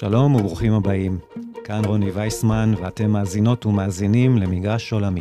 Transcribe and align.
שלום 0.00 0.34
וברוכים 0.34 0.72
הבאים. 0.72 1.18
כאן 1.64 1.84
רוני 1.84 2.10
וייסמן, 2.10 2.72
ואתם 2.82 3.10
מאזינות 3.10 3.66
ומאזינים 3.66 4.38
למגרש 4.38 4.92
עולמי. 4.92 5.20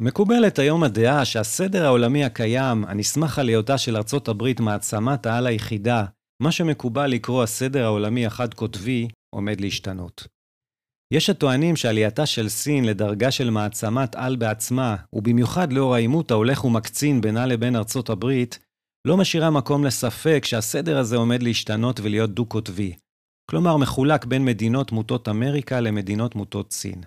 מקובלת 0.00 0.58
היום 0.58 0.82
הדעה 0.82 1.24
שהסדר 1.24 1.84
העולמי 1.84 2.24
הקיים, 2.24 2.84
הנסמך 2.84 3.38
על 3.38 3.48
היותה 3.48 3.78
של 3.78 3.96
ארצות 3.96 4.28
הברית 4.28 4.60
מעצמת 4.60 5.26
העל 5.26 5.46
היחידה, 5.46 6.04
מה 6.42 6.52
שמקובל 6.52 7.06
לקרוא 7.06 7.42
הסדר 7.42 7.84
העולמי 7.84 8.26
החד-קוטבי, 8.26 9.08
עומד 9.34 9.60
להשתנות. 9.60 10.41
יש 11.12 11.30
הטוענים 11.30 11.76
שעלייתה 11.76 12.26
של 12.26 12.48
סין 12.48 12.84
לדרגה 12.84 13.30
של 13.30 13.50
מעצמת 13.50 14.14
על 14.16 14.36
בעצמה, 14.36 14.96
ובמיוחד 15.12 15.72
לאור 15.72 15.94
העימות 15.94 16.30
ההולך 16.30 16.64
ומקצין 16.64 17.20
בינה 17.20 17.46
לבין 17.46 17.76
ארצות 17.76 18.10
הברית, 18.10 18.58
לא 19.06 19.16
משאירה 19.16 19.50
מקום 19.50 19.84
לספק 19.84 20.44
שהסדר 20.44 20.98
הזה 20.98 21.16
עומד 21.16 21.42
להשתנות 21.42 22.00
ולהיות 22.00 22.30
דו-קוטבי. 22.30 22.92
כלומר, 23.50 23.76
מחולק 23.76 24.24
בין 24.24 24.44
מדינות 24.44 24.92
מוטות 24.92 25.28
אמריקה 25.28 25.80
למדינות 25.80 26.34
מוטות 26.34 26.72
סין. 26.72 27.02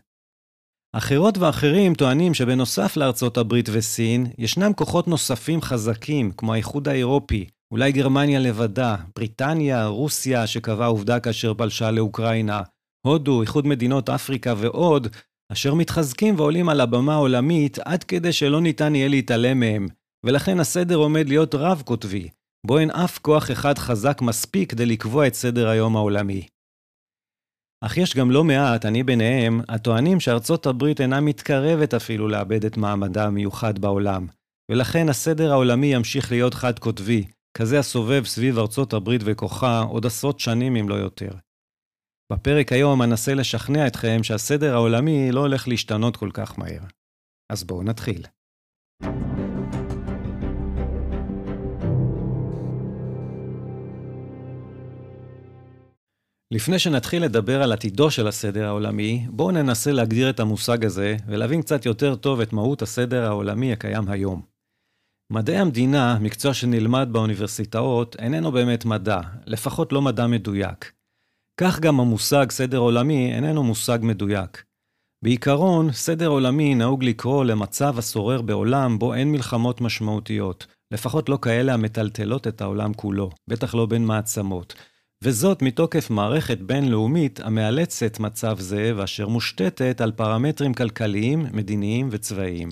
אחרות 0.96 1.38
ואחרים 1.38 1.94
טוענים 1.94 2.34
שבנוסף 2.34 2.98
לארצות 2.98 3.38
הברית 3.38 3.70
וסין, 3.72 4.26
ישנם 4.38 4.74
כוחות 4.74 5.08
נוספים 5.08 5.62
חזקים, 5.62 6.32
כמו 6.32 6.54
האיחוד 6.54 6.88
האירופי, 6.88 7.46
אולי 7.72 7.92
גרמניה 7.92 8.40
לבדה, 8.40 8.96
בריטניה, 9.16 9.86
רוסיה, 9.86 10.48
שקבעה 10.48 10.88
עובדה 10.88 11.20
כאשר 11.20 11.54
פלשה 11.54 11.92
לאוקראינה, 11.92 12.62
הודו, 13.06 13.42
איחוד 13.42 13.68
מדינות 13.68 14.10
אפריקה 14.10 14.54
ועוד, 14.58 15.08
אשר 15.52 15.74
מתחזקים 15.74 16.36
ועולים 16.38 16.70
על 16.70 16.82
הבמה 16.82 17.14
העולמית 17.14 17.80
עד 17.80 18.04
כדי 18.04 18.34
שלא 18.34 18.62
ניתן 18.62 18.96
יהיה 18.96 19.08
להתעלם 19.08 19.60
מהם, 19.60 19.88
ולכן 20.26 20.60
הסדר 20.60 20.96
עומד 20.96 21.30
להיות 21.30 21.56
רב-קוטבי, 21.56 22.30
בו 22.68 22.80
אין 22.80 22.92
אף 22.92 23.18
כוח 23.18 23.52
אחד 23.52 23.78
חזק 23.78 24.22
מספיק 24.22 24.72
כדי 24.72 24.86
לקבוע 24.86 25.28
את 25.28 25.34
סדר 25.34 25.68
היום 25.68 25.96
העולמי. 25.96 26.48
אך 27.82 27.98
יש 27.98 28.16
גם 28.16 28.32
לא 28.32 28.44
מעט, 28.44 28.86
אני 28.86 29.04
ביניהם, 29.04 29.62
הטוענים 29.70 30.20
שארצות 30.20 30.66
הברית 30.66 31.02
אינה 31.02 31.22
מתקרבת 31.22 31.94
אפילו 31.94 32.28
לאבד 32.28 32.66
את 32.66 32.78
מעמדה 32.78 33.26
המיוחד 33.26 33.80
בעולם, 33.80 34.28
ולכן 34.72 35.10
הסדר 35.10 35.52
העולמי 35.52 35.88
ימשיך 35.88 36.32
להיות 36.32 36.54
חד-קוטבי, 36.54 37.26
כזה 37.58 37.80
הסובב 37.80 38.24
סביב 38.26 38.60
ארצות 38.60 38.94
הברית 38.94 39.22
וכוחה 39.26 39.80
עוד 39.80 40.06
עשרות 40.06 40.40
שנים 40.40 40.76
אם 40.76 40.90
לא 40.90 40.96
יותר. 40.96 41.45
בפרק 42.34 42.72
היום 42.72 43.02
אנסה 43.02 43.34
לשכנע 43.34 43.88
אתכם 43.88 44.24
שהסדר 44.24 44.74
העולמי 44.74 45.32
לא 45.32 45.40
הולך 45.40 45.68
להשתנות 45.68 46.18
כל 46.18 46.30
כך 46.34 46.60
מהר. 46.60 46.82
אז 47.52 47.64
בואו 47.64 47.84
נתחיל. 47.84 48.26
לפני 56.52 56.80
שנתחיל 56.80 57.24
לדבר 57.24 57.64
על 57.64 57.72
עתידו 57.72 58.12
של 58.12 58.28
הסדר 58.28 58.66
העולמי, 58.66 59.28
בואו 59.30 59.52
ננסה 59.52 59.92
להגדיר 59.92 60.30
את 60.30 60.40
המושג 60.40 60.86
הזה 60.86 61.16
ולהבין 61.28 61.62
קצת 61.62 61.86
יותר 61.86 62.16
טוב 62.16 62.40
את 62.42 62.54
מהות 62.54 62.82
הסדר 62.82 63.26
העולמי 63.26 63.74
הקיים 63.74 64.08
היום. 64.08 64.42
מדעי 65.32 65.58
המדינה, 65.58 66.20
מקצוע 66.22 66.54
שנלמד 66.54 67.10
באוניברסיטאות, 67.12 68.16
איננו 68.20 68.52
באמת 68.52 68.86
מדע, 68.86 69.20
לפחות 69.46 69.94
לא 69.94 70.02
מדע 70.02 70.28
מדויק. 70.28 70.95
כך 71.58 71.80
גם 71.80 72.00
המושג 72.00 72.52
סדר 72.52 72.78
עולמי 72.78 73.34
איננו 73.34 73.64
מושג 73.64 74.00
מדויק. 74.02 74.64
בעיקרון, 75.24 75.92
סדר 75.92 76.28
עולמי 76.28 76.76
נהוג 76.76 77.04
לקרוא 77.04 77.46
למצב 77.46 78.00
השורר 78.00 78.42
בעולם 78.42 79.00
בו 79.00 79.14
אין 79.14 79.32
מלחמות 79.32 79.82
משמעותיות, 79.82 80.68
לפחות 80.92 81.30
לא 81.30 81.38
כאלה 81.42 81.74
המטלטלות 81.74 82.48
את 82.48 82.62
העולם 82.62 82.94
כולו, 82.94 83.30
בטח 83.48 83.76
לא 83.76 83.86
בין 83.86 84.06
מעצמות, 84.06 84.76
וזאת 85.24 85.62
מתוקף 85.62 86.10
מערכת 86.10 86.58
בינלאומית 86.58 87.40
המאלצת 87.40 88.20
מצב 88.20 88.60
זה 88.60 88.94
ואשר 88.96 89.28
מושתתת 89.28 90.02
על 90.02 90.12
פרמטרים 90.12 90.74
כלכליים, 90.74 91.46
מדיניים 91.54 92.08
וצבאיים. 92.12 92.70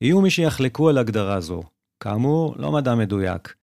יהיו 0.00 0.20
מי 0.20 0.30
שיחלקו 0.30 0.88
על 0.88 0.98
הגדרה 0.98 1.40
זו. 1.40 1.62
כאמור, 2.00 2.54
לא 2.58 2.72
מדע 2.72 2.94
מדויק, 2.94 3.54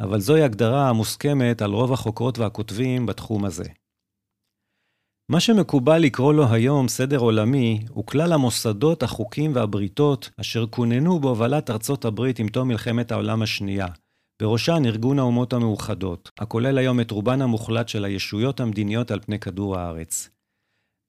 אבל 0.00 0.20
זוהי 0.20 0.42
הגדרה 0.42 0.88
המוסכמת 0.88 1.62
על 1.62 1.72
רוב 1.72 1.92
החוקרות 1.92 2.38
והכותבים 2.38 3.06
בתחום 3.06 3.44
הזה. 3.44 3.64
מה 5.30 5.40
שמקובל 5.40 5.98
לקרוא 5.98 6.34
לו 6.34 6.46
היום 6.52 6.88
סדר 6.88 7.18
עולמי, 7.18 7.80
הוא 7.90 8.06
כלל 8.06 8.32
המוסדות, 8.32 9.02
החוקים 9.02 9.54
והבריתות 9.54 10.30
אשר 10.40 10.66
כוננו 10.70 11.20
בהובלת 11.20 11.70
ארצות 11.70 12.04
הברית 12.04 12.38
עם 12.38 12.48
תום 12.48 12.68
מלחמת 12.68 13.12
העולם 13.12 13.42
השנייה, 13.42 13.86
בראשן 14.42 14.82
ארגון 14.86 15.18
האומות 15.18 15.52
המאוחדות, 15.52 16.30
הכולל 16.38 16.78
היום 16.78 17.00
את 17.00 17.10
רובן 17.10 17.42
המוחלט 17.42 17.88
של 17.88 18.04
הישויות 18.04 18.60
המדיניות 18.60 19.10
על 19.10 19.20
פני 19.20 19.38
כדור 19.38 19.78
הארץ. 19.78 20.28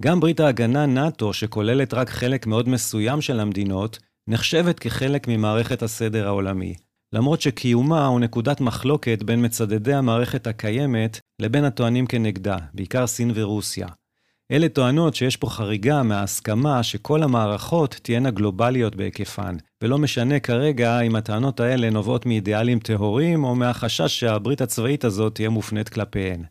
גם 0.03 0.19
ברית 0.19 0.39
ההגנה 0.39 0.85
נאט"ו, 0.85 1.33
שכוללת 1.33 1.93
רק 1.93 2.09
חלק 2.09 2.47
מאוד 2.47 2.69
מסוים 2.69 3.21
של 3.21 3.39
המדינות, 3.39 3.99
נחשבת 4.29 4.79
כחלק 4.79 5.27
ממערכת 5.27 5.83
הסדר 5.83 6.27
העולמי, 6.27 6.75
למרות 7.13 7.41
שקיומה 7.41 8.05
הוא 8.05 8.19
נקודת 8.19 8.61
מחלוקת 8.61 9.23
בין 9.23 9.45
מצדדי 9.45 9.93
המערכת 9.93 10.47
הקיימת 10.47 11.19
לבין 11.41 11.63
הטוענים 11.63 12.07
כנגדה, 12.07 12.57
בעיקר 12.73 13.07
סין 13.07 13.31
ורוסיה. 13.35 13.87
אלה 14.51 14.69
טוענות 14.69 15.15
שיש 15.15 15.37
פה 15.37 15.49
חריגה 15.49 16.03
מההסכמה 16.03 16.83
שכל 16.83 17.23
המערכות 17.23 17.99
תהיינה 18.03 18.31
גלובליות 18.31 18.95
בהיקפן, 18.95 19.55
ולא 19.83 19.97
משנה 19.97 20.39
כרגע 20.39 21.01
אם 21.01 21.15
הטענות 21.15 21.59
האלה 21.59 21.89
נובעות 21.89 22.25
מאידיאלים 22.25 22.79
טהורים 22.79 23.43
או 23.43 23.55
מהחשש 23.55 24.19
שהברית 24.19 24.61
הצבאית 24.61 25.03
הזאת 25.03 25.35
תהיה 25.35 25.49
מופנית 25.49 25.89
כלפיהן. 25.89 26.45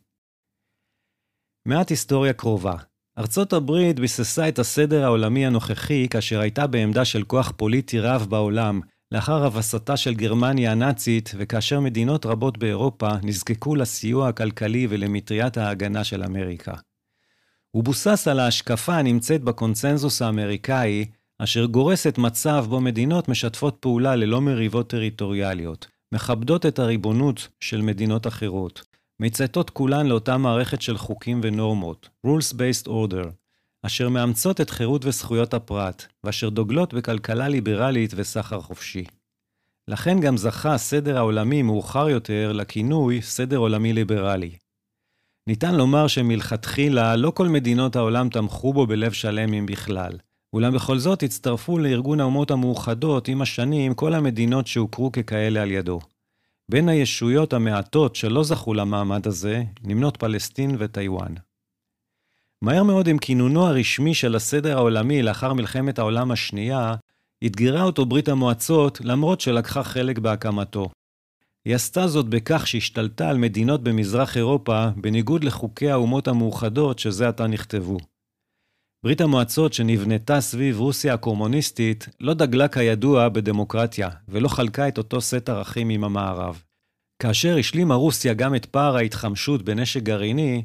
מעט 1.69 1.91
היסטוריה 1.91 2.33
קרובה. 2.33 2.75
ארצות 3.19 3.53
הברית 3.53 4.01
ביססה 4.01 4.49
את 4.49 4.59
הסדר 4.59 5.05
העולמי 5.05 5.47
הנוכחי 5.47 6.09
כאשר 6.11 6.41
הייתה 6.41 6.67
בעמדה 6.67 7.05
של 7.05 7.25
כוח 7.25 7.53
פוליטי 7.57 8.01
רב 8.01 8.27
בעולם, 8.29 8.81
לאחר 9.15 9.45
הבסתה 9.45 9.97
של 9.97 10.15
גרמניה 10.15 10.73
הנאצית, 10.73 11.33
וכאשר 11.39 11.81
מדינות 11.81 12.27
רבות 12.27 12.59
באירופה 12.59 13.09
נזקקו 13.23 13.75
לסיוע 13.75 14.29
הכלכלי 14.29 14.87
ולמטריית 14.91 15.57
ההגנה 15.57 16.05
של 16.05 16.23
אמריקה. 16.25 16.75
הוא 17.71 17.85
בוסס 17.85 18.29
על 18.29 18.41
ההשקפה 18.41 18.95
הנמצאת 18.95 19.43
בקונצנזוס 19.43 20.23
האמריקאי, 20.23 21.05
אשר 21.39 21.67
גורסת 21.67 22.19
מצב 22.19 22.67
בו 22.69 22.81
מדינות 22.81 23.29
משתפות 23.29 23.77
פעולה 23.81 24.17
ללא 24.17 24.41
מריבות 24.41 24.91
טריטוריאליות, 24.91 25.87
מכבדות 26.13 26.67
את 26.67 26.79
הריבונות 26.79 27.49
של 27.61 27.81
מדינות 27.81 28.27
אחרות, 28.27 28.83
מצייתות 29.21 29.71
כולן 29.71 30.07
לאותה 30.07 30.37
מערכת 30.37 30.83
של 30.83 30.99
חוקים 30.99 31.41
ונורמות, 31.43 32.09
Rules-Based 32.27 32.87
Order, 32.87 33.29
אשר 33.83 34.09
מאמצות 34.09 34.61
את 34.61 34.71
חירות 34.71 35.05
וזכויות 35.05 35.55
הפרט, 35.55 36.07
ואשר 36.25 36.49
דוגלות 36.49 36.95
בכלכלה 36.95 37.49
ליברלית 37.49 38.13
וסחר 38.17 38.61
חופשי. 38.61 39.05
לכן 39.89 40.21
גם 40.21 40.37
זכה 40.37 40.75
הסדר 40.75 41.17
העולמי 41.17 41.63
מאוחר 41.63 42.09
יותר 42.09 42.53
לכינוי 42.53 43.23
סדר 43.23 43.57
עולמי 43.57 43.93
ליברלי. 43.93 44.51
ניתן 45.49 45.75
לומר 45.75 46.07
שמלכתחילה 46.07 47.17
לא 47.17 47.31
כל 47.31 47.49
מדינות 47.49 47.97
העולם 47.97 48.29
תמכו 48.29 48.73
בו 48.73 48.87
בלב 48.87 49.13
שלם 49.13 49.53
אם 49.53 49.67
בכלל. 49.67 50.13
אולם 50.53 50.75
בכל 50.75 50.99
זאת 50.99 51.23
הצטרפו 51.23 51.79
לארגון 51.79 52.21
האומות 52.21 52.51
המאוחדות 52.51 53.29
עם 53.29 53.43
השנים 53.43 53.95
כל 53.95 54.15
המדינות 54.15 54.67
שהוכרו 54.67 55.13
ככאלה 55.13 55.63
על 55.63 55.71
ידו. 55.71 56.01
בין 56.69 56.89
הישויות 56.89 57.53
המעטות 57.53 58.17
שלא 58.17 58.45
זכו 58.45 58.75
למעמד 58.75 59.27
הזה, 59.27 59.63
נמנות 59.85 60.17
פלסטין 60.17 60.77
וטיוואן. 60.79 61.35
מהר 62.63 62.83
מאוד 62.83 63.09
עם 63.09 63.19
כינונו 63.19 63.67
הרשמי 63.67 64.15
של 64.15 64.37
הסדר 64.37 64.79
העולמי 64.79 65.23
לאחר 65.23 65.53
מלחמת 65.53 65.99
העולם 65.99 66.31
השנייה, 66.31 66.95
אתגרה 67.47 67.83
אותו 67.83 68.07
ברית 68.07 68.29
המועצות 68.29 69.01
למרות 69.01 69.41
שלקחה 69.41 69.83
חלק 69.83 70.19
בהקמתו. 70.19 70.89
היא 71.69 71.75
עשתה 71.75 72.09
זאת 72.09 72.27
בכך 72.29 72.67
שהשתלטה 72.67 73.29
על 73.29 73.39
מדינות 73.39 73.83
במזרח 73.83 74.37
אירופה, 74.37 74.89
בניגוד 74.97 75.45
לחוקי 75.45 75.91
האומות 75.91 76.29
המאוחדות 76.29 76.99
שזה 76.99 77.29
עתה 77.29 77.47
נכתבו. 77.47 77.99
ברית 79.05 79.21
המועצות 79.21 79.73
שנבנתה 79.73 80.41
סביב 80.41 80.79
רוסיה 80.81 81.15
הקומוניסטית 81.15 82.09
לא 82.21 82.35
דגלה 82.35 82.69
כידוע 82.69 83.29
בדמוקרטיה, 83.29 84.09
ולא 84.29 84.49
חלקה 84.49 84.89
את 84.89 84.99
אותו 84.99 85.21
סט 85.21 85.49
ערכים 85.49 85.89
עם 85.89 86.05
המערב. 86.05 86.63
כאשר 87.23 87.57
השלימה 87.57 87.95
רוסיה 87.95 88.35
גם 88.35 88.55
את 88.55 88.67
פער 88.67 88.97
ההתחמשות 88.97 89.63
בנשק 89.63 90.03
גרעיני, 90.03 90.63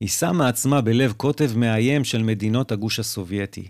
היא 0.00 0.08
שמה 0.08 0.48
עצמה 0.48 0.80
בלב 0.80 1.12
קוטב 1.12 1.56
מאיים 1.56 2.04
של 2.04 2.22
מדינות 2.22 2.72
הגוש 2.72 2.98
הסובייטי. 2.98 3.68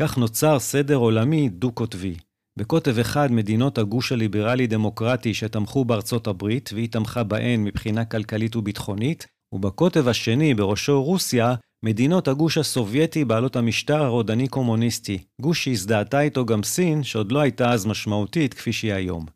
כך 0.00 0.18
נוצר 0.18 0.58
סדר 0.58 0.96
עולמי 0.96 1.48
דו-קוטבי. 1.48 2.14
בקוטב 2.58 2.98
אחד 2.98 3.32
מדינות 3.32 3.78
הגוש 3.78 4.12
הליברלי-דמוקרטי 4.12 5.34
שתמכו 5.34 5.84
בארצות 5.84 6.26
הברית, 6.26 6.70
והיא 6.74 6.88
תמכה 6.88 7.22
בהן 7.22 7.64
מבחינה 7.64 8.04
כלכלית 8.04 8.56
וביטחונית, 8.56 9.26
ובקוטב 9.52 10.08
השני, 10.08 10.54
בראשו 10.54 11.02
רוסיה, 11.02 11.54
מדינות 11.82 12.28
הגוש 12.28 12.58
הסובייטי 12.58 13.24
בעלות 13.24 13.56
המשטר 13.56 14.02
הרודני-קומוניסטי, 14.02 15.18
גוש 15.40 15.64
שהזדהתה 15.64 16.20
איתו 16.20 16.46
גם 16.46 16.62
סין, 16.62 17.02
שעוד 17.02 17.32
לא 17.32 17.40
הייתה 17.40 17.72
אז 17.72 17.86
משמעותית 17.86 18.54
כפי 18.54 18.72
שהיא 18.72 18.92
היום. 18.92 19.26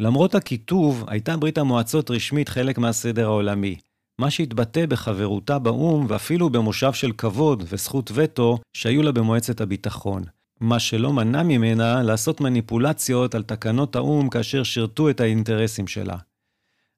למרות 0.00 0.34
הקיטוב, 0.34 1.04
הייתה 1.06 1.36
ברית 1.36 1.58
המועצות 1.58 2.10
רשמית 2.10 2.48
חלק 2.48 2.78
מהסדר 2.78 3.26
העולמי, 3.26 3.76
מה 4.20 4.30
שהתבטא 4.30 4.86
בחברותה 4.86 5.58
באו"ם 5.58 6.06
ואפילו 6.08 6.50
במושב 6.50 6.92
של 6.92 7.12
כבוד 7.12 7.64
וזכות 7.66 8.10
וטו 8.14 8.58
שהיו 8.72 9.02
לה 9.02 9.12
במועצת 9.12 9.60
הביטחון. 9.60 10.22
מה 10.60 10.78
שלא 10.78 11.12
מנע 11.12 11.42
ממנה 11.42 12.02
לעשות 12.02 12.40
מניפולציות 12.40 13.34
על 13.34 13.42
תקנות 13.42 13.96
האו"ם 13.96 14.28
כאשר 14.28 14.62
שירתו 14.62 15.10
את 15.10 15.20
האינטרסים 15.20 15.86
שלה. 15.86 16.16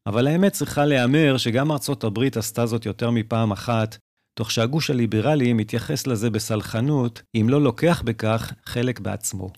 אבל 0.06 0.26
האמת 0.26 0.52
צריכה 0.52 0.84
להיאמר 0.84 1.36
שגם 1.36 1.72
ארצות 1.72 2.04
הברית 2.04 2.36
עשתה 2.36 2.66
זאת 2.66 2.86
יותר 2.86 3.10
מפעם 3.10 3.52
אחת, 3.52 3.98
תוך 4.34 4.50
שהגוש 4.50 4.90
הליברלי 4.90 5.52
מתייחס 5.52 6.06
לזה 6.06 6.30
בסלחנות, 6.30 7.22
אם 7.34 7.46
לא 7.48 7.62
לוקח 7.62 8.02
בכך 8.04 8.52
חלק 8.64 9.00
בעצמו. 9.00 9.50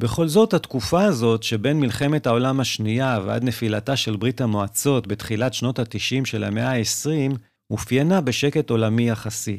בכל 0.00 0.28
זאת, 0.28 0.54
התקופה 0.54 1.04
הזאת 1.04 1.42
שבין 1.42 1.80
מלחמת 1.80 2.26
העולם 2.26 2.60
השנייה 2.60 3.20
ועד 3.24 3.44
נפילתה 3.44 3.96
של 3.96 4.16
ברית 4.16 4.40
המועצות 4.40 5.06
בתחילת 5.06 5.54
שנות 5.54 5.78
ה-90 5.78 6.24
של 6.24 6.44
המאה 6.44 6.72
ה-20, 6.72 7.36
אופיינה 7.70 8.20
בשקט 8.20 8.70
עולמי 8.70 9.08
יחסי. 9.08 9.58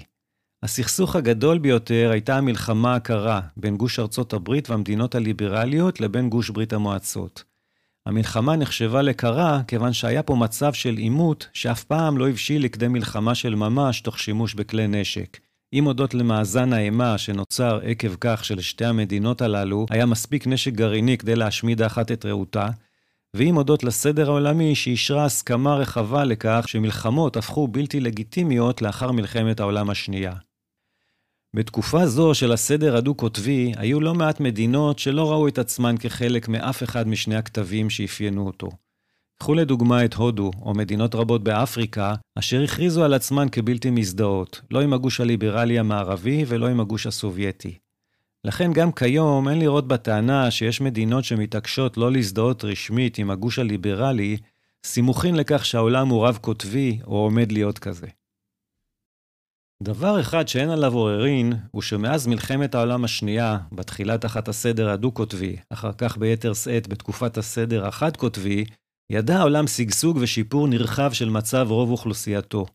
הסכסוך 0.63 1.15
הגדול 1.15 1.57
ביותר 1.57 2.10
הייתה 2.12 2.38
המלחמה 2.38 2.95
הקרה 2.95 3.42
בין 3.57 3.77
גוש 3.77 4.00
ארצות 4.00 4.33
הברית 4.33 4.69
והמדינות 4.69 5.15
הליברליות 5.15 6.01
לבין 6.01 6.30
גוש 6.30 6.50
ברית 6.50 6.74
המועצות. 6.74 7.44
המלחמה 8.06 8.56
נחשבה 8.56 9.01
לקרה 9.01 9.62
כיוון 9.68 9.94
שהיה 9.94 10.24
פה 10.24 10.36
מצב 10.36 10.74
של 10.74 10.98
עימות 10.98 11.48
שאף 11.54 11.83
פעם 11.83 12.18
לא 12.18 12.30
הבשיל 12.30 12.65
לכדי 12.65 12.88
מלחמה 12.88 13.36
של 13.36 13.56
ממש 13.56 14.01
תוך 14.01 14.19
שימוש 14.19 14.54
בכלי 14.54 14.88
נשק. 14.88 15.39
אם 15.74 15.86
הודות 15.86 16.13
למאזן 16.13 16.74
האימה 16.74 17.18
שנוצר 17.18 17.80
עקב 17.83 18.16
כך 18.21 18.45
שלשתי 18.45 18.86
המדינות 18.86 19.42
הללו 19.42 19.86
היה 19.89 20.06
מספיק 20.06 20.48
נשק 20.48 20.74
גרעיני 20.74 21.18
כדי 21.18 21.36
להשמיד 21.36 21.81
האחת 21.81 22.12
את 22.12 22.25
רעותה, 22.25 22.69
ואם 23.33 23.56
הודות 23.56 23.83
לסדר 23.83 24.30
העולמי 24.30 24.75
שאישרה 24.75 25.25
הסכמה 25.25 25.75
רחבה 25.75 26.24
לכך 26.24 26.66
שמלחמות 26.68 27.38
הפכו 27.38 27.68
בלתי 27.68 28.00
לגיטימיות 28.00 28.81
לאחר 28.81 29.12
מלחמת 29.12 29.59
העולם 29.59 29.89
השנייה. 29.89 30.33
בתקופה 31.56 32.08
זו 32.08 32.34
של 32.34 32.52
הסדר 32.52 32.98
הדו-קוטבי, 32.98 33.74
היו 33.78 34.02
לא 34.02 34.14
מעט 34.14 34.40
מדינות 34.40 35.00
שלא 35.00 35.32
ראו 35.32 35.48
את 35.48 35.58
עצמן 35.58 35.96
כחלק 35.98 36.48
מאף 36.48 36.84
אחד 36.84 37.08
משני 37.08 37.36
הכתבים 37.36 37.90
שאפיינו 37.90 38.48
אותו. 38.48 38.70
קחו 39.40 39.54
לדוגמה 39.54 40.06
את 40.06 40.14
הודו, 40.14 40.52
או 40.62 40.74
מדינות 40.74 41.16
רבות 41.16 41.44
באפריקה, 41.44 42.16
אשר 42.40 42.64
הכריזו 42.64 43.04
על 43.04 43.14
עצמן 43.14 43.50
כבלתי 43.52 43.90
מזדהות, 43.90 44.62
לא 44.72 44.82
עם 44.82 44.94
הגוש 44.94 45.20
הליברלי 45.20 45.80
המערבי 45.80 46.46
ולא 46.48 46.68
עם 46.68 46.80
הגוש 46.80 47.08
הסובייטי. 47.08 47.78
לכן 48.46 48.74
גם 48.74 48.92
כיום 48.92 49.50
אין 49.50 49.60
לראות 49.60 49.88
בטענה 49.88 50.52
שיש 50.52 50.82
מדינות 50.82 51.24
שמתעקשות 51.24 51.98
לא 51.98 52.12
להזדהות 52.12 52.64
רשמית 52.64 53.18
עם 53.18 53.32
הגוש 53.32 53.60
הליברלי, 53.60 54.38
סימוכין 54.86 55.36
לכך 55.36 55.66
שהעולם 55.66 56.08
הוא 56.08 56.28
רב-קוטבי 56.28 57.00
או 57.08 57.16
עומד 57.16 57.52
להיות 57.52 57.80
כזה. 57.80 58.08
דבר 59.83 60.19
אחד 60.21 60.47
שאין 60.47 60.69
עליו 60.69 60.94
עוררין, 60.94 61.53
הוא 61.71 61.81
שמאז 61.81 62.27
מלחמת 62.27 62.75
העולם 62.75 63.03
השנייה, 63.03 63.57
בתחילה 63.71 64.18
תחת 64.18 64.47
הסדר 64.47 64.89
הדו-קוטבי, 64.89 65.56
אחר 65.69 65.91
כך 65.97 66.18
ביתר 66.18 66.53
שאת 66.53 66.88
בתקופת 66.88 67.38
הסדר 67.38 67.88
החד-קוטבי, 67.88 68.65
ידע 69.12 69.38
העולם 69.38 69.68
שגשוג 69.68 70.18
ושיפור 70.21 70.68
נרחב 70.68 71.13
של 71.13 71.30
מצב 71.30 71.68
רוב 71.69 71.91
אוכלוסייתו. 71.91 72.65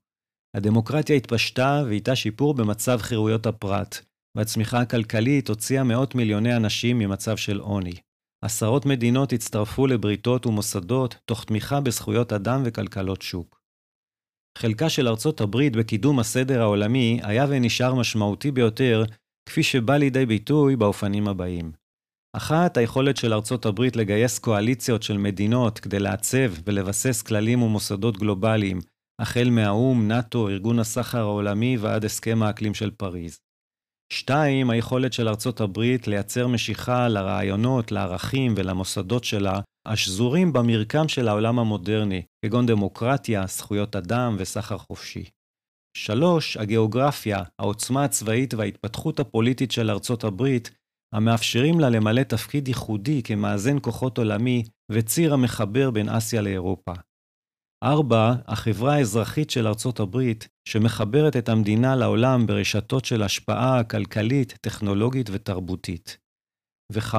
הדמוקרטיה 0.56 1.16
התפשטה 1.16 1.82
ואיתה 1.86 2.16
שיפור 2.16 2.54
במצב 2.54 2.98
חירויות 3.02 3.46
הפרט, 3.46 3.98
והצמיחה 4.36 4.80
הכלכלית 4.80 5.48
הוציאה 5.48 5.84
מאות 5.84 6.14
מיליוני 6.14 6.56
אנשים 6.56 6.98
ממצב 6.98 7.36
של 7.36 7.60
עוני. 7.60 7.94
עשרות 8.44 8.86
מדינות 8.86 9.32
הצטרפו 9.32 9.86
לבריתות 9.86 10.46
ומוסדות 10.46 11.16
תוך 11.24 11.44
תמיכה 11.44 11.80
בזכויות 11.80 12.32
אדם 12.32 12.62
וכלכלות 12.64 13.22
שוק. 13.22 13.57
חלקה 14.58 14.88
של 14.88 15.08
ארצות 15.08 15.40
הברית 15.40 15.76
בקידום 15.76 16.18
הסדר 16.18 16.62
העולמי 16.62 17.20
היה 17.22 17.46
ונשאר 17.48 17.94
משמעותי 17.94 18.50
ביותר, 18.50 19.04
כפי 19.48 19.62
שבא 19.62 19.96
לידי 19.96 20.26
ביטוי 20.26 20.76
באופנים 20.76 21.28
הבאים. 21.28 21.72
אחת, 22.36 22.76
היכולת 22.76 23.16
של 23.16 23.32
ארצות 23.32 23.66
הברית 23.66 23.96
לגייס 23.96 24.38
קואליציות 24.38 25.02
של 25.02 25.18
מדינות 25.18 25.78
כדי 25.78 25.98
לעצב 25.98 26.52
ולבסס 26.64 27.22
כללים 27.22 27.62
ומוסדות 27.62 28.18
גלובליים, 28.18 28.80
החל 29.20 29.50
מהאו"ם, 29.50 30.08
נאט"ו, 30.08 30.48
ארגון 30.48 30.78
הסחר 30.78 31.18
העולמי 31.18 31.76
ועד 31.76 32.04
הסכם 32.04 32.42
האקלים 32.42 32.74
של 32.74 32.90
פריז. 32.90 33.38
שתיים, 34.12 34.70
היכולת 34.70 35.12
של 35.12 35.28
ארצות 35.28 35.60
הברית 35.60 36.08
לייצר 36.08 36.46
משיכה 36.46 37.08
לרעיונות, 37.08 37.92
לערכים 37.92 38.54
ולמוסדות 38.56 39.24
שלה, 39.24 39.60
השזורים 39.88 40.52
במרקם 40.52 41.08
של 41.08 41.28
העולם 41.28 41.58
המודרני, 41.58 42.22
כגון 42.44 42.66
דמוקרטיה, 42.66 43.46
זכויות 43.46 43.96
אדם 43.96 44.36
וסחר 44.38 44.78
חופשי. 44.78 45.24
שלוש, 45.96 46.56
הגיאוגרפיה, 46.56 47.42
העוצמה 47.58 48.04
הצבאית 48.04 48.54
וההתפתחות 48.54 49.20
הפוליטית 49.20 49.70
של 49.70 49.90
ארצות 49.90 50.24
הברית, 50.24 50.70
המאפשרים 51.14 51.80
לה 51.80 51.90
למלא 51.90 52.22
תפקיד 52.22 52.68
ייחודי 52.68 53.22
כמאזן 53.22 53.76
כוחות 53.82 54.18
עולמי 54.18 54.62
וציר 54.92 55.34
המחבר 55.34 55.90
בין 55.90 56.08
אסיה 56.08 56.42
לאירופה. 56.42 56.92
4. 57.84 58.34
החברה 58.46 58.94
האזרחית 58.94 59.50
של 59.50 59.66
ארצות 59.66 60.00
הברית, 60.00 60.48
שמחברת 60.68 61.36
את 61.36 61.48
המדינה 61.48 61.96
לעולם 61.96 62.46
ברשתות 62.46 63.04
של 63.04 63.22
השפעה 63.22 63.84
כלכלית, 63.84 64.58
טכנולוגית 64.60 65.30
ותרבותית. 65.32 66.18
ו-5. 66.92 67.16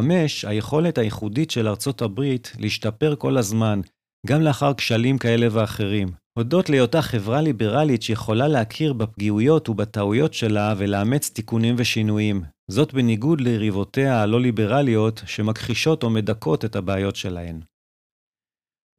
היכולת 0.48 0.98
הייחודית 0.98 1.51
של 1.51 1.68
ארצות 1.68 2.01
הברית 2.01 2.51
להשתפר 2.60 3.16
כל 3.16 3.38
הזמן, 3.38 3.81
גם 4.27 4.42
לאחר 4.42 4.74
כשלים 4.74 5.18
כאלה 5.18 5.48
ואחרים, 5.51 6.07
הודות 6.38 6.69
להיותה 6.69 7.01
חברה 7.01 7.42
ליברלית 7.42 8.01
שיכולה 8.01 8.48
להכיר 8.48 8.94
בפגיעויות 8.94 9.69
ובטעויות 9.69 10.33
שלה 10.33 10.74
ולאמץ 10.77 11.30
תיקונים 11.30 11.75
ושינויים. 11.77 12.44
זאת 12.71 12.94
בניגוד 12.94 13.42
ליריבותיה 13.42 14.21
הלא 14.21 14.42
ליברליות 14.42 15.21
שמכחישות 15.25 16.04
או 16.04 16.10
מדכאות 16.10 16.65
את 16.65 16.75
הבעיות 16.75 17.15
שלהן. 17.15 17.62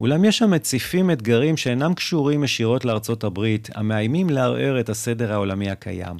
אולם 0.03 0.25
יש 0.25 0.43
המציפים 0.43 1.11
אתגרים 1.11 1.57
שאינם 1.57 1.95
קשורים 1.95 2.45
ישירות 2.45 2.85
לארצות 2.85 3.25
הברית, 3.25 3.69
המאיימים 3.75 4.31
לערער 4.31 4.81
את 4.81 4.89
הסדר 4.89 5.33
העולמי 5.33 5.71
הקיים. 5.71 6.17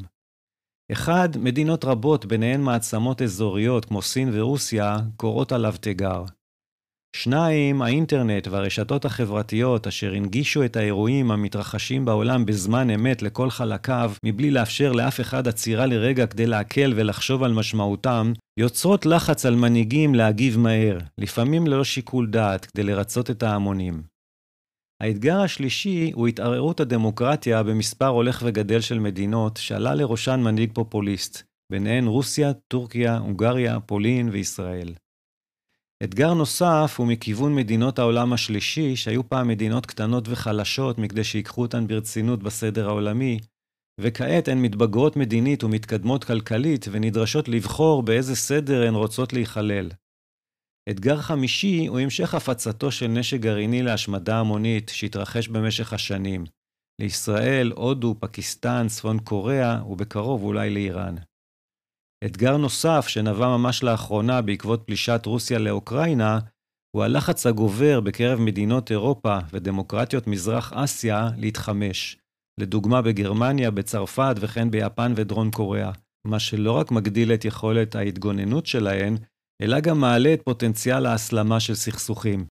אחד, 0.93 1.29
מדינות 1.39 1.85
רבות, 1.85 2.27
ביניהן 2.27 2.61
מעצמות 2.61 3.23
אזוריות 3.23 3.85
כמו 3.85 4.03
סין 4.03 4.31
ורוסיה, 4.33 4.99
קוראות 5.17 5.53
עליו 5.53 5.75
תיגר. 5.81 6.25
שניים, 7.17 7.83
האינטרנט 7.83 8.49
והרשתות 8.49 9.05
החברתיות 9.05 9.87
אשר 9.87 10.15
הנגישו 10.15 10.65
את 10.65 10.77
האירועים 10.77 11.31
המתרחשים 11.31 12.05
בעולם 12.05 12.47
בזמן 12.47 12.91
אמת 12.91 13.23
לכל 13.23 13.51
חלקיו, 13.51 14.13
מבלי 14.25 14.51
לאפשר 14.51 14.93
לאף 14.93 15.21
אחד 15.21 15.49
עצירה 15.49 15.87
לרגע 15.87 16.27
כדי 16.27 16.47
להקל 16.47 16.93
ולחשוב 16.97 17.43
על 17.43 17.53
משמעותם, 17.53 18.33
יוצרות 18.61 19.07
לחץ 19.07 19.47
על 19.47 19.55
מנהיגים 19.55 20.15
להגיב 20.15 20.59
מהר, 20.59 20.99
לפעמים 21.19 21.67
ללא 21.67 21.85
שיקול 21.85 22.27
דעת, 22.27 22.67
כדי 22.67 22.83
לרצות 22.83 23.31
את 23.31 23.43
ההמונים. 23.43 24.03
האתגר 25.01 25.41
השלישי 25.41 26.11
הוא 26.15 26.29
התערערות 26.29 26.81
הדמוקרטיה 26.81 27.63
במספר 27.63 28.07
הולך 28.07 28.43
וגדל 28.47 28.81
של 28.81 28.99
מדינות 28.99 29.57
שעלה 29.57 29.95
לראשן 29.95 30.41
מנהיג 30.41 30.71
פופוליסט, 30.73 31.43
ביניהן 31.73 32.07
רוסיה, 32.07 32.53
טורקיה, 32.53 33.19
הונגריה, 33.19 33.81
פולין 33.81 34.29
וישראל. 34.29 34.95
אתגר 36.05 36.35
נוסף 36.35 36.95
הוא 36.99 37.07
מכיוון 37.07 37.55
מדינות 37.55 37.99
העולם 37.99 38.33
השלישי, 38.33 38.97
שהיו 38.97 39.29
פעם 39.29 39.49
מדינות 39.49 39.87
קטנות 39.87 40.29
וחלשות 40.29 40.99
מכדי 40.99 41.25
שיקחו 41.25 41.63
אותן 41.63 41.87
ברצינות 41.87 42.43
בסדר 42.43 42.89
העולמי, 42.89 43.39
וכעת 44.01 44.49
הן 44.49 44.59
מתבגרות 44.59 45.17
מדינית 45.17 45.65
ומתקדמות 45.65 46.25
כלכלית 46.25 46.87
ונדרשות 46.91 47.49
לבחור 47.49 48.03
באיזה 48.03 48.37
סדר 48.37 48.87
הן 48.89 48.95
רוצות 48.95 49.33
להיכלל. 49.33 49.89
אתגר 50.91 51.21
חמישי 51.21 51.87
הוא 51.87 51.99
המשך 51.99 52.35
הפצתו 52.35 52.93
של 52.93 53.07
נשק 53.07 53.41
גרעיני 53.41 53.83
להשמדה 53.83 54.41
המונית 54.41 54.89
שהתרחש 54.89 55.49
במשך 55.49 55.93
השנים, 55.93 56.45
לישראל, 57.01 57.73
הודו, 57.77 58.15
פקיסטן, 58.21 58.87
צפון 58.89 59.19
קוריאה 59.19 59.85
ובקרוב 59.87 60.43
אולי 60.43 60.71
לאיראן. 60.71 61.15
אתגר 62.25 62.57
נוסף 62.57 63.09
שנבע 63.09 63.49
ממש 63.49 63.83
לאחרונה 63.83 64.43
בעקבות 64.43 64.83
פלישת 64.87 65.27
רוסיה 65.27 65.59
לאוקראינה, 65.59 66.39
הוא 66.97 67.05
הלחץ 67.05 67.47
הגובר 67.47 68.01
בקרב 68.01 68.41
מדינות 68.41 68.91
אירופה 68.91 69.39
ודמוקרטיות 69.53 70.27
מזרח 70.27 70.73
אסיה 70.73 71.29
להתחמש, 71.37 72.17
לדוגמה 72.61 73.03
בגרמניה, 73.03 73.71
בצרפת 73.71 74.35
וכן 74.41 74.71
ביפן 74.71 75.13
ודרום 75.17 75.51
קוריאה, 75.51 75.93
מה 76.27 76.39
שלא 76.39 76.73
רק 76.73 76.91
מגדיל 76.91 77.33
את 77.35 77.45
יכולת 77.45 77.95
ההתגוננות 77.95 78.67
שלהן, 78.67 79.17
אלא 79.63 79.81
גם 79.81 80.01
מעלה 80.01 80.35
את 80.35 80.43
פוטנציאל 80.45 81.07
ההסלמה 81.07 81.61
של 81.61 81.75
סכסוכים. 81.75 82.47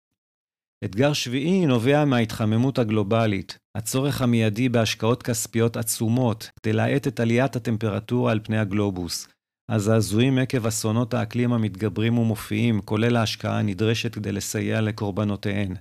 אתגר 0.84 1.12
שביעי 1.12 1.66
נובע 1.66 2.04
מההתחממות 2.04 2.78
הגלובלית, 2.78 3.58
הצורך 3.76 4.22
המיידי 4.22 4.68
בהשקעות 4.68 5.22
כספיות 5.22 5.76
עצומות 5.76 6.50
כדי 6.62 6.72
להאט 6.72 7.06
את 7.06 7.20
עליית 7.20 7.56
הטמפרטורה 7.56 8.32
על 8.32 8.40
פני 8.44 8.58
הגלובוס, 8.58 9.28
הזעזועים 9.70 10.38
עקב 10.38 10.66
אסונות 10.66 11.14
האקלים 11.14 11.52
המתגברים 11.52 12.18
ומופיעים, 12.18 12.80
כולל 12.80 13.16
ההשקעה 13.16 13.58
הנדרשת 13.58 14.14
כדי 14.14 14.32
לסייע 14.32 14.80
לקורבנותיהן, 14.80 15.74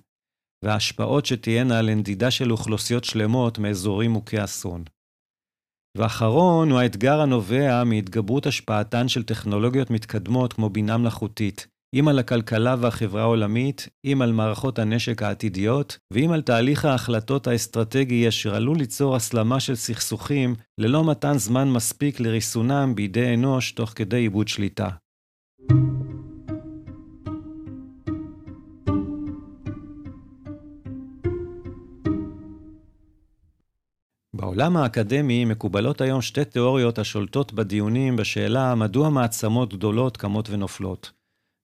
וההשפעות 0.65 1.25
שתהיינה 1.25 1.79
על 1.79 1.95
נדידה 1.95 2.31
של 2.31 2.51
אוכלוסיות 2.51 3.03
שלמות 3.03 3.59
מאזורים 3.59 4.11
מוכי 4.11 4.43
אסון. 4.43 4.83
ואחרון 5.97 6.71
הוא 6.71 6.79
האתגר 6.79 7.21
הנובע 7.21 7.83
מהתגברות 7.83 8.45
השפעתן 8.45 9.07
של 9.07 9.23
טכנולוגיות 9.23 9.91
מתקדמות 9.91 10.53
כמו 10.53 10.69
בינה 10.69 10.97
מלאכותית, 10.97 11.67
אם 11.93 12.07
על 12.07 12.19
הכלכלה 12.19 12.75
והחברה 12.79 13.21
העולמית, 13.21 13.87
אם 14.05 14.21
על 14.21 14.31
מערכות 14.31 14.79
הנשק 14.79 15.23
העתידיות, 15.23 15.97
ואם 16.13 16.31
על 16.31 16.41
תהליך 16.41 16.85
ההחלטות 16.85 17.47
האסטרטגי 17.47 18.27
אשר 18.27 18.55
עלול 18.55 18.77
ליצור 18.77 19.15
הסלמה 19.15 19.59
של 19.59 19.75
סכסוכים, 19.75 20.55
ללא 20.77 21.03
מתן 21.03 21.37
זמן 21.37 21.69
מספיק 21.69 22.19
לריסונם 22.19 22.93
בידי 22.95 23.33
אנוש 23.33 23.71
תוך 23.71 23.93
כדי 23.95 24.17
עיבוד 24.17 24.47
שליטה. 24.47 24.89
בעולם 34.53 34.77
האקדמי 34.77 35.45
מקובלות 35.45 36.01
היום 36.01 36.21
שתי 36.21 36.45
תיאוריות 36.45 36.99
השולטות 36.99 37.53
בדיונים 37.53 38.15
בשאלה 38.15 38.75
מדוע 38.75 39.09
מעצמות 39.09 39.73
גדולות 39.73 40.17
קמות 40.17 40.49
ונופלות. 40.49 41.11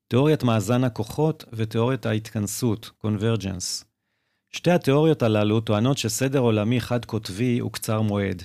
תיאוריית 0.08 0.44
מאזן 0.44 0.84
הכוחות 0.84 1.46
ותיאוריית 1.54 2.06
ההתכנסות, 2.06 2.92
Convergence. 3.06 3.86
שתי 4.52 4.72
התיאוריות 4.72 5.24
הללו 5.24 5.62
טוענות 5.62 5.98
שסדר 5.98 6.40
עולמי 6.40 6.82
חד-קוטבי 6.82 7.60
הוא 7.60 7.72
קצר 7.72 8.02
מועד. 8.02 8.44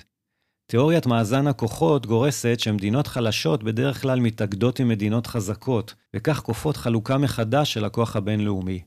תיאוריית 0.67 1.05
מאזן 1.05 1.47
הכוחות 1.47 2.05
גורסת 2.05 2.59
שמדינות 2.59 3.07
חלשות 3.07 3.63
בדרך 3.63 4.01
כלל 4.01 4.19
מתאגדות 4.19 4.79
עם 4.79 4.87
מדינות 4.87 5.27
חזקות, 5.27 5.93
וכך 6.15 6.39
כופות 6.39 6.77
חלוקה 6.77 7.17
מחדש 7.17 7.73
של 7.73 7.85
הכוח 7.85 8.15
הבינלאומי. 8.15 8.81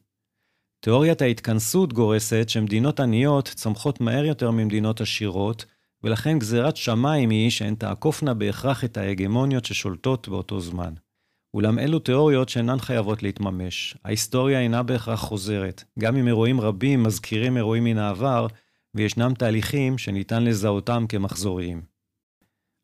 תיאוריית 0.80 1.22
ההתכנסות 1.22 1.92
גורסת 1.92 2.48
שמדינות 2.48 3.00
עניות 3.00 3.48
צומחות 3.48 4.00
מהר 4.00 4.24
יותר 4.24 4.50
ממדינות 4.50 5.00
עשירות, 5.00 5.64
ולכן 6.02 6.38
גזירת 6.38 6.76
שמיים 6.76 7.30
היא 7.30 7.50
שהן 7.50 7.74
תעקופנה 7.74 8.34
בהכרח 8.34 8.84
את 8.84 8.96
ההגמוניות 8.96 9.64
ששולטות 9.64 10.28
באותו 10.28 10.60
זמן. 10.60 10.94
אולם 11.54 11.78
אלו 11.78 11.98
תיאוריות 11.98 12.48
שאינן 12.48 12.78
חייבות 12.78 13.22
להתממש. 13.22 13.96
ההיסטוריה 14.04 14.60
אינה 14.60 14.82
בהכרח 14.82 15.20
חוזרת, 15.20 15.84
גם 15.98 16.16
אם 16.16 16.26
אירועים 16.26 16.60
רבים 16.60 17.02
מזכירים 17.02 17.56
אירועים 17.56 17.84
מן 17.84 17.98
העבר, 17.98 18.46
וישנם 18.94 19.34
תהליכים 19.38 19.98
שניתן 19.98 20.44
לזהותם 20.44 21.04
כמחזוריים. 21.08 21.82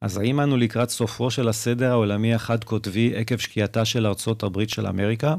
אז 0.03 0.17
האם 0.17 0.41
אנו 0.41 0.57
לקראת 0.57 0.91
סופו 0.91 1.31
של 1.31 1.49
הסדר 1.49 1.91
העולמי 1.91 2.35
החד-קוטבי 2.35 3.17
עקב 3.17 3.37
שקיעתה 3.37 3.85
של 3.85 4.07
ארצות 4.07 4.43
הברית 4.43 4.71
של 4.71 4.87
אמריקה? 4.87 5.35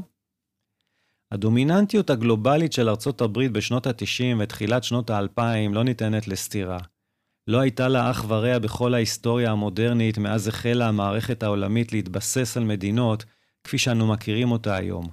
הדומיננטיות 1.32 2.10
הגלובלית 2.10 2.72
של 2.72 2.88
ארצות 2.88 3.20
הברית 3.20 3.52
בשנות 3.52 3.86
ה-90 3.86 4.36
ותחילת 4.38 4.84
שנות 4.84 5.10
ה-2000 5.10 5.72
לא 5.72 5.84
ניתנת 5.84 6.28
לסתירה. 6.28 6.78
לא 7.46 7.60
הייתה 7.60 7.88
לה 7.88 8.10
אח 8.10 8.24
ורע 8.28 8.58
בכל 8.58 8.94
ההיסטוריה 8.94 9.50
המודרנית 9.50 10.18
מאז 10.18 10.48
החלה 10.48 10.88
המערכת 10.88 11.42
העולמית 11.42 11.92
להתבסס 11.92 12.56
על 12.56 12.64
מדינות 12.64 13.24
כפי 13.64 13.78
שאנו 13.78 14.06
מכירים 14.06 14.50
אותה 14.50 14.76
היום. 14.76 15.08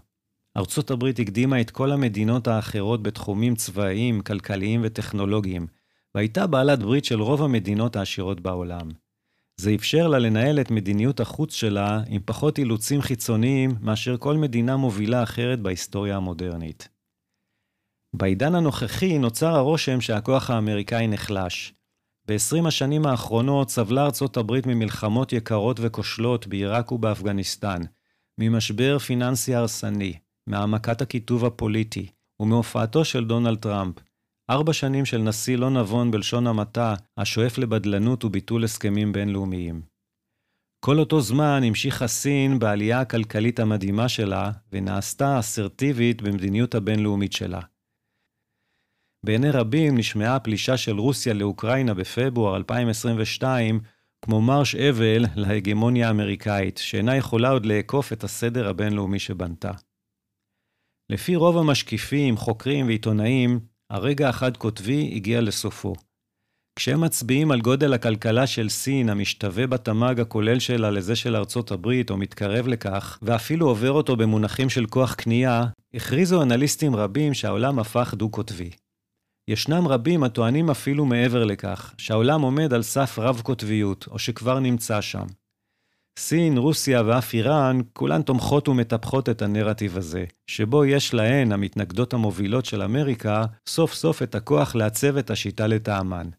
ארצות 0.58 0.91
הברית 0.91 1.20
הקדימה 1.20 1.62
את 1.62 1.72
כל 1.72 1.91
המדינות 1.91 2.48
האחרות 2.48 3.03
בתחומים 3.03 3.55
צבאיים, 3.55 4.22
כלכליים 4.22 4.82
וטכנולוגיים, 4.84 5.67
והייתה 6.15 6.48
בעלת 6.48 6.79
ברית 6.79 7.05
של 7.05 7.22
רוב 7.22 7.43
המדינות 7.43 7.96
העשירות 7.96 8.41
בעולם. 8.41 8.89
זה 9.57 9.75
אפשר 9.75 10.07
לה 10.07 10.19
לנהל 10.19 10.60
את 10.62 10.72
מדיניות 10.72 11.19
החוץ 11.19 11.53
שלה 11.53 12.01
עם 12.07 12.22
פחות 12.25 12.57
אילוצים 12.57 13.01
חיצוניים 13.01 13.75
מאשר 13.81 14.17
כל 14.17 14.38
מדינה 14.38 14.77
מובילה 14.77 15.24
אחרת 15.24 15.60
בהיסטוריה 15.60 16.17
המודרנית. 16.17 16.89
בעידן 18.15 18.55
הנוכחי 18.55 19.17
נוצר 19.17 19.55
הרושם 19.55 20.01
שהכוח 20.01 20.50
האמריקאי 20.50 21.07
נחלש. 21.07 21.74
ב-20 22.27 22.67
השנים 22.67 23.05
האחרונות 23.05 23.69
סבלה 23.69 24.05
ארצות 24.05 24.38
הברית 24.38 24.65
ממלחמות 24.65 25.33
יקרות 25.33 25.79
וכושלות 25.81 26.48
בעיראק 26.48 26.91
ובאפגניסטן, 26.91 27.81
ממשבר 28.38 29.00
פיננסי 29.00 29.55
הרסני, 29.55 30.13
מהעמקת 30.48 31.01
הקיטוב 31.01 31.45
הפוליטי 31.45 32.07
ומהופעתו 32.39 33.05
של 33.05 33.25
דונלד 33.25 33.57
טראמפ, 33.57 33.95
ארבע 34.50 34.73
שנים 34.73 35.05
של 35.05 35.17
נשיא 35.17 35.57
לא 35.57 35.69
נבון 35.69 36.12
בלשון 36.12 36.47
המעטה, 36.47 36.95
השואף 37.17 37.57
לבדלנות 37.57 38.23
וביטול 38.23 38.63
הסכמים 38.63 39.12
בינלאומיים. 39.12 39.81
כל 40.85 41.00
אותו 41.00 41.21
זמן 41.21 41.62
המשיכה 41.63 42.07
סין 42.07 42.59
בעלייה 42.59 43.01
הכלכלית 43.01 43.59
המדהימה 43.59 44.09
שלה, 44.09 44.51
ונעשתה 44.71 45.39
אסרטיבית 45.39 46.21
במדיניות 46.21 46.75
הבינלאומית 46.75 47.33
שלה. 47.33 47.62
בעיני 49.25 49.51
רבים 49.51 49.97
נשמעה 49.97 50.35
הפלישה 50.35 50.77
של 50.77 51.00
רוסיה 51.00 51.33
לאוקראינה 51.33 51.93
בפברואר 51.93 52.55
2022 52.55 53.79
כמו 54.25 54.41
מרש 54.41 54.75
אבל 54.75 55.25
להגמוניה 55.35 56.07
האמריקאית, 56.07 56.77
שאינה 56.77 57.15
יכולה 57.15 57.50
עוד 57.50 57.65
לאכוף 57.65 58.13
את 58.13 58.23
הסדר 58.23 58.67
הבינלאומי 58.69 59.19
שבנתה. 59.19 59.71
לפי 61.09 61.35
רוב 61.35 61.57
המשקיפים, 61.57 62.38
חוקרים 62.38 62.85
ועיתונאים, 62.85 63.73
הרגע 63.93 64.29
החד-קוטבי 64.29 65.12
הגיע 65.15 65.41
לסופו. 65.41 65.93
כשהם 66.75 67.01
מצביעים 67.01 67.51
על 67.51 67.62
גודל 67.62 67.93
הכלכלה 67.93 68.47
של 68.47 68.69
סין, 68.69 69.09
המשתווה 69.09 69.67
בתמ"ג 69.67 70.19
הכולל 70.19 70.59
שלה 70.59 70.91
לזה 70.91 71.15
של 71.15 71.35
ארצות 71.35 71.71
הברית, 71.71 72.09
או 72.09 72.17
מתקרב 72.17 72.67
לכך, 72.67 73.19
ואפילו 73.21 73.67
עובר 73.67 73.91
אותו 73.91 74.15
במונחים 74.15 74.69
של 74.69 74.85
כוח 74.85 75.13
קנייה, 75.13 75.63
הכריזו 75.93 76.41
אנליסטים 76.41 76.95
רבים 76.95 77.33
שהעולם 77.33 77.79
הפך 77.79 78.13
דו-קוטבי. 78.17 78.69
ישנם 79.47 79.88
רבים 79.88 80.23
הטוענים 80.23 80.69
אפילו 80.69 81.05
מעבר 81.05 81.43
לכך, 81.43 81.93
שהעולם 81.97 82.41
עומד 82.41 82.73
על 82.73 82.83
סף 82.83 83.19
רב-קוטביות, 83.19 84.07
או 84.07 84.19
שכבר 84.19 84.59
נמצא 84.59 85.01
שם. 85.01 85.25
סין, 86.20 86.58
רוסיה 86.58 87.01
ואף 87.05 87.34
איראן, 87.34 87.79
כולן 87.93 88.22
תומכות 88.22 88.67
ומטפחות 88.67 89.29
את 89.29 89.41
הנרטיב 89.41 89.98
הזה, 89.98 90.25
שבו 90.48 90.86
יש 90.86 91.13
להן, 91.13 91.51
המתנגדות 91.51 92.13
המובילות 92.13 92.65
של 92.65 92.82
אמריקה, 92.82 93.46
סוף 93.67 93.93
סוף 93.93 94.24
את 94.24 94.36
הכוח 94.36 94.75
לעצב 94.75 95.17
את 95.17 95.29
השיטה 95.29 95.67
לטעמן. 95.67 96.29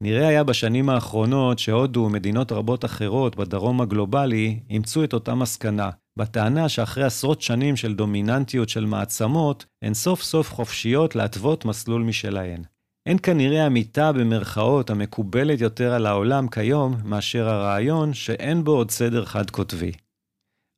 נראה 0.00 0.28
היה 0.28 0.44
בשנים 0.44 0.88
האחרונות 0.88 1.58
שהודו 1.58 2.00
ומדינות 2.00 2.52
רבות 2.52 2.84
אחרות 2.84 3.36
בדרום 3.36 3.80
הגלובלי 3.80 4.60
אימצו 4.70 5.04
את 5.04 5.12
אותה 5.12 5.34
מסקנה, 5.34 5.90
בטענה 6.16 6.68
שאחרי 6.68 7.04
עשרות 7.04 7.42
שנים 7.42 7.76
של 7.76 7.94
דומיננטיות 7.94 8.68
של 8.68 8.86
מעצמות, 8.86 9.66
הן 9.82 9.94
סוף 9.94 10.22
סוף 10.22 10.52
חופשיות 10.52 11.16
להתוות 11.16 11.64
מסלול 11.64 12.02
משלהן. 12.02 12.62
אין 13.08 13.16
כנראה 13.22 13.66
אמיתה 13.66 14.12
במרכאות 14.12 14.90
המקובלת 14.90 15.60
יותר 15.60 15.92
על 15.92 16.06
העולם 16.06 16.48
כיום 16.48 16.94
מאשר 17.04 17.48
הרעיון 17.48 18.14
שאין 18.14 18.64
בו 18.64 18.70
עוד 18.70 18.90
סדר 18.90 19.24
חד-קוטבי. 19.24 19.92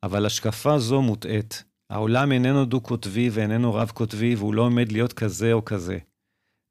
אבל 0.04 0.26
השקפה 0.26 0.78
זו 0.78 1.02
מוטעית. 1.02 1.64
העולם 1.90 2.32
איננו 2.32 2.64
דו-קוטבי 2.64 3.30
ואיננו 3.32 3.74
רב-קוטבי 3.74 4.34
והוא 4.34 4.54
לא 4.54 4.62
עומד 4.62 4.92
להיות 4.92 5.12
כזה 5.12 5.52
או 5.52 5.64
כזה. 5.64 5.98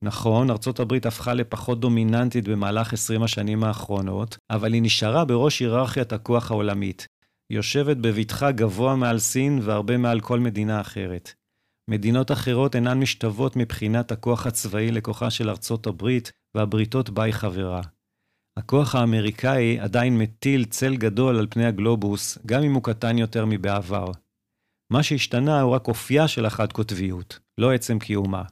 נכון, 0.03 0.49
ארצות 0.49 0.79
הברית 0.79 1.05
הפכה 1.05 1.33
לפחות 1.33 1.79
דומיננטית 1.79 2.47
במהלך 2.47 2.93
20 2.93 3.23
השנים 3.23 3.63
האחרונות, 3.63 4.37
אבל 4.49 4.73
היא 4.73 4.81
נשארה 4.81 5.25
בראש 5.25 5.59
היררכיית 5.59 6.13
הכוח 6.13 6.51
העולמית. 6.51 7.07
יושבת 7.49 7.97
בבטחה 7.97 8.51
גבוה 8.51 8.95
מעל 8.95 9.19
סין 9.19 9.59
והרבה 9.61 9.97
מעל 9.97 10.19
כל 10.19 10.39
מדינה 10.39 10.81
אחרת. 10.81 11.33
מדינות 11.89 12.31
אחרות 12.31 12.75
אינן 12.75 12.99
משתוות 12.99 13.55
מבחינת 13.55 14.11
הכוח 14.11 14.47
הצבאי 14.47 14.91
לכוחה 14.91 15.29
של 15.29 15.49
ארצות 15.49 15.87
הברית, 15.87 16.31
והבריתות 16.55 17.09
בה 17.09 17.23
היא 17.23 17.33
חברה. 17.33 17.81
הכוח 18.59 18.95
האמריקאי 18.95 19.79
עדיין 19.79 20.17
מטיל 20.17 20.65
צל 20.65 20.95
גדול 20.95 21.39
על 21.39 21.47
פני 21.49 21.65
הגלובוס, 21.65 22.37
גם 22.45 22.63
אם 22.63 22.73
הוא 22.73 22.83
קטן 22.83 23.17
יותר 23.17 23.45
מבעבר. 23.45 24.05
מה 24.93 25.03
שהשתנה 25.03 25.61
הוא 25.61 25.75
רק 25.75 25.87
אופייה 25.87 26.27
של 26.27 26.45
החד-קוטביות, 26.45 27.39
לא 27.57 27.73
עצם 27.73 27.99
קיומה. 27.99 28.43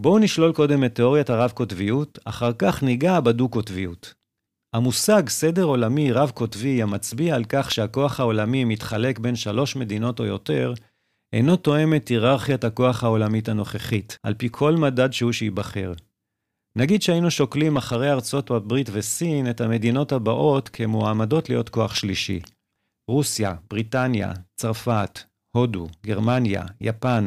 בואו 0.00 0.18
נשלול 0.18 0.52
קודם 0.52 0.84
את 0.84 0.94
תיאוריית 0.94 1.30
הרב-קוטביות, 1.30 2.18
אחר 2.24 2.52
כך 2.58 2.82
ניגע 2.82 3.20
בדו-קוטביות. 3.20 4.14
המושג 4.74 5.28
סדר 5.28 5.64
עולמי 5.64 6.12
רב-קוטבי 6.12 6.82
המצביע 6.82 7.34
על 7.34 7.44
כך 7.48 7.70
שהכוח 7.70 8.20
העולמי 8.20 8.64
מתחלק 8.64 9.18
בין 9.18 9.36
שלוש 9.36 9.76
מדינות 9.76 10.20
או 10.20 10.24
יותר, 10.24 10.74
אינו 11.32 11.56
תואם 11.56 11.94
את 11.94 12.08
היררכיית 12.08 12.64
הכוח 12.64 13.04
העולמית 13.04 13.48
הנוכחית, 13.48 14.18
על 14.22 14.34
פי 14.34 14.48
כל 14.50 14.76
מדד 14.76 15.12
שהוא 15.12 15.32
שייבחר. 15.32 15.92
נגיד 16.76 17.02
שהיינו 17.02 17.30
שוקלים 17.30 17.76
אחרי 17.76 18.12
ארצות 18.12 18.50
הברית 18.50 18.88
וסין 18.92 19.50
את 19.50 19.60
המדינות 19.60 20.12
הבאות 20.12 20.68
כמועמדות 20.68 21.48
להיות 21.48 21.68
כוח 21.68 21.94
שלישי. 21.94 22.40
רוסיה, 23.10 23.54
בריטניה, 23.70 24.32
צרפת, 24.56 25.20
הודו, 25.56 25.86
גרמניה, 26.06 26.64
יפן. 26.80 27.26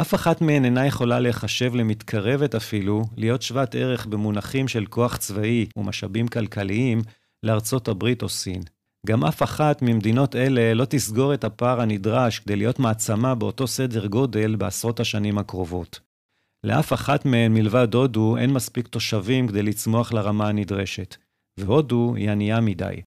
אף 0.00 0.14
אחת 0.14 0.40
מהן 0.40 0.64
אינה 0.64 0.86
יכולה 0.86 1.20
להיחשב 1.20 1.74
למתקרבת 1.74 2.54
אפילו, 2.54 3.02
להיות 3.16 3.42
שוות 3.42 3.74
ערך 3.74 4.06
במונחים 4.06 4.68
של 4.68 4.86
כוח 4.86 5.16
צבאי 5.16 5.66
ומשאבים 5.76 6.28
כלכליים 6.28 7.02
לארצות 7.42 7.88
הברית 7.88 8.22
או 8.22 8.28
סין. 8.28 8.62
גם 9.06 9.24
אף 9.24 9.42
אחת 9.42 9.82
ממדינות 9.82 10.36
אלה 10.36 10.74
לא 10.74 10.84
תסגור 10.84 11.34
את 11.34 11.44
הפער 11.44 11.80
הנדרש 11.80 12.38
כדי 12.38 12.56
להיות 12.56 12.78
מעצמה 12.78 13.34
באותו 13.34 13.66
סדר 13.66 14.06
גודל 14.06 14.56
בעשרות 14.56 15.00
השנים 15.00 15.38
הקרובות. 15.38 16.00
לאף 16.64 16.92
אחת 16.92 17.24
מהן 17.24 17.54
מלבד 17.54 17.94
הודו 17.94 18.36
אין 18.36 18.52
מספיק 18.52 18.88
תושבים 18.88 19.48
כדי 19.48 19.62
לצמוח 19.62 20.12
לרמה 20.12 20.48
הנדרשת, 20.48 21.16
והודו 21.58 22.14
היא 22.14 22.30
ענייה 22.30 22.60
מדי. 22.60 23.00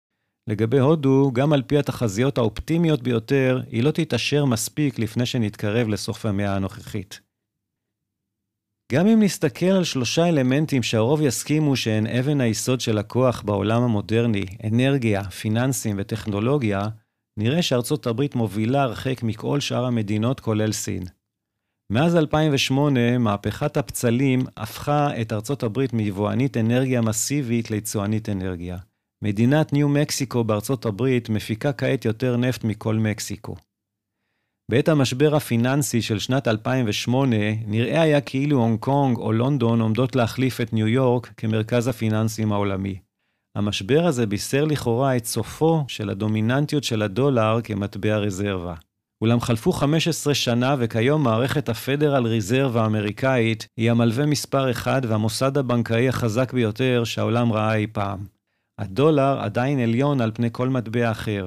לגבי 0.46 0.78
הודו, 0.78 1.30
גם 1.32 1.52
על 1.52 1.62
פי 1.62 1.78
התחזיות 1.78 2.38
האופטימיות 2.38 3.02
ביותר, 3.02 3.60
היא 3.70 3.82
לא 3.82 3.90
תתעשר 3.90 4.44
מספיק 4.44 4.98
לפני 4.98 5.26
שנתקרב 5.26 5.88
לסוף 5.88 6.26
המאה 6.26 6.56
הנוכחית. 6.56 7.20
גם 8.92 9.06
אם 9.06 9.22
נסתכל 9.22 9.66
על 9.66 9.84
שלושה 9.84 10.28
אלמנטים 10.28 10.82
שהרוב 10.82 11.22
יסכימו 11.22 11.76
שהן 11.76 12.06
אבן 12.06 12.40
היסוד 12.40 12.80
של 12.80 12.98
הכוח 12.98 13.42
בעולם 13.42 13.82
המודרני, 13.82 14.44
אנרגיה, 14.64 15.24
פיננסים 15.24 15.96
וטכנולוגיה, 15.98 16.88
נראה 17.36 17.62
שארצות 17.62 18.06
הברית 18.06 18.34
מובילה 18.34 18.82
הרחק 18.82 19.22
מכל 19.22 19.60
שאר 19.60 19.84
המדינות 19.84 20.40
כולל 20.40 20.72
סין. 20.72 21.02
מאז 21.92 22.16
2008, 22.16 23.18
מהפכת 23.18 23.76
הפצלים 23.76 24.40
הפכה 24.56 25.20
את 25.20 25.32
ארצות 25.32 25.62
הברית 25.62 25.92
מיבואנית 25.92 26.56
אנרגיה 26.56 27.00
מסיבית 27.00 27.70
ליצואנית 27.70 28.28
אנרגיה. 28.28 28.78
מדינת 29.22 29.72
ניו 29.72 29.88
מקסיקו 29.88 30.44
בארצות 30.44 30.86
הברית 30.86 31.28
מפיקה 31.28 31.72
כעת 31.72 32.04
יותר 32.04 32.36
נפט 32.36 32.64
מכל 32.64 32.94
מקסיקו. 32.94 33.56
בעת 34.70 34.88
המשבר 34.88 35.36
הפיננסי 35.36 36.02
של 36.02 36.18
שנת 36.18 36.48
2008, 36.48 37.36
נראה 37.66 38.02
היה 38.02 38.20
כאילו 38.20 38.58
הונג 38.58 38.78
קונג 38.78 39.18
או 39.18 39.32
לונדון 39.32 39.80
עומדות 39.80 40.16
להחליף 40.16 40.60
את 40.60 40.72
ניו 40.72 40.88
יורק 40.88 41.32
כמרכז 41.36 41.88
הפיננסים 41.88 42.52
העולמי. 42.52 42.98
המשבר 43.56 44.06
הזה 44.06 44.26
בישר 44.26 44.64
לכאורה 44.64 45.16
את 45.16 45.24
סופו 45.24 45.84
של 45.88 46.10
הדומיננטיות 46.10 46.84
של 46.84 47.02
הדולר 47.02 47.58
כמטבע 47.64 48.16
רזרבה. 48.16 48.74
אולם 49.20 49.40
חלפו 49.40 49.72
15 49.72 50.34
שנה 50.34 50.76
וכיום 50.78 51.22
מערכת 51.22 51.68
הפדרל 51.68 52.26
ריזרב 52.26 52.76
האמריקאית 52.76 53.66
היא 53.76 53.90
המלווה 53.90 54.26
מספר 54.26 54.70
אחד 54.70 55.02
והמוסד 55.08 55.58
הבנקאי 55.58 56.08
החזק 56.08 56.52
ביותר 56.52 57.04
שהעולם 57.04 57.52
ראה 57.52 57.74
אי 57.74 57.86
פעם. 57.86 58.26
הדולר 58.78 59.40
עדיין 59.40 59.78
עליון 59.78 60.20
על 60.20 60.30
פני 60.34 60.48
כל 60.52 60.68
מטבע 60.68 61.10
אחר. 61.10 61.46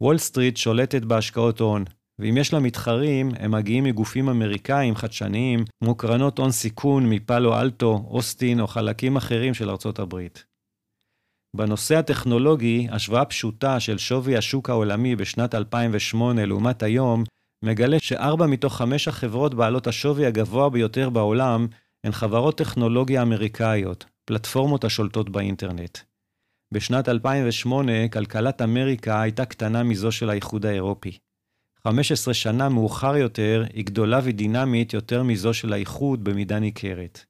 וול 0.00 0.18
סטריט 0.18 0.56
שולטת 0.56 1.02
בהשקעות 1.02 1.60
הון, 1.60 1.84
ואם 2.20 2.36
יש 2.36 2.52
לה 2.52 2.60
מתחרים, 2.60 3.30
הם 3.38 3.50
מגיעים 3.50 3.84
מגופים 3.84 4.28
אמריקאים 4.28 4.94
חדשניים, 4.96 5.64
כמו 5.84 5.94
קרנות 5.94 6.38
הון 6.38 6.50
סיכון 6.50 7.10
מפאלו 7.10 7.60
אלטו, 7.60 8.04
אוסטין 8.10 8.60
או 8.60 8.66
חלקים 8.66 9.16
אחרים 9.16 9.54
של 9.54 9.70
ארצות 9.70 9.98
הברית. 9.98 10.44
בנושא 11.56 11.96
הטכנולוגי, 11.96 12.88
השוואה 12.90 13.24
פשוטה 13.24 13.80
של 13.80 13.98
שווי 13.98 14.36
השוק 14.36 14.70
העולמי 14.70 15.16
בשנת 15.16 15.54
2008 15.54 16.46
לעומת 16.46 16.82
היום, 16.82 17.24
מגלה 17.64 17.96
שארבע 18.00 18.46
מתוך 18.46 18.76
חמש 18.76 19.08
החברות 19.08 19.54
בעלות 19.54 19.86
השווי 19.86 20.26
הגבוה 20.26 20.70
ביותר 20.70 21.10
בעולם 21.10 21.66
הן 22.04 22.12
חברות 22.12 22.58
טכנולוגיה 22.58 23.22
אמריקאיות, 23.22 24.04
פלטפורמות 24.24 24.84
השולטות 24.84 25.30
באינטרנט. 25.30 25.98
בשנת 26.74 27.08
2008, 27.08 28.08
כלכלת 28.08 28.62
אמריקה 28.62 29.22
הייתה 29.22 29.44
קטנה 29.44 29.82
מזו 29.82 30.12
של 30.12 30.30
האיחוד 30.30 30.66
האירופי. 30.66 31.18
15 31.88 32.34
שנה 32.34 32.68
מאוחר 32.68 33.16
יותר, 33.16 33.64
היא 33.72 33.84
גדולה 33.84 34.20
ודינמית 34.24 34.94
יותר 34.94 35.22
מזו 35.22 35.54
של 35.54 35.72
האיחוד 35.72 36.24
במידה 36.24 36.58
ניכרת. 36.58 37.24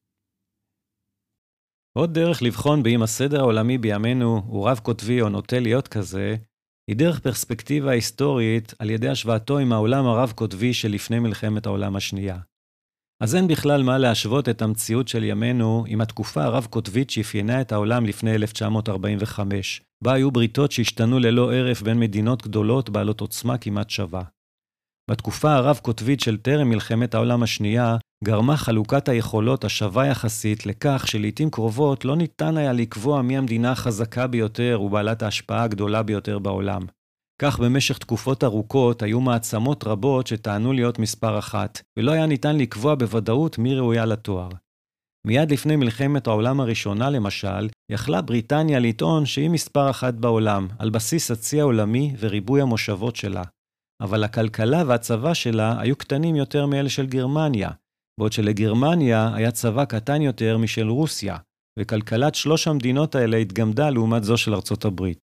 עוד 1.98 2.14
דרך 2.14 2.42
לבחון 2.42 2.82
באם 2.82 3.02
הסדר 3.02 3.40
העולמי 3.40 3.78
בימינו 3.78 4.42
הוא 4.46 4.68
רב-קוטבי 4.68 5.20
או 5.20 5.28
נוטה 5.28 5.60
להיות 5.60 5.88
כזה, 5.88 6.36
היא 6.90 6.96
דרך 6.96 7.20
פרספקטיבה 7.20 7.90
היסטורית 7.90 8.74
על 8.78 8.90
ידי 8.90 9.08
השוואתו 9.08 9.58
עם 9.58 9.72
העולם 9.72 10.06
הרב-קוטבי 10.06 10.74
שלפני 10.74 11.18
מלחמת 11.18 11.66
העולם 11.66 11.96
השנייה. 11.96 12.38
אז 13.22 13.34
אין 13.34 13.48
בכלל 13.48 13.82
מה 13.82 13.98
להשוות 13.98 14.48
את 14.48 14.62
המציאות 14.62 15.08
של 15.08 15.24
ימינו 15.24 15.84
עם 15.86 16.00
התקופה 16.00 16.44
הרב-קוטבית 16.44 17.10
שאפיינה 17.10 17.60
את 17.60 17.72
העולם 17.72 18.06
לפני 18.06 18.34
1945, 18.34 19.82
בה 20.04 20.12
היו 20.12 20.30
בריתות 20.30 20.72
שהשתנו 20.72 21.18
ללא 21.18 21.52
הרף 21.52 21.82
בין 21.82 22.00
מדינות 22.00 22.42
גדולות 22.42 22.90
בעלות 22.90 23.20
עוצמה 23.20 23.58
כמעט 23.58 23.90
שווה. 23.90 24.22
בתקופה 25.10 25.54
הרב-קוטבית 25.54 26.20
של 26.20 26.36
טרם 26.36 26.68
מלחמת 26.68 27.14
העולם 27.14 27.42
השנייה, 27.42 27.96
גרמה 28.24 28.56
חלוקת 28.56 29.08
היכולות 29.08 29.64
השווה 29.64 30.06
יחסית 30.06 30.66
לכך 30.66 31.04
שלעיתים 31.06 31.50
קרובות 31.50 32.04
לא 32.04 32.16
ניתן 32.16 32.56
היה 32.56 32.72
לקבוע 32.72 33.22
מי 33.22 33.38
המדינה 33.38 33.72
החזקה 33.72 34.26
ביותר 34.26 34.80
ובעלת 34.84 35.22
ההשפעה 35.22 35.62
הגדולה 35.62 36.02
ביותר 36.02 36.38
בעולם. 36.38 36.82
כך 37.42 37.58
במשך 37.58 37.98
תקופות 37.98 38.44
ארוכות 38.44 39.02
היו 39.02 39.20
מעצמות 39.20 39.84
רבות 39.84 40.26
שטענו 40.26 40.72
להיות 40.72 40.98
מספר 40.98 41.38
אחת, 41.38 41.82
ולא 41.98 42.10
היה 42.10 42.26
ניתן 42.26 42.56
לקבוע 42.56 42.94
בוודאות 42.94 43.58
מי 43.58 43.74
ראויה 43.74 44.06
לתואר. 44.06 44.48
מיד 45.26 45.52
לפני 45.52 45.76
מלחמת 45.76 46.26
העולם 46.26 46.60
הראשונה, 46.60 47.10
למשל, 47.10 47.68
יכלה 47.92 48.22
בריטניה 48.22 48.78
לטעון 48.78 49.26
שהיא 49.26 49.50
מספר 49.50 49.90
אחת 49.90 50.14
בעולם, 50.14 50.68
על 50.78 50.90
בסיס 50.90 51.30
הצי 51.30 51.60
העולמי 51.60 52.14
וריבוי 52.18 52.62
המושבות 52.62 53.16
שלה. 53.16 53.42
אבל 54.00 54.24
הכלכלה 54.24 54.82
והצבא 54.86 55.34
שלה 55.34 55.80
היו 55.80 55.96
קטנים 55.96 56.36
יותר 56.36 56.66
מאלה 56.66 56.88
של 56.88 57.06
גרמניה, 57.06 57.70
בעוד 58.20 58.32
שלגרמניה 58.32 59.30
היה 59.34 59.50
צבא 59.50 59.84
קטן 59.84 60.22
יותר 60.22 60.58
משל 60.58 60.88
רוסיה, 60.88 61.36
וכלכלת 61.78 62.34
שלוש 62.34 62.68
המדינות 62.68 63.14
האלה 63.14 63.36
התגמדה 63.36 63.90
לעומת 63.90 64.24
זו 64.24 64.36
של 64.36 64.54
ארצות 64.54 64.84
הברית. 64.84 65.18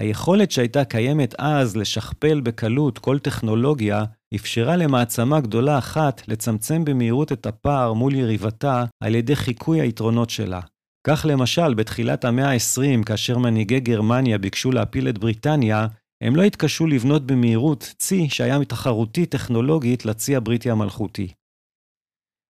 היכולת 0.00 0.50
שהייתה 0.50 0.84
קיימת 0.84 1.34
אז 1.38 1.76
לשכפל 1.76 2.40
בקלות 2.40 2.98
כל 2.98 3.18
טכנולוגיה, 3.18 4.04
אפשרה 4.34 4.76
למעצמה 4.76 5.40
גדולה 5.40 5.78
אחת 5.78 6.28
לצמצם 6.28 6.84
במהירות 6.84 7.32
את 7.32 7.46
הפער 7.46 7.92
מול 7.92 8.14
יריבתה 8.14 8.84
על 9.02 9.14
ידי 9.14 9.36
חיקוי 9.36 9.80
היתרונות 9.80 10.30
שלה. 10.30 10.60
כך 11.06 11.26
למשל, 11.28 11.74
בתחילת 11.74 12.24
המאה 12.24 12.52
ה-20, 12.52 13.04
כאשר 13.04 13.38
מנהיגי 13.38 13.80
גרמניה 13.80 14.38
ביקשו 14.38 14.72
להפיל 14.72 15.08
את 15.08 15.18
בריטניה, 15.18 15.86
הם 16.24 16.36
לא 16.36 16.42
התקשו 16.42 16.86
לבנות 16.86 17.26
במהירות 17.26 17.94
צי 17.98 18.28
שהיה 18.28 18.64
תחרותי 18.64 19.26
טכנולוגית 19.26 20.06
לצי 20.06 20.36
הבריטי 20.36 20.70
המלכותי. 20.70 21.32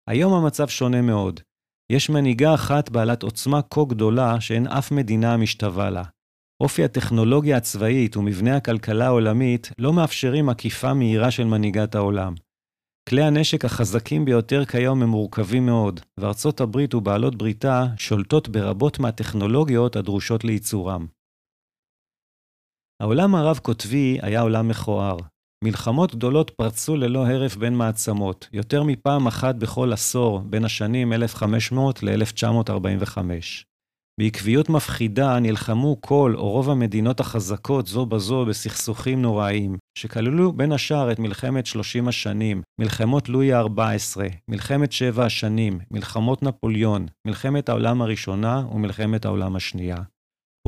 היום 0.08 0.32
המצב 0.32 0.68
שונה 0.68 1.02
מאוד. 1.02 1.40
יש 1.92 2.10
מנהיגה 2.10 2.54
אחת 2.54 2.90
בעלת 2.90 3.22
עוצמה 3.22 3.60
כה 3.62 3.80
גדולה 3.88 4.40
שאין 4.40 4.66
אף 4.66 4.92
מדינה 4.92 5.34
המשתווה 5.34 5.90
לה. 5.90 6.02
אופי 6.62 6.84
הטכנולוגיה 6.84 7.56
הצבאית 7.56 8.16
ומבנה 8.16 8.56
הכלכלה 8.56 9.06
העולמית 9.06 9.70
לא 9.78 9.92
מאפשרים 9.92 10.48
עקיפה 10.48 10.94
מהירה 10.94 11.30
של 11.30 11.44
מנהיגת 11.44 11.94
העולם. 11.94 12.34
כלי 13.08 13.22
הנשק 13.22 13.64
החזקים 13.64 14.24
ביותר 14.24 14.64
כיום 14.64 15.02
הם 15.02 15.08
מורכבים 15.08 15.66
מאוד, 15.66 16.00
וארצות 16.20 16.60
הברית 16.60 16.94
ובעלות 16.94 17.36
בריתה 17.36 17.86
שולטות 17.98 18.48
ברבות 18.48 18.98
מהטכנולוגיות 18.98 19.96
הדרושות 19.96 20.44
לייצורם. 20.44 21.06
העולם 23.02 23.34
הרב-קוטבי 23.34 24.18
היה 24.22 24.40
עולם 24.40 24.68
מכוער. 24.68 25.16
מלחמות 25.64 26.14
גדולות 26.14 26.50
פרצו 26.50 26.96
ללא 26.96 27.26
הרף 27.26 27.56
בין 27.56 27.74
מעצמות, 27.74 28.48
יותר 28.52 28.82
מפעם 28.82 29.26
אחת 29.26 29.54
בכל 29.54 29.92
עשור 29.92 30.38
בין 30.38 30.64
השנים 30.64 31.12
1500 31.12 32.02
ל-1945. 32.02 33.18
בעקביות 34.20 34.68
מפחידה 34.68 35.38
נלחמו 35.38 36.00
כל 36.00 36.34
או 36.36 36.50
רוב 36.50 36.70
המדינות 36.70 37.20
החזקות 37.20 37.86
זו 37.86 38.06
בזו 38.06 38.44
בסכסוכים 38.46 39.22
נוראיים, 39.22 39.76
שכללו 39.98 40.52
בין 40.52 40.72
השאר 40.72 41.12
את 41.12 41.18
מלחמת 41.18 41.66
30 41.66 42.08
השנים, 42.08 42.62
מלחמות 42.80 43.28
לואי 43.28 43.52
ה-14, 43.52 44.20
מלחמת 44.48 44.92
שבע 44.92 45.24
השנים, 45.24 45.78
מלחמות 45.90 46.42
נפוליאון, 46.42 47.06
מלחמת 47.26 47.68
העולם 47.68 48.02
הראשונה 48.02 48.62
ומלחמת 48.72 49.24
העולם 49.24 49.56
השנייה. 49.56 49.96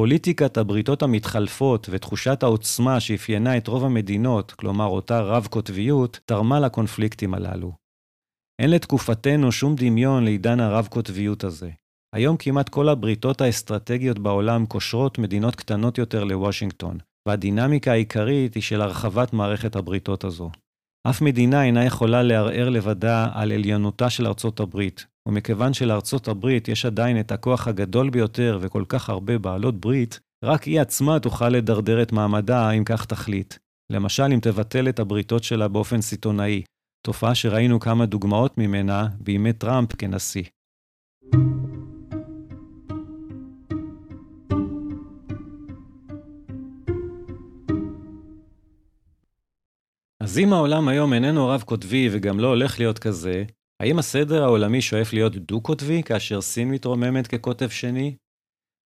פוליטיקת 0.00 0.56
הבריתות 0.56 1.02
המתחלפות 1.02 1.88
ותחושת 1.90 2.42
העוצמה 2.42 3.00
שאפיינה 3.00 3.56
את 3.56 3.68
רוב 3.68 3.84
המדינות, 3.84 4.52
כלומר 4.52 4.84
אותה 4.86 5.20
רב-קוטביות, 5.20 6.20
תרמה 6.24 6.60
לקונפליקטים 6.60 7.34
הללו. 7.34 7.72
אין 8.62 8.70
לתקופתנו 8.70 9.52
שום 9.52 9.74
דמיון 9.74 10.24
לעידן 10.24 10.60
הרב-קוטביות 10.60 11.44
הזה. 11.44 11.70
היום 12.14 12.36
כמעט 12.36 12.68
כל 12.68 12.88
הבריתות 12.88 13.40
האסטרטגיות 13.40 14.18
בעולם 14.18 14.66
קושרות 14.66 15.18
מדינות 15.18 15.54
קטנות 15.54 15.98
יותר 15.98 16.24
לוושינגטון, 16.24 16.98
והדינמיקה 17.28 17.92
העיקרית 17.92 18.54
היא 18.54 18.62
של 18.62 18.80
הרחבת 18.80 19.32
מערכת 19.32 19.76
הבריתות 19.76 20.24
הזו. 20.24 20.50
אף 21.10 21.22
מדינה 21.22 21.64
אינה 21.64 21.84
יכולה 21.84 22.22
לערער 22.22 22.68
לבדה 22.68 23.28
על 23.34 23.52
עליונותה 23.52 24.10
של 24.10 24.26
ארצות 24.26 24.60
הברית, 24.60 25.06
ומכיוון 25.26 25.72
שלארצות 25.72 26.28
הברית 26.28 26.68
יש 26.68 26.86
עדיין 26.86 27.20
את 27.20 27.32
הכוח 27.32 27.68
הגדול 27.68 28.10
ביותר 28.10 28.58
וכל 28.60 28.84
כך 28.88 29.10
הרבה 29.10 29.38
בעלות 29.38 29.80
ברית, 29.80 30.20
רק 30.44 30.62
היא 30.62 30.80
עצמה 30.80 31.20
תוכל 31.20 31.48
לדרדר 31.48 32.02
את 32.02 32.12
מעמדה 32.12 32.70
אם 32.70 32.84
כך 32.84 33.04
תחליט. 33.04 33.54
למשל, 33.92 34.22
אם 34.22 34.38
תבטל 34.42 34.88
את 34.88 34.98
הבריתות 34.98 35.44
שלה 35.44 35.68
באופן 35.68 36.00
סיטונאי, 36.00 36.62
תופעה 37.06 37.34
שראינו 37.34 37.80
כמה 37.80 38.06
דוגמאות 38.06 38.58
ממנה 38.58 39.08
בימי 39.20 39.52
טראמפ 39.52 39.96
כנשיא. 39.96 40.44
אז 50.20 50.38
אם 50.38 50.52
העולם 50.52 50.88
היום 50.88 51.12
איננו 51.12 51.48
רב-קוטבי 51.48 52.08
וגם 52.12 52.40
לא 52.40 52.46
הולך 52.46 52.78
להיות 52.78 52.98
כזה, 52.98 53.44
האם 53.82 53.98
הסדר 53.98 54.42
העולמי 54.44 54.82
שואף 54.82 55.12
להיות 55.12 55.36
דו-קוטבי 55.36 56.02
כאשר 56.02 56.40
סין 56.40 56.70
מתרוממת 56.70 57.26
כקוטב 57.26 57.68
שני? 57.68 58.16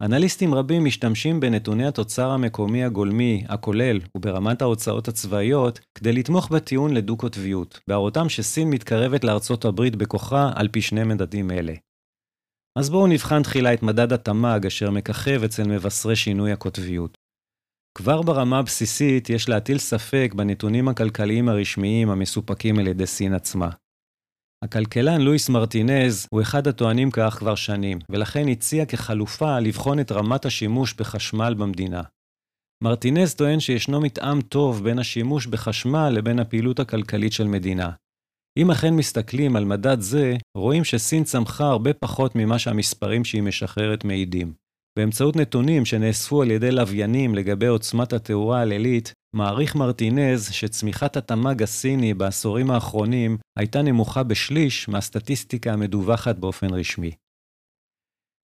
אנליסטים 0.02 0.54
רבים 0.54 0.86
משתמשים 0.86 1.40
בנתוני 1.40 1.88
התוצר 1.88 2.30
המקומי 2.30 2.84
הגולמי, 2.84 3.44
הכולל, 3.50 4.00
וברמת 4.18 4.62
ההוצאות 4.62 5.08
הצבאיות, 5.08 5.80
כדי 5.96 6.14
לתמוך 6.14 6.52
בטיעון 6.52 6.94
לדו-קוטביות, 6.94 7.80
בהראותם 7.88 8.30
שסין 8.30 8.70
מתקרבת 8.70 9.24
לארצות 9.24 9.66
הברית 9.66 9.96
בכוחה 9.96 10.52
על 10.56 10.68
פי 10.68 10.82
שני 10.82 11.04
מדדים 11.04 11.52
אלה. 11.52 11.74
אז 12.80 12.90
בואו 12.90 13.08
נבחן 13.08 13.44
תחילה 13.44 13.74
את 13.74 13.84
מדד 13.84 14.14
התמ"ג 14.14 14.66
אשר 14.66 14.92
מככב 14.92 15.44
אצל 15.44 15.64
מבשרי 15.64 16.16
שינוי 16.16 16.52
הקוטביות. 16.52 17.18
כבר 17.98 18.22
ברמה 18.22 18.60
הבסיסית 18.60 19.30
יש 19.30 19.50
להטיל 19.50 19.78
ספק 19.78 20.32
בנתונים 20.36 20.88
הכלכליים 20.88 21.50
הרשמיים 21.50 22.10
המסופקים 22.10 22.80
על 22.80 22.88
ידי 22.88 23.08
סין 23.08 23.34
עצמה. 23.34 23.70
הכלכלן 24.64 25.22
לואיס 25.22 25.50
מרטינז 25.50 26.28
הוא 26.32 26.42
אחד 26.42 26.68
הטוענים 26.68 27.12
כך 27.12 27.36
כבר 27.40 27.56
שנים, 27.56 28.00
ולכן 28.10 28.48
הציע 28.48 28.86
כחלופה 28.86 29.60
לבחון 29.60 30.00
את 30.00 30.12
רמת 30.12 30.46
השימוש 30.46 30.94
בחשמל 30.94 31.54
במדינה. 31.54 32.02
מרטינז 32.84 33.36
טוען 33.36 33.60
שישנו 33.60 34.02
מתאם 34.02 34.42
טוב 34.42 34.84
בין 34.84 35.00
השימוש 35.00 35.48
בחשמל 35.48 36.10
לבין 36.10 36.40
הפעילות 36.40 36.80
הכלכלית 36.80 37.34
של 37.34 37.48
מדינה. 37.48 37.92
אם 38.58 38.72
אכן 38.72 38.94
מסתכלים 38.94 39.56
על 39.56 39.66
מדד 39.66 40.00
זה, 40.00 40.36
רואים 40.58 40.84
שסין 40.84 41.24
צמחה 41.24 41.66
הרבה 41.66 41.94
פחות 41.94 42.36
ממה 42.36 42.60
שהמספרים 42.60 43.26
שהיא 43.26 43.44
משחררת 43.44 44.04
מעידים. 44.04 44.54
באמצעות 45.00 45.36
נתונים 45.36 45.86
שנאספו 45.86 46.42
על 46.42 46.52
ידי 46.52 46.72
לוויינים 46.72 47.36
לגבי 47.36 47.68
עוצמת 47.68 48.14
התאורה 48.14 48.62
הלילית, 48.62 49.14
מעריך 49.36 49.76
מרטינז 49.76 50.52
שצמיחת 50.52 51.18
התמ"ג 51.18 51.64
הסיני 51.64 52.14
בעשורים 52.14 52.72
האחרונים 52.72 53.38
הייתה 53.60 53.82
נמוכה 53.82 54.24
בשליש 54.24 54.90
מהסטטיסטיקה 54.90 55.74
המדווחת 55.74 56.36
באופן 56.36 56.74
רשמי. 56.74 57.12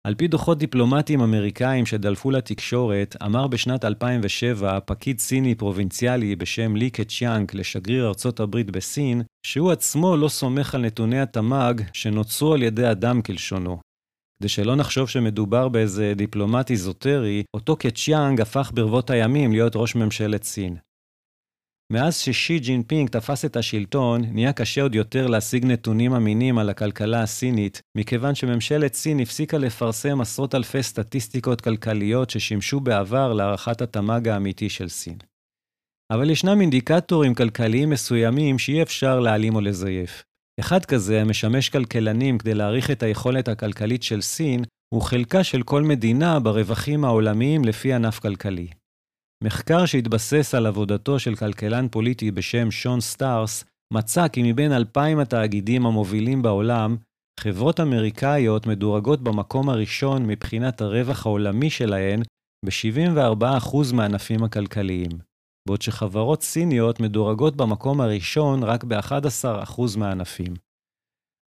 על 0.07 0.15
פי 0.15 0.29
דוחות 0.29 0.59
דיפלומטיים 0.59 1.21
אמריקאים 1.21 1.87
שדלפו 1.87 2.31
לתקשורת, 2.31 3.17
אמר 3.23 3.47
בשנת 3.47 3.85
2007 3.85 4.79
פקיד 4.81 5.21
סיני 5.21 5.55
פרובינציאלי 5.55 6.37
בשם 6.37 6.77
לי 6.77 6.91
קצ'יאנג 6.91 7.51
לשגריר 7.55 8.09
ארצות 8.09 8.41
הברית 8.41 8.71
בסין, 8.71 9.23
שהוא 9.47 9.73
עצמו 9.73 10.17
לא 10.17 10.29
סומך 10.29 10.75
על 10.75 10.81
נתוני 10.81 11.21
התמ"ג 11.21 11.81
שנוצרו 11.93 12.55
על 12.55 12.63
ידי 12.63 12.91
אדם 12.91 13.23
כלשונו, 13.23 13.79
כדי 14.45 14.49
שלא 14.49 14.77
נחשוב 14.77 15.09
שמדובר 15.09 15.69
באיזה 15.69 16.13
דיפלומט 16.17 16.71
איזוטרי, 16.71 17.45
אותו 17.55 17.77
קצ'יאנג 17.77 18.41
הפך 18.41 18.71
ברבות 18.75 19.11
הימים 19.11 19.53
להיות 19.53 19.73
ראש 19.77 19.95
ממשלת 19.95 20.45
סין. 20.45 20.77
מאז 21.93 22.19
ששי 22.19 22.59
ג'ינפינג 22.59 23.09
תפס 23.09 23.45
את 23.45 23.57
השלטון, 23.57 24.25
נהיה 24.25 24.53
קשה 24.53 24.83
עוד 24.83 24.95
יותר 24.95 25.27
להשיג 25.27 25.65
נתונים 25.65 26.15
אמינים 26.15 26.59
על 26.59 26.71
הכלכלה 26.71 27.23
הסינית, 27.23 27.81
מכיוון 27.97 28.35
שממשלת 28.35 28.95
סין 28.95 29.21
הפסיקה 29.21 29.59
לפרסם 29.59 30.21
עשרות 30.21 30.55
אלפי 30.55 30.83
סטטיסטיקות 30.83 31.61
כלכליות 31.61 32.31
ששימשו 32.31 32.81
בעבר 32.81 33.33
להערכת 33.33 33.83
התמ"ג 33.83 34.29
האמיתי 34.29 34.69
של 34.69 34.89
סין. 34.89 35.19
אבל 36.11 36.31
ישנם 36.31 36.61
אינדיקטורים 36.61 37.35
כלכליים 37.35 37.91
מסוימים 37.91 38.59
שאי 38.59 38.83
אפשר 38.83 39.21
להעלים 39.21 39.55
או 39.55 39.61
לזייף. 39.61 40.25
אחד 40.61 40.85
כזה, 40.85 41.21
המשמש 41.21 41.69
כלכלנים 41.69 42.39
כדי 42.39 42.55
להעריך 42.55 42.91
את 42.91 43.03
היכולת 43.03 43.49
הכלכלית 43.49 44.03
של 44.03 44.21
סין, 44.21 44.65
הוא 44.95 45.03
חלקה 45.03 45.45
של 45.45 45.63
כל 45.63 45.83
מדינה 45.83 46.41
ברווחים 46.41 47.05
העולמיים 47.05 47.65
לפי 47.65 47.93
ענף 47.93 48.19
כלכלי. 48.19 48.69
מחקר 49.45 49.87
שהתבסס 49.87 50.55
על 50.55 50.67
עבודתו 50.67 51.19
של 51.19 51.35
כלכלן 51.35 51.89
פוליטי 51.91 52.31
בשם 52.31 52.71
שון 52.71 53.01
סטארס, 53.01 53.65
מצא 53.93 54.29
כי 54.29 54.53
מבין 54.53 54.73
אלפיים 54.73 55.19
התאגידים 55.19 55.87
המובילים 55.87 56.43
בעולם, 56.43 56.97
חברות 57.41 57.81
אמריקאיות 57.81 58.67
מדורגות 58.67 59.23
במקום 59.23 59.69
הראשון 59.69 60.27
מבחינת 60.27 60.81
הרווח 60.81 61.27
העולמי 61.27 61.71
שלהן 61.71 62.23
ב-74% 62.67 63.77
מהענפים 63.95 64.45
הכלכליים. 64.45 65.11
בעוד 65.69 65.83
שחברות 65.83 66.43
סיניות 66.43 67.01
מדורגות 67.01 67.57
במקום 67.57 68.01
הראשון 68.01 68.63
רק 68.63 68.85
ב-11% 68.85 69.83
מהענפים. 69.99 70.55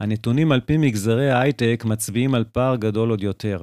הנתונים 0.02 0.52
על 0.52 0.60
פי 0.60 0.76
מגזרי 0.76 1.30
ההייטק 1.30 1.84
מצביעים 1.86 2.34
על 2.34 2.44
פער 2.44 2.76
גדול 2.76 3.10
עוד 3.10 3.22
יותר. 3.22 3.62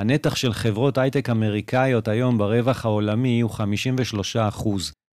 הנתח 0.00 0.34
של 0.34 0.52
חברות 0.52 0.98
הייטק 0.98 1.30
אמריקאיות 1.30 2.08
היום 2.08 2.38
ברווח 2.38 2.84
העולמי 2.84 3.40
הוא 3.40 3.50
53%, 3.50 4.68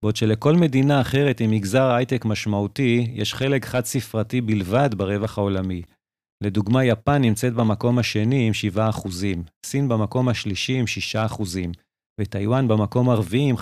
בעוד 0.04 0.16
שלכל 0.16 0.56
מדינה 0.56 1.02
אחרת 1.02 1.40
עם 1.40 1.52
מגזר 1.52 1.92
הייטק 1.92 2.26
משמעותי, 2.26 3.12
יש 3.13 3.34
חלק 3.34 3.66
חד-ספרתי 3.66 4.42
בלבד 4.42 4.90
ברווח 4.96 5.38
העולמי. 5.38 5.82
לדוגמה, 6.44 6.86
יפן 6.86 7.22
נמצאת 7.22 7.54
במקום 7.54 8.00
השני 8.00 8.48
עם 8.48 8.54
7%, 8.78 9.10
סין 9.66 9.90
במקום 9.90 10.30
השלישי 10.30 10.74
עם 10.80 10.86
6%, 11.16 11.44
וטיוואן 12.22 12.68
במקום 12.68 13.10
הרביעי 13.10 13.50
עם 13.50 13.56
5%. 13.56 13.60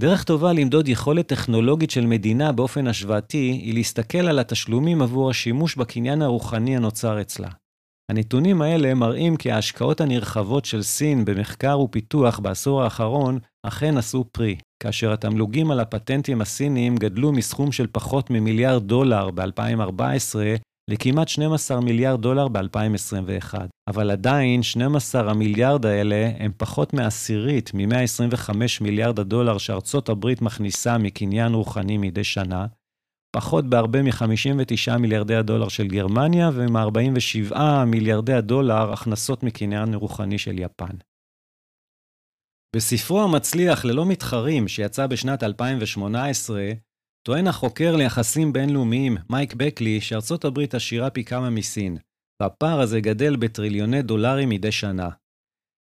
דרך 0.00 0.24
טובה 0.24 0.52
למדוד 0.52 0.88
יכולת 0.88 1.26
טכנולוגית 1.26 1.90
של 1.90 2.06
מדינה 2.06 2.52
באופן 2.52 2.86
השוואתי, 2.86 3.60
היא 3.62 3.74
להסתכל 3.74 4.18
על 4.18 4.38
התשלומים 4.38 5.02
עבור 5.02 5.30
השימוש 5.30 5.76
בקניין 5.76 6.22
הרוחני 6.22 6.76
הנוצר 6.76 7.20
אצלה. 7.20 7.48
הנתונים 8.10 8.62
האלה 8.62 8.94
מראים 8.94 9.36
כי 9.36 9.50
ההשקעות 9.50 10.00
הנרחבות 10.00 10.64
של 10.64 10.82
סין 10.82 11.24
במחקר 11.24 11.80
ופיתוח 11.80 12.38
בעשור 12.38 12.82
האחרון 12.82 13.38
אכן 13.62 13.96
עשו 13.96 14.24
פרי, 14.32 14.56
כאשר 14.82 15.12
התמלוגים 15.12 15.70
על 15.70 15.80
הפטנטים 15.80 16.40
הסיניים 16.40 16.96
גדלו 16.96 17.32
מסכום 17.32 17.72
של 17.72 17.86
פחות 17.92 18.30
ממיליארד 18.30 18.82
דולר 18.82 19.30
ב-2014 19.30 20.36
לכמעט 20.90 21.28
12 21.28 21.80
מיליארד 21.80 22.20
דולר 22.20 22.48
ב-2021. 22.48 23.54
אבל 23.88 24.10
עדיין 24.10 24.62
12 24.62 25.30
המיליארד 25.30 25.86
האלה 25.86 26.30
הם 26.38 26.52
פחות 26.56 26.92
מעשירית 26.92 27.70
מ-125 27.74 28.50
מיליארד 28.80 29.18
הדולר 29.18 29.58
שארצות 29.58 30.08
הברית 30.08 30.42
מכניסה 30.42 30.98
מקניין 30.98 31.54
רוחני 31.54 31.98
מדי 31.98 32.24
שנה, 32.24 32.66
פחות 33.36 33.64
בהרבה 33.64 34.02
מ-59 34.02 34.98
מיליארדי 34.98 35.34
הדולר 35.34 35.68
של 35.68 35.86
גרמניה 35.86 36.50
ומ-47 36.54 37.56
מיליארדי 37.86 38.32
הדולר 38.32 38.92
הכנסות 38.92 39.42
מקניין 39.42 39.94
רוחני 39.94 40.38
של 40.38 40.58
יפן. 40.58 40.96
בספרו 42.76 43.22
המצליח 43.22 43.84
ללא 43.84 44.06
מתחרים 44.06 44.68
שיצא 44.68 45.06
בשנת 45.06 45.42
2018, 45.42 46.72
טוען 47.26 47.46
החוקר 47.46 47.96
ליחסים 47.96 48.52
בינלאומיים, 48.52 49.16
מייק 49.30 49.54
בקלי, 49.54 50.00
שארצות 50.00 50.44
הברית 50.44 50.74
עשירה 50.74 51.10
פי 51.10 51.24
כמה 51.24 51.50
מסין, 51.50 51.96
והפער 52.42 52.80
הזה 52.80 53.00
גדל 53.00 53.36
בטריליוני 53.36 54.02
דולרים 54.02 54.48
מדי 54.48 54.72
שנה. 54.72 55.08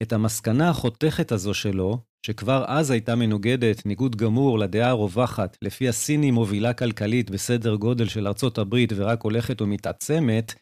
את 0.03 0.13
המסקנה 0.13 0.69
החותכת 0.69 1.31
הזו 1.31 1.53
שלו, 1.53 1.97
שכבר 2.25 2.65
אז 2.67 2.91
הייתה 2.91 3.15
מנוגדת 3.15 3.85
ניגוד 3.85 4.15
גמור 4.15 4.59
לדעה 4.59 4.89
הרווחת, 4.89 5.57
לפי 5.61 5.89
הסיני 5.89 6.31
מובילה 6.31 6.73
כלכלית 6.73 7.29
בסדר 7.29 7.75
גודל 7.75 8.07
של 8.07 8.27
ארצות 8.27 8.57
הברית 8.57 8.93
ורק 8.95 9.23
הולכת 9.23 9.61
ומתעצמת, 9.61 10.53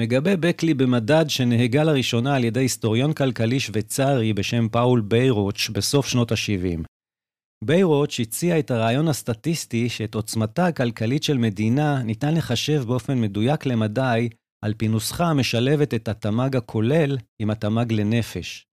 מגבה 0.00 0.36
בקלי 0.36 0.74
במדד 0.74 1.24
שנהגה 1.28 1.84
לראשונה 1.84 2.36
על 2.36 2.44
ידי 2.44 2.60
היסטוריון 2.60 3.12
כלכלי 3.12 3.60
שוויצרי 3.60 4.32
בשם 4.32 4.68
פאול 4.68 5.00
ביירוץ' 5.00 5.70
בסוף 5.72 6.06
שנות 6.06 6.32
ה-70. 6.32 6.97
ביירוץ' 7.64 8.20
הציע 8.20 8.58
את 8.58 8.70
הרעיון 8.70 9.08
הסטטיסטי 9.08 9.88
שאת 9.88 10.14
עוצמתה 10.14 10.66
הכלכלית 10.66 11.22
של 11.22 11.38
מדינה 11.38 12.02
ניתן 12.02 12.34
לחשב 12.34 12.82
באופן 12.86 13.20
מדויק 13.20 13.66
למדי 13.66 14.28
על 14.64 14.74
פי 14.74 14.88
נוסחה 14.88 15.24
המשלבת 15.24 15.94
את 15.94 16.08
התמ"ג 16.08 16.56
הכולל 16.56 17.18
עם 17.42 17.50
התמ"ג 17.50 17.92
לנפש. 17.92 18.66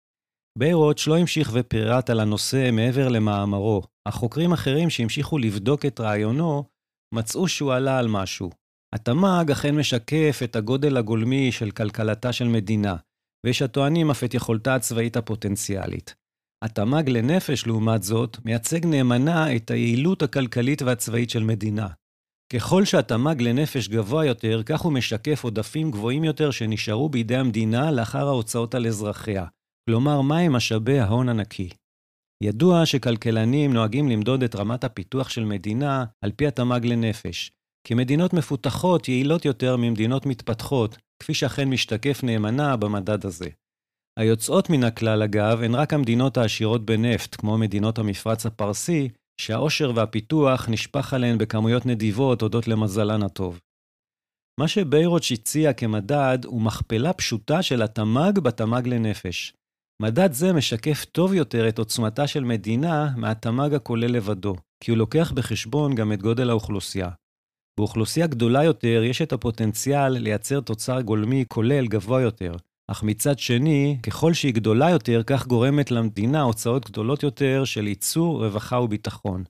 ביירוץ' 0.59 1.07
לא 1.07 1.17
המשיך 1.17 1.51
ופירט 1.53 2.09
על 2.09 2.19
הנושא 2.19 2.69
מעבר 2.71 3.07
למאמרו, 3.07 3.81
אך 4.07 4.15
חוקרים 4.15 4.53
אחרים 4.53 4.89
שהמשיכו 4.89 5.37
לבדוק 5.37 5.85
את 5.85 5.99
רעיונו, 5.99 6.63
מצאו 7.15 7.47
שהוא 7.47 7.73
עלה 7.73 7.99
על 7.99 8.07
משהו. 8.07 8.49
התמ"ג 8.95 9.51
אכן 9.51 9.75
משקף 9.75 10.39
את 10.43 10.55
הגודל 10.55 10.97
הגולמי 10.97 11.51
של 11.51 11.71
כלכלתה 11.71 12.33
של 12.33 12.47
מדינה, 12.47 12.95
ויש 13.45 13.61
הטוענים 13.61 14.11
אף 14.11 14.23
את 14.23 14.33
יכולתה 14.33 14.75
הצבאית 14.75 15.17
הפוטנציאלית. 15.17 16.22
התמ"ג 16.63 17.09
לנפש, 17.09 17.67
לעומת 17.67 18.03
זאת, 18.03 18.37
מייצג 18.45 18.85
נאמנה 18.85 19.55
את 19.55 19.71
היעילות 19.71 20.23
הכלכלית 20.23 20.81
והצבאית 20.81 21.29
של 21.29 21.43
מדינה. 21.43 21.87
ככל 22.53 22.85
שהתמ"ג 22.85 23.41
לנפש 23.41 23.87
גבוה 23.87 24.25
יותר, 24.25 24.61
כך 24.65 24.81
הוא 24.81 24.93
משקף 24.93 25.43
עודפים 25.43 25.91
גבוהים 25.91 26.23
יותר 26.23 26.51
שנשארו 26.51 27.09
בידי 27.09 27.35
המדינה 27.35 27.91
לאחר 27.91 28.27
ההוצאות 28.27 28.75
על 28.75 28.87
אזרחיה. 28.87 29.45
כלומר, 29.89 30.21
מהם 30.21 30.53
משאבי 30.53 30.99
ההון 30.99 31.29
הנקי. 31.29 31.69
ידוע 32.43 32.85
שכלכלנים 32.85 33.73
נוהגים 33.73 34.09
למדוד 34.09 34.43
את 34.43 34.55
רמת 34.55 34.83
הפיתוח 34.83 35.29
של 35.29 35.45
מדינה 35.45 36.05
על 36.21 36.31
פי 36.31 36.47
התמ"ג 36.47 36.85
לנפש, 36.85 37.51
כי 37.87 37.93
מדינות 37.93 38.33
מפותחות 38.33 39.07
יעילות 39.07 39.45
יותר 39.45 39.77
ממדינות 39.77 40.25
מתפתחות, 40.25 40.97
כפי 41.19 41.33
שאכן 41.33 41.69
משתקף 41.69 42.23
נאמנה 42.23 42.77
במדד 42.77 43.25
הזה. 43.25 43.49
היוצאות 44.19 44.69
מן 44.69 44.83
הכלל, 44.83 45.23
אגב, 45.23 45.61
הן 45.61 45.75
רק 45.75 45.93
המדינות 45.93 46.37
העשירות 46.37 46.85
בנפט, 46.85 47.35
כמו 47.35 47.57
מדינות 47.57 47.99
המפרץ 47.99 48.45
הפרסי, 48.45 49.09
שהעושר 49.41 49.91
והפיתוח 49.95 50.69
נשפך 50.69 51.13
עליהן 51.13 51.37
בכמויות 51.37 51.85
נדיבות 51.85 52.41
הודות 52.41 52.67
למזלן 52.67 53.23
הטוב. 53.23 53.59
מה 54.59 54.67
שביירוץ' 54.67 55.31
הציע 55.31 55.73
כמדד 55.73 56.39
הוא 56.45 56.61
מכפלה 56.61 57.13
פשוטה 57.13 57.61
של 57.61 57.81
התמ"ג 57.81 58.39
בתמ"ג 58.39 58.87
לנפש. 58.87 59.53
מדד 60.01 60.31
זה 60.31 60.53
משקף 60.53 61.05
טוב 61.05 61.33
יותר 61.33 61.69
את 61.69 61.79
עוצמתה 61.79 62.27
של 62.27 62.43
מדינה 62.43 63.09
מהתמ"ג 63.17 63.73
הכולל 63.73 64.11
לבדו, 64.11 64.55
כי 64.83 64.91
הוא 64.91 64.97
לוקח 64.97 65.31
בחשבון 65.31 65.95
גם 65.95 66.13
את 66.13 66.21
גודל 66.21 66.49
האוכלוסייה. 66.49 67.09
באוכלוסייה 67.79 68.27
גדולה 68.27 68.63
יותר 68.63 69.03
יש 69.03 69.21
את 69.21 69.33
הפוטנציאל 69.33 70.09
לייצר 70.09 70.61
תוצר 70.61 71.01
גולמי 71.01 71.45
כולל 71.47 71.87
גבוה 71.87 72.21
יותר, 72.21 72.55
אך 72.91 73.03
מצד 73.03 73.39
שני, 73.39 73.97
ככל 74.03 74.33
שהיא 74.33 74.53
גדולה 74.53 74.89
יותר, 74.89 75.21
כך 75.27 75.47
גורמת 75.47 75.91
למדינה 75.91 76.41
הוצאות 76.41 76.89
גדולות 76.89 77.23
יותר 77.23 77.65
של 77.65 77.87
ייצור, 77.87 78.45
רווחה 78.45 78.79
וביטחון. 78.79 79.43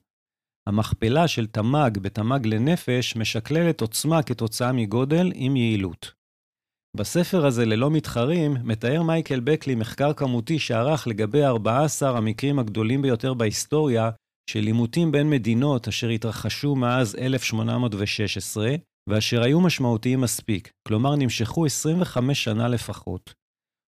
המכפלה 0.68 1.28
של 1.28 1.46
תמ"ג 1.46 1.98
בתמ"ג 1.98 2.46
לנפש 2.46 3.16
משקללת 3.16 3.80
עוצמה 3.80 4.22
כתוצאה 4.22 4.72
מגודל 4.72 5.32
עם 5.34 5.56
יעילות. 5.56 6.12
בספר 6.96 7.46
הזה, 7.46 7.64
ללא 7.64 7.90
מתחרים, 7.90 8.56
מתאר 8.64 9.02
מייקל 9.02 9.40
בקלי 9.40 9.74
מחקר 9.74 10.12
כמותי 10.12 10.58
שערך 10.58 11.06
לגבי 11.06 11.44
14 11.44 12.18
המקרים 12.18 12.58
הגדולים 12.58 13.02
ביותר 13.02 13.34
בהיסטוריה 13.34 14.10
של 14.50 14.66
עימותים 14.66 15.12
בין 15.12 15.30
מדינות 15.30 15.88
אשר 15.88 16.08
התרחשו 16.08 16.76
מאז 16.76 17.14
1816, 17.14 18.74
ואשר 19.08 19.42
היו 19.42 19.60
משמעותיים 19.60 20.20
מספיק, 20.20 20.70
כלומר 20.88 21.16
נמשכו 21.16 21.66
25 21.66 22.44
שנה 22.44 22.68
לפחות. 22.68 23.34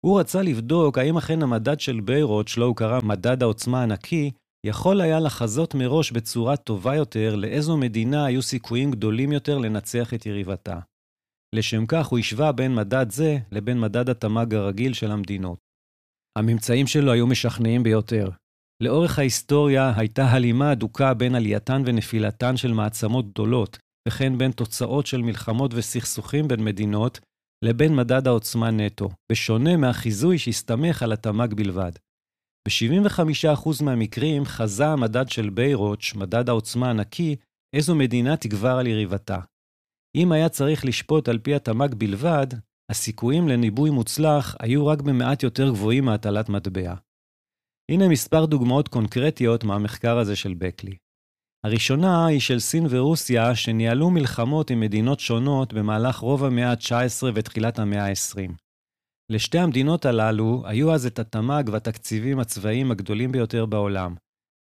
הוא 0.06 0.20
רצה 0.20 0.42
לבדוק 0.42 0.98
האם 0.98 1.18
אכן 1.18 1.42
המדד 1.42 1.80
של 1.80 2.00
ביירוט, 2.00 2.48
שלו 2.48 2.66
הוא 2.66 2.76
קרא 2.76 3.00
מדד 3.04 3.44
העוצמה 3.44 3.84
הנקי, 3.84 4.32
יכול 4.66 5.02
היה 5.02 5.20
לחזות 5.20 5.76
מראש 5.76 6.12
בצורה 6.12 6.58
טובה 6.58 6.96
יותר 6.96 7.36
לאיזו 7.36 7.78
מדינה 7.78 8.26
היו 8.26 8.42
סיכויים 8.42 8.92
גדולים 8.92 9.32
יותר 9.32 9.58
לנצח 9.58 10.14
את 10.14 10.26
יריבתה. 10.26 10.80
לשם 11.56 11.86
כך 11.86 12.08
הוא 12.08 12.20
השווה 12.20 12.52
בין 12.52 12.76
מדד 12.76 13.12
זה 13.12 13.38
לבין 13.52 13.80
מדד 13.80 14.10
התמ"ג 14.10 14.54
הרגיל 14.54 14.94
של 14.94 15.12
המדינות. 15.12 15.60
הממצאים 16.38 16.88
שלו 16.88 17.12
היו 17.12 17.28
משכנעים 17.28 17.84
ביותר. 17.84 18.30
לאורך 18.84 19.20
ההיסטוריה 19.20 19.94
הייתה 19.96 20.26
הלימה 20.26 20.72
הדוקה 20.72 21.14
בין 21.14 21.36
עלייתן 21.36 21.82
ונפילתן 21.86 22.58
של 22.58 22.74
מעצמות 22.74 23.32
גדולות, 23.32 23.78
וכן 24.08 24.38
בין 24.38 24.52
תוצאות 24.52 25.08
של 25.08 25.22
מלחמות 25.22 25.72
וסכסוכים 25.74 26.48
בין 26.48 26.64
מדינות, 26.64 27.20
לבין 27.66 27.96
מדד 27.96 28.28
העוצמה 28.28 28.72
נטו, 28.72 29.10
בשונה 29.32 29.78
מהחיזוי 29.78 30.38
שהסתמך 30.38 31.04
על 31.04 31.12
התמ"ג 31.12 31.54
בלבד. 31.54 31.92
ב-75% 32.68 33.84
מהמקרים 33.84 34.46
חזה 34.46 34.88
המדד 34.88 35.30
של 35.30 35.50
ביירוץ', 35.50 36.14
מדד 36.16 36.50
העוצמה 36.50 36.90
הנקי, 36.90 37.36
איזו 37.76 37.96
מדינה 37.96 38.38
תגבר 38.38 38.78
על 38.80 38.88
יריבתה. 38.88 39.40
אם 40.16 40.32
היה 40.32 40.50
צריך 40.50 40.86
לשפוט 40.86 41.30
על 41.30 41.40
פי 41.40 41.56
התמ"ג 41.56 41.96
בלבד, 41.98 42.48
הסיכויים 42.92 43.48
לניבוי 43.48 43.90
מוצלח 43.90 44.56
היו 44.60 44.88
רק 44.88 45.02
במעט 45.02 45.44
יותר 45.44 45.70
גבוהים 45.70 46.06
מהטלת 46.06 46.50
מטבע. 46.50 46.96
הנה 47.92 48.08
מספר 48.10 48.46
דוגמאות 48.46 48.88
קונקרטיות 48.88 49.64
מהמחקר 49.64 50.18
הזה 50.18 50.36
של 50.36 50.54
בקלי. 50.54 50.98
הראשונה 51.68 52.26
היא 52.26 52.40
של 52.40 52.60
סין 52.60 52.88
ורוסיה, 52.90 53.56
שניהלו 53.56 54.10
מלחמות 54.10 54.70
עם 54.70 54.80
מדינות 54.80 55.20
שונות 55.20 55.74
במהלך 55.74 56.18
רוב 56.18 56.44
המאה 56.44 56.72
ה-19 56.72 57.24
ותחילת 57.34 57.80
המאה 57.80 58.06
ה-20. 58.06 58.52
לשתי 59.32 59.60
המדינות 59.60 60.06
הללו 60.06 60.64
היו 60.66 60.94
אז 60.94 61.06
את 61.06 61.20
התמ"ג 61.20 61.64
והתקציבים 61.72 62.40
הצבאיים 62.40 62.92
הגדולים 62.92 63.32
ביותר 63.32 63.66
בעולם, 63.66 64.16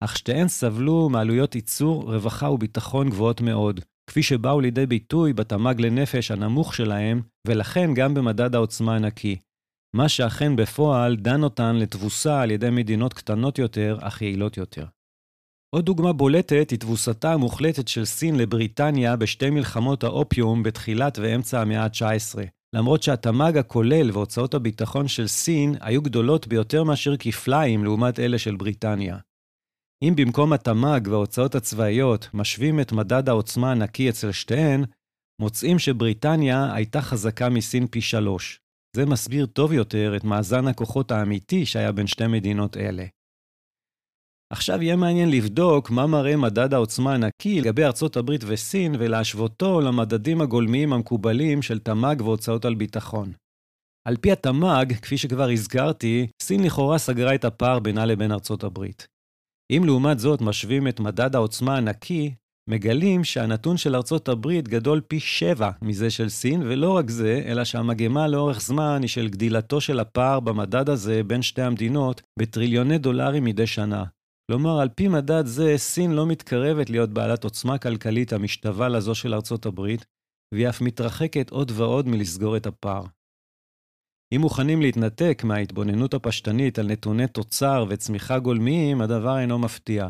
אך 0.04 0.18
שתיהן 0.18 0.48
סבלו 0.48 1.10
מעלויות 1.10 1.56
ייצור, 1.56 2.14
רווחה 2.14 2.50
וביטחון 2.50 3.10
גבוהות 3.10 3.42
מאוד, 3.42 3.80
כפי 4.10 4.24
שבאו 4.24 4.62
לידי 4.62 4.86
ביטוי 4.86 5.34
בתמ"ג 5.34 5.82
לנפש 5.82 6.32
הנמוך 6.32 6.76
שלהם, 6.76 7.22
ולכן 7.48 7.94
גם 7.94 8.14
במדד 8.14 8.56
העוצמה 8.56 8.96
הנקי, 8.96 9.36
מה 9.96 10.10
שאכן 10.10 10.56
בפועל 10.56 11.16
דן 11.16 11.44
אותן 11.44 11.76
לתבוסה 11.76 12.42
על 12.42 12.52
ידי 12.52 12.70
מדינות 12.70 13.14
קטנות 13.14 13.60
יותר, 13.60 13.98
אך 14.02 14.22
יעילות 14.22 14.58
יותר. 14.58 14.86
עוד 15.76 15.86
דוגמה 15.86 16.14
בולטת 16.14 16.70
היא 16.70 16.80
תבוסתה 16.80 17.34
המוחלטת 17.34 17.88
של 17.88 18.06
סין 18.06 18.36
לבריטניה 18.36 19.16
בשתי 19.16 19.50
מלחמות 19.50 20.04
האופיום 20.04 20.64
בתחילת 20.64 21.20
ואמצע 21.20 21.62
המאה 21.62 21.84
ה-19, 21.84 22.40
למרות 22.76 23.04
שהתמ"ג 23.04 23.58
הכולל 23.58 24.12
והוצאות 24.12 24.54
הביטחון 24.54 25.08
של 25.08 25.28
סין 25.28 25.76
היו 25.82 26.02
גדולות 26.02 26.48
ביותר 26.48 26.84
מאשר 26.84 27.18
כפליים 27.18 27.84
לעומת 27.84 28.20
אלה 28.20 28.40
של 28.40 28.56
בריטניה. 28.56 29.18
אם 30.04 30.14
במקום 30.18 30.54
התמ"ג 30.54 31.08
וההוצאות 31.08 31.56
הצבאיות 31.56 32.30
משווים 32.34 32.80
את 32.80 32.92
מדד 32.92 33.30
העוצמה 33.30 33.72
הנקי 33.72 34.10
אצל 34.10 34.32
שתיהן, 34.32 34.84
מוצאים 35.42 35.80
שבריטניה 35.80 36.74
הייתה 36.74 37.02
חזקה 37.02 37.50
מסין 37.50 37.88
פי 37.88 38.02
שלוש. 38.02 38.60
זה 38.96 39.06
מסביר 39.06 39.46
טוב 39.46 39.74
יותר 39.74 40.14
את 40.18 40.24
מאזן 40.24 40.68
הכוחות 40.68 41.12
האמיתי 41.12 41.66
שהיה 41.66 41.92
בין 41.92 42.08
שתי 42.08 42.28
מדינות 42.28 42.78
אלה. 42.78 43.06
עכשיו 44.56 44.84
יהיה 44.84 44.96
מעניין 44.96 45.30
לבדוק 45.30 45.90
מה 45.90 46.08
מראה 46.08 46.36
מדד 46.36 46.74
העוצמה 46.74 47.14
הנקי 47.14 47.62
לגבי 47.62 47.84
ארצות 47.84 48.18
הברית 48.18 48.42
וסין 48.48 48.96
ולהשוותו 49.00 49.82
למדדים 49.82 50.42
הגולמיים 50.42 50.94
המקובלים 50.94 51.62
של 51.62 51.80
תמ"ג 51.80 52.22
והוצאות 52.22 52.66
על 52.66 52.76
ביטחון. 52.76 53.34
על 54.08 54.18
פי 54.18 54.32
התמ"ג, 54.32 54.94
כפי 55.02 55.18
שכבר 55.18 55.50
הזכרתי, 55.50 56.28
סין 56.42 56.64
לכאורה 56.64 56.98
סגרה 56.98 57.36
את 57.36 57.46
הפער 57.46 57.80
בינה 57.80 58.06
לבין 58.06 58.32
ארצות 58.32 58.64
הברית. 58.64 59.08
אם 59.72 59.82
לעומת 59.86 60.20
זאת 60.20 60.42
משווים 60.42 60.88
את 60.88 61.00
מדד 61.00 61.36
העוצמה 61.36 61.78
הנקי, 61.78 62.34
מגלים 62.70 63.24
שהנתון 63.24 63.78
של 63.78 63.96
ארצות 63.96 64.30
הברית 64.30 64.68
גדול 64.68 65.02
פי 65.08 65.20
שבע 65.20 65.72
מזה 65.82 66.10
של 66.10 66.30
סין, 66.30 66.62
ולא 66.62 66.98
רק 66.98 67.10
זה, 67.10 67.44
אלא 67.46 67.64
שהמגמה 67.64 68.28
לאורך 68.28 68.62
זמן 68.62 69.00
היא 69.02 69.10
של 69.10 69.30
גדילתו 69.30 69.82
של 69.82 70.00
הפער 70.00 70.40
במדד 70.40 70.90
הזה 70.90 71.24
בין 71.24 71.42
שתי 71.42 71.62
המדינות 71.62 72.22
בטריליוני 72.40 72.98
דולרים 72.98 73.44
מדי 73.44 73.68
שנה. 73.68 74.04
כלומר, 74.52 74.82
על 74.82 74.90
פי 74.90 75.08
מדד 75.08 75.46
זה, 75.46 75.74
סין 75.78 76.12
לא 76.12 76.26
מתקרבת 76.28 76.90
להיות 76.90 77.10
בעלת 77.10 77.44
עוצמה 77.44 77.78
כלכלית 77.78 78.34
המשתווה 78.34 78.90
לזו 78.90 79.16
של 79.16 79.34
ארצות 79.34 79.66
הברית, 79.66 80.06
והיא 80.54 80.70
אף 80.70 80.82
מתרחקת 80.82 81.50
עוד 81.50 81.72
ועוד 81.72 82.08
מלסגור 82.08 82.58
את 82.58 82.66
הפער. 82.66 83.04
אם 84.36 84.42
מוכנים 84.42 84.82
להתנתק 84.82 85.42
מההתבוננות 85.44 86.14
הפשטנית 86.14 86.80
על 86.80 86.88
נתוני 86.88 87.28
תוצר 87.28 87.86
וצמיחה 87.90 88.40
גולמיים, 88.40 89.02
הדבר 89.02 89.40
אינו 89.40 89.60
מפתיע. 89.60 90.10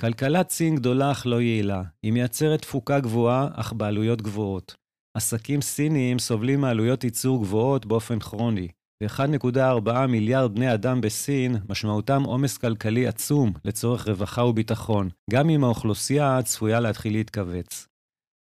כלכלת 0.00 0.50
סין 0.50 0.76
גדולה 0.76 1.12
אך 1.12 1.26
לא 1.26 1.40
יעילה. 1.40 1.82
היא 2.02 2.12
מייצרת 2.12 2.62
תפוקה 2.62 3.00
גבוהה, 3.00 3.48
אך 3.52 3.72
בעלויות 3.72 4.22
גבוהות. 4.22 4.74
עסקים 5.16 5.60
סיניים 5.60 6.18
סובלים 6.18 6.60
מעלויות 6.60 7.04
ייצור 7.04 7.42
גבוהות 7.42 7.86
באופן 7.86 8.18
כרוני, 8.18 8.68
ו-1.4 9.04 10.06
מיליארד 10.06 10.54
בני 10.54 10.74
אדם 10.74 11.00
בסין, 11.00 11.56
משמעותם 11.68 12.22
עומס 12.22 12.58
כלכלי 12.58 13.06
עצום 13.06 13.52
לצורך 13.64 14.08
רווחה 14.08 14.44
וביטחון, 14.44 15.08
גם 15.30 15.50
אם 15.50 15.64
האוכלוסייה 15.64 16.42
צפויה 16.42 16.80
להתחיל 16.80 17.12
להתכווץ. 17.12 17.88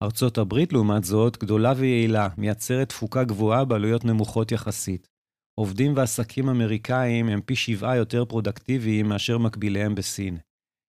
ארצות 0.04 0.38
הברית, 0.38 0.74
לעומת 0.74 1.04
זאת, 1.04 1.38
גדולה 1.38 1.74
ויעילה, 1.78 2.28
מייצרת 2.38 2.90
תפוקה 2.90 3.24
גבוהה 3.24 3.66
בעלויות 3.66 4.06
נמוכות 4.06 4.52
יחסית. 4.52 5.08
עובדים 5.60 5.94
ועסקים 5.96 6.50
אמריקאים 6.50 7.30
הם 7.30 7.42
פי 7.42 7.56
שבעה 7.56 7.96
יותר 7.96 8.26
פרודקטיביים 8.26 9.10
מאשר 9.10 9.38
מקביליהם 9.38 9.96
בסין. 9.96 10.38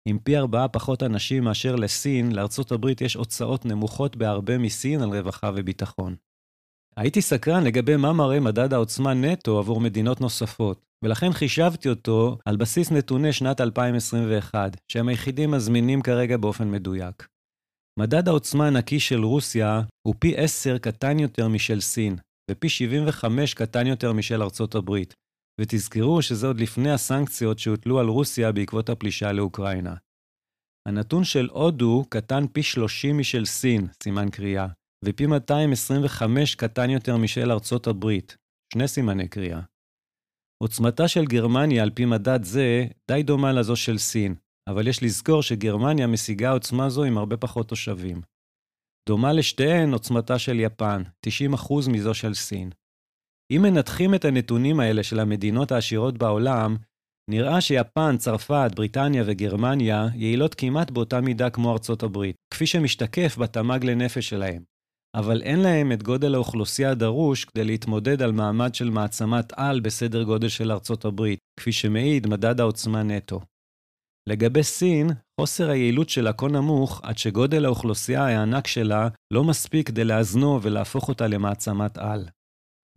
עם 0.08 0.18
פי 0.18 0.36
ארבעה 0.36 0.68
פחות 0.68 1.02
אנשים 1.02 1.44
מאשר 1.44 1.76
לסין, 1.76 2.32
לארצות 2.32 2.72
הברית 2.72 3.00
יש 3.00 3.14
הוצאות 3.14 3.64
נמוכות 3.64 4.16
בהרבה 4.16 4.58
מסין 4.58 5.02
על 5.02 5.08
רווחה 5.08 5.50
וביטחון. 5.54 6.14
הייתי 6.96 7.22
סקרן 7.22 7.64
לגבי 7.64 7.96
מה 7.96 8.12
מראה 8.12 8.40
מדד 8.40 8.72
העוצמה 8.72 9.14
נטו 9.14 9.58
עבור 9.58 9.80
מדינות 9.80 10.20
נוספות, 10.20 10.82
ולכן 11.04 11.32
חישבתי 11.32 11.88
אותו 11.88 12.38
על 12.44 12.56
בסיס 12.56 12.92
נתוני 12.92 13.32
שנת 13.32 13.60
2021, 13.60 14.76
שהם 14.88 15.08
היחידים 15.08 15.54
הזמינים 15.54 16.02
כרגע 16.02 16.36
באופן 16.36 16.70
מדויק. 16.70 17.28
מדד 17.98 18.28
העוצמה 18.28 18.66
הנקי 18.66 19.00
של 19.00 19.24
רוסיה 19.24 19.82
הוא 20.06 20.14
פי 20.18 20.36
10 20.36 20.78
קטן 20.78 21.18
יותר 21.18 21.48
משל 21.48 21.80
סין, 21.80 22.16
ופי 22.50 22.68
75 22.68 23.54
קטן 23.54 23.86
יותר 23.86 24.12
משל 24.12 24.42
ארצות 24.42 24.74
הברית, 24.74 25.14
ותזכרו 25.60 26.22
שזה 26.22 26.46
עוד 26.46 26.60
לפני 26.60 26.90
הסנקציות 26.90 27.58
שהוטלו 27.58 28.00
על 28.00 28.06
רוסיה 28.06 28.52
בעקבות 28.52 28.88
הפלישה 28.88 29.32
לאוקראינה. 29.32 29.94
הנתון 30.88 31.24
של 31.24 31.48
הודו 31.52 32.04
קטן 32.08 32.46
פי 32.46 32.62
30 32.62 33.18
משל 33.18 33.44
סין, 33.44 33.86
סימן 34.02 34.30
קריאה, 34.30 34.66
ופי 35.04 35.26
225 35.26 36.54
קטן 36.54 36.90
יותר 36.90 37.16
משל 37.16 37.50
ארצות 37.50 37.86
הברית, 37.86 38.36
שני 38.72 38.88
סימני 38.88 39.28
קריאה. 39.28 39.60
עוצמתה 40.62 41.08
של 41.08 41.24
גרמניה 41.24 41.82
על 41.82 41.90
פי 41.90 42.04
מדד 42.04 42.42
זה 42.42 42.86
די 43.10 43.22
דומה 43.22 43.52
לזו 43.52 43.76
של 43.76 43.98
סין, 43.98 44.34
אבל 44.68 44.88
יש 44.88 45.02
לזכור 45.02 45.42
שגרמניה 45.42 46.06
משיגה 46.06 46.50
עוצמה 46.50 46.88
זו 46.90 47.04
עם 47.04 47.18
הרבה 47.18 47.36
פחות 47.36 47.68
תושבים. 47.68 48.20
דומה 49.08 49.32
לשתיהן 49.32 49.92
עוצמתה 49.92 50.38
של 50.38 50.60
יפן, 50.60 51.02
90% 51.26 51.90
מזו 51.92 52.14
של 52.14 52.34
סין. 52.34 52.70
אם 53.50 53.62
מנתחים 53.62 54.14
את 54.14 54.24
הנתונים 54.24 54.80
האלה 54.80 55.02
של 55.02 55.20
המדינות 55.20 55.72
העשירות 55.72 56.18
בעולם, 56.18 56.76
נראה 57.30 57.60
שיפן, 57.60 58.16
צרפת, 58.18 58.70
בריטניה 58.74 59.22
וגרמניה 59.26 60.06
יעילות 60.14 60.54
כמעט 60.54 60.90
באותה 60.90 61.20
מידה 61.20 61.50
כמו 61.50 61.72
ארצות 61.72 62.02
הברית, 62.02 62.36
כפי 62.54 62.66
שמשתקף 62.66 63.38
בתמ"ג 63.38 63.84
לנפש 63.84 64.28
שלהם. 64.28 64.69
אבל 65.16 65.42
אין 65.42 65.60
להם 65.60 65.92
את 65.92 66.02
גודל 66.02 66.34
האוכלוסייה 66.34 66.90
הדרוש 66.90 67.44
כדי 67.44 67.64
להתמודד 67.64 68.22
על 68.22 68.32
מעמד 68.32 68.74
של 68.74 68.90
מעצמת 68.90 69.52
על 69.56 69.80
בסדר 69.80 70.22
גודל 70.22 70.48
של 70.48 70.72
ארצות 70.72 71.04
הברית, 71.04 71.38
כפי 71.60 71.72
שמעיד 71.72 72.26
מדד 72.26 72.60
העוצמה 72.60 73.02
נטו. 73.02 73.40
לגבי 74.28 74.62
סין, 74.62 75.10
חוסר 75.40 75.70
היעילות 75.70 76.08
שלה 76.08 76.32
כה 76.32 76.48
נמוך, 76.48 77.00
עד 77.04 77.18
שגודל 77.18 77.64
האוכלוסייה 77.64 78.26
הענק 78.26 78.66
שלה 78.66 79.08
לא 79.32 79.44
מספיק 79.44 79.86
כדי 79.86 80.04
לאזנו 80.04 80.62
ולהפוך 80.62 81.08
אותה 81.08 81.26
למעצמת 81.26 81.98
על. 81.98 82.28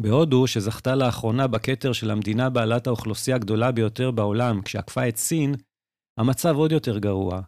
בהודו, 0.01 0.47
שזכתה 0.47 0.95
לאחרונה 0.95 1.47
בכתר 1.47 1.93
של 1.93 2.11
המדינה 2.11 2.49
בעלת 2.49 2.87
האוכלוסייה 2.87 3.35
הגדולה 3.35 3.71
ביותר 3.71 4.11
בעולם 4.11 4.61
כשעקפה 4.61 5.07
את 5.07 5.17
סין, 5.17 5.55
המצב 6.19 6.55
עוד 6.55 6.71
יותר 6.71 6.97
גרוע. 6.97 7.41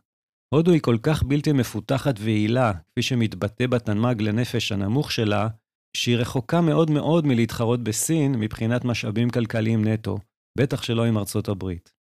הודו 0.54 0.72
היא 0.72 0.82
כל 0.82 0.98
כך 1.04 1.24
בלתי 1.24 1.52
מפותחת 1.52 2.16
ויעילה, 2.20 2.74
כפי 2.74 3.02
שמתבטא 3.02 3.68
בתנמ"ג 3.68 4.22
לנפש 4.22 4.72
הנמוך 4.72 5.12
שלה, 5.12 5.48
שהיא 5.98 6.18
רחוקה 6.18 6.62
מאוד 6.62 6.92
מאוד 6.92 7.26
מלהתחרות 7.26 7.84
בסין 7.84 8.36
מבחינת 8.40 8.86
משאבים 8.86 9.30
כלכליים 9.30 9.88
נטו, 9.88 10.18
בטח 10.58 10.84
שלא 10.84 11.06
עם 11.06 11.18
ארצות 11.18 11.50
הברית. 11.50 11.94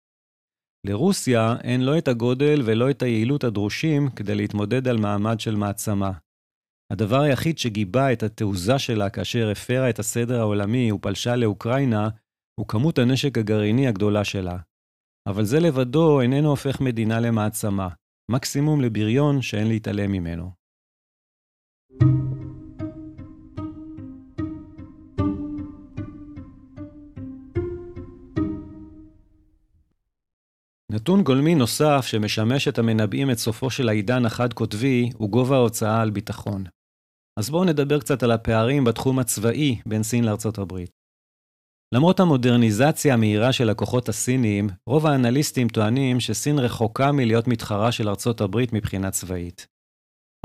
לרוסיה 0.87 1.55
אין 1.63 1.81
לא 1.81 1.97
את 1.97 2.07
הגודל 2.07 2.61
ולא 2.65 2.89
את 2.89 3.01
היעילות 3.01 3.43
הדרושים 3.43 4.09
כדי 4.09 4.35
להתמודד 4.35 4.87
על 4.87 4.97
מעמד 4.97 5.39
של 5.39 5.55
מעצמה. 5.55 6.11
הדבר 6.93 7.21
היחיד 7.21 7.57
שגיבה 7.57 8.13
את 8.13 8.23
התעוזה 8.23 8.79
שלה 8.79 9.09
כאשר 9.09 9.49
הפרה 9.49 9.89
את 9.89 9.99
הסדר 9.99 10.39
העולמי 10.39 10.91
ופלשה 10.91 11.35
לאוקראינה, 11.35 12.09
הוא 12.59 12.67
כמות 12.67 12.97
הנשק 12.97 13.37
הגרעיני 13.37 13.87
הגדולה 13.87 14.23
שלה. 14.23 14.57
אבל 15.29 15.45
זה 15.45 15.59
לבדו 15.59 16.21
איננו 16.21 16.49
הופך 16.49 16.81
מדינה 16.81 17.19
למעצמה, 17.19 17.89
מקסימום 18.31 18.81
לבריון 18.81 19.41
שאין 19.41 19.67
להתעלם 19.67 20.11
ממנו. 20.11 20.51
נתון 30.91 31.23
גולמי 31.23 31.55
נוסף 31.55 32.05
שמשמש 32.05 32.67
את 32.67 32.79
המנבאים 32.79 33.31
את 33.31 33.37
סופו 33.37 33.69
של 33.69 33.89
העידן 33.89 34.25
החד-קוטבי 34.25 35.09
הוא 35.17 35.29
גובה 35.29 35.55
ההוצאה 35.55 36.01
על 36.01 36.09
ביטחון. 36.09 36.63
אז 37.39 37.49
בואו 37.49 37.63
נדבר 37.63 37.99
קצת 37.99 38.23
על 38.23 38.31
הפערים 38.31 38.83
בתחום 38.83 39.19
הצבאי 39.19 39.81
בין 39.85 40.03
סין 40.03 40.23
לארצות 40.23 40.57
הברית. 40.57 41.04
למרות 41.95 42.19
המודרניזציה 42.19 43.13
המהירה 43.13 43.53
של 43.53 43.69
הכוחות 43.69 44.09
הסינים, 44.09 44.69
רוב 44.89 45.07
האנליסטים 45.07 45.67
טוענים 45.67 46.19
שסין 46.19 46.59
רחוקה 46.59 47.11
מלהיות 47.11 47.47
מתחרה 47.47 47.91
של 47.91 48.09
ארצות 48.09 48.41
הברית 48.41 48.73
מבחינה 48.73 49.11
צבאית. 49.11 49.67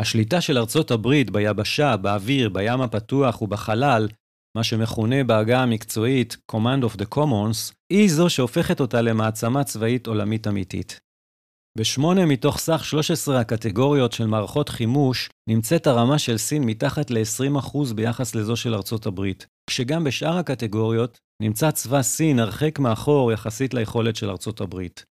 השליטה 0.00 0.40
של 0.40 0.58
ארצות 0.58 0.90
הברית 0.90 1.30
ביבשה, 1.30 1.96
באוויר, 1.96 2.48
בים 2.48 2.80
הפתוח 2.80 3.42
ובחלל, 3.42 4.08
מה 4.56 4.64
שמכונה 4.64 5.24
בעגה 5.24 5.62
המקצועית 5.62 6.36
Command 6.52 6.84
of 6.84 6.96
the 6.96 7.14
Commons, 7.14 7.74
היא 7.92 8.10
זו 8.10 8.30
שהופכת 8.30 8.80
אותה 8.80 9.02
למעצמה 9.02 9.64
צבאית 9.64 10.06
עולמית 10.06 10.46
אמיתית. 10.46 11.00
בשמונה 11.78 12.26
מתוך 12.26 12.58
סך 12.58 12.84
13 12.84 13.40
הקטגוריות 13.40 14.12
של 14.12 14.26
מערכות 14.26 14.68
חימוש, 14.68 15.28
נמצאת 15.48 15.86
הרמה 15.86 16.18
של 16.18 16.38
סין 16.38 16.64
מתחת 16.64 17.10
ל-20% 17.10 17.94
ביחס 17.94 18.34
לזו 18.34 18.56
של 18.56 18.74
ארצות 18.74 19.06
הברית, 19.06 19.46
כשגם 19.70 20.04
בשאר 20.04 20.36
הקטגוריות 20.36 21.18
נמצא 21.42 21.70
צבא 21.70 22.02
סין 22.02 22.38
הרחק 22.38 22.78
מאחור 22.78 23.32
יחסית 23.32 23.74
ליכולת 23.74 24.16
של 24.16 24.30
ארצות 24.30 24.60
הברית. 24.60 25.04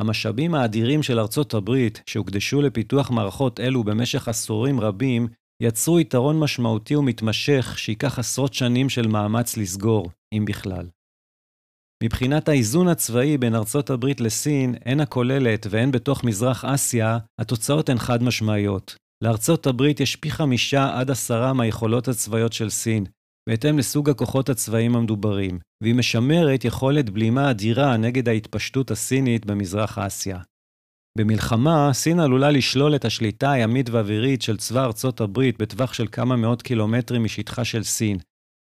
המשאבים 0.00 0.54
האדירים 0.54 1.02
של 1.02 1.18
ארצות 1.18 1.54
הברית, 1.54 2.02
שהוקדשו 2.06 2.62
לפיתוח 2.62 3.10
מערכות 3.10 3.60
אלו 3.60 3.84
במשך 3.84 4.28
עשורים 4.28 4.80
רבים, 4.80 5.28
יצרו 5.62 6.00
יתרון 6.00 6.38
משמעותי 6.40 6.96
ומתמשך 6.96 7.74
שייקח 7.78 8.18
עשרות 8.18 8.54
שנים 8.54 8.88
של 8.88 9.06
מאמץ 9.06 9.56
לסגור, 9.56 10.10
אם 10.32 10.44
בכלל. 10.44 10.86
מבחינת 12.04 12.48
האיזון 12.48 12.88
הצבאי 12.88 13.38
בין 13.38 13.54
ארצות 13.54 13.90
הברית 13.90 14.20
לסין, 14.20 14.74
הן 14.84 15.00
הכוללת 15.00 15.66
והן 15.70 15.90
בתוך 15.90 16.24
מזרח 16.24 16.64
אסיה, 16.64 17.18
התוצאות 17.40 17.88
הן 17.88 17.98
חד 17.98 18.22
משמעיות. 18.22 18.96
לארצות 19.24 19.66
הברית 19.66 20.00
יש 20.00 20.16
פי 20.16 20.30
חמישה 20.30 20.98
עד 20.98 21.10
עשרה 21.10 21.52
מהיכולות 21.52 22.08
הצבאיות 22.08 22.52
של 22.52 22.70
סין, 22.70 23.04
בהתאם 23.48 23.78
לסוג 23.78 24.10
הכוחות 24.10 24.48
הצבאיים 24.48 24.96
המדוברים, 24.96 25.58
והיא 25.82 25.94
משמרת 25.94 26.64
יכולת 26.64 27.10
בלימה 27.10 27.50
אדירה 27.50 27.96
נגד 27.96 28.28
ההתפשטות 28.28 28.90
הסינית 28.90 29.46
במזרח 29.46 29.98
אסיה. 29.98 30.38
במלחמה, 31.18 31.90
סין 31.92 32.20
עלולה 32.20 32.50
לשלול 32.50 32.94
את 32.94 33.04
השליטה 33.04 33.52
הימית 33.52 33.90
והאווירית 33.90 34.42
של 34.42 34.56
צבא 34.56 34.84
ארצות 34.84 35.20
הברית 35.20 35.58
בטווח 35.58 35.92
של 35.92 36.06
כמה 36.12 36.36
מאות 36.36 36.62
קילומטרים 36.62 37.24
משטחה 37.24 37.64
של 37.64 37.82
סין, 37.82 38.18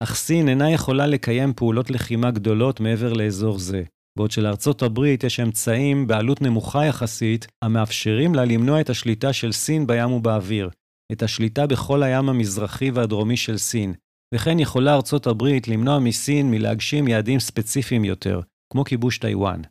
אך 0.04 0.16
סין 0.16 0.50
אינה 0.50 0.72
יכולה 0.72 1.08
לקיים 1.08 1.54
פעולות 1.54 1.90
לחימה 1.90 2.32
גדולות 2.32 2.80
מעבר 2.80 3.14
לאזור 3.14 3.60
זה, 3.60 3.84
בעוד 4.18 4.32
שלארצות 4.32 4.82
הברית 4.82 5.24
יש 5.24 5.40
אמצעים 5.40 6.08
בעלות 6.08 6.42
נמוכה 6.42 6.86
יחסית, 6.86 7.48
המאפשרים 7.64 8.36
לה 8.36 8.46
למנוע 8.46 8.82
את 8.82 8.90
השליטה 8.90 9.34
של 9.34 9.52
סין 9.52 9.88
בים 9.88 10.12
ובאוויר, 10.12 10.70
את 11.12 11.24
השליטה 11.24 11.68
בכל 11.68 12.04
הים 12.04 12.30
המזרחי 12.30 12.92
והדרומי 12.92 13.38
של 13.38 13.58
סין, 13.58 13.94
וכן 14.36 14.60
יכולה 14.60 14.94
ארצות 14.94 15.28
הברית 15.28 15.68
למנוע 15.68 16.00
מסין 16.00 16.52
מלהגשים 16.52 17.08
יעדים 17.08 17.40
ספציפיים 17.40 18.06
יותר, 18.06 18.42
כמו 18.74 18.84
כיבוש 18.84 19.18
טיוואן. 19.18 19.62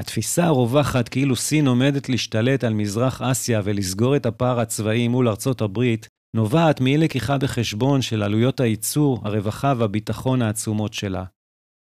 התפיסה 0.00 0.44
הרווחת 0.44 1.08
כאילו 1.08 1.36
סין 1.36 1.66
עומדת 1.66 2.08
להשתלט 2.08 2.64
על 2.64 2.74
מזרח 2.74 3.22
אסיה 3.22 3.60
ולסגור 3.64 4.16
את 4.16 4.26
הפער 4.26 4.60
הצבאי 4.60 5.08
מול 5.08 5.28
ארצות 5.28 5.60
הברית, 5.60 6.08
נובעת 6.36 6.80
מאי 6.80 6.98
לקיחה 6.98 7.38
בחשבון 7.38 8.02
של 8.02 8.22
עלויות 8.22 8.60
הייצור, 8.60 9.20
הרווחה 9.24 9.74
והביטחון 9.78 10.42
העצומות 10.42 10.94
שלה. 10.94 11.24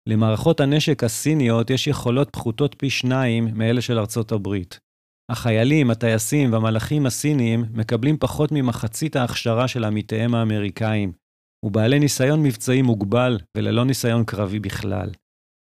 למערכות 0.09 0.61
הנשק 0.61 1.05
הסיניות 1.05 1.71
יש 1.71 1.87
יכולות 1.87 2.31
פחותות 2.31 2.75
פי 2.79 2.91
שניים 2.91 3.49
מאלה 3.55 3.81
של 3.81 3.99
ארצות 3.99 4.33
הברית. 4.33 4.79
החיילים, 5.31 5.91
הטייסים 5.91 6.53
והמלאכים 6.53 7.07
הסיניים 7.07 7.65
מקבלים 7.73 8.17
פחות 8.19 8.53
ממחצית 8.53 9.17
ההכשרה 9.17 9.69
של 9.69 9.85
עמיתיהם 9.85 10.35
האמריקאים, 10.35 11.13
ובעלי 11.65 11.99
ניסיון 11.99 12.43
מבצעי 12.43 12.83
מוגבל 12.83 13.39
וללא 13.57 13.85
ניסיון 13.85 14.25
קרבי 14.25 14.59
בכלל. 14.59 15.11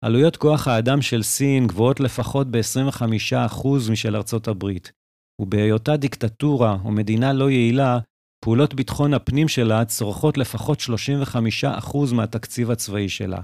עלויות 0.04 0.36
כוח 0.36 0.68
האדם 0.68 1.02
של 1.02 1.22
סין 1.22 1.66
גבוהות 1.66 2.00
לפחות 2.00 2.46
ב-25% 2.50 3.66
משל 3.90 4.16
ארצות 4.16 4.48
הברית, 4.48 4.92
ובהיותה 5.40 5.96
דיקטטורה 5.96 6.78
או 6.84 6.90
מדינה 6.90 7.32
לא 7.32 7.50
יעילה, 7.50 7.98
פעולות 8.46 8.74
ביטחון 8.74 9.14
הפנים 9.14 9.48
שלה 9.48 9.84
צורכות 9.84 10.38
לפחות 10.38 10.78
35% 10.80 12.14
מהתקציב 12.14 12.70
הצבאי 12.70 13.08
שלה. 13.08 13.40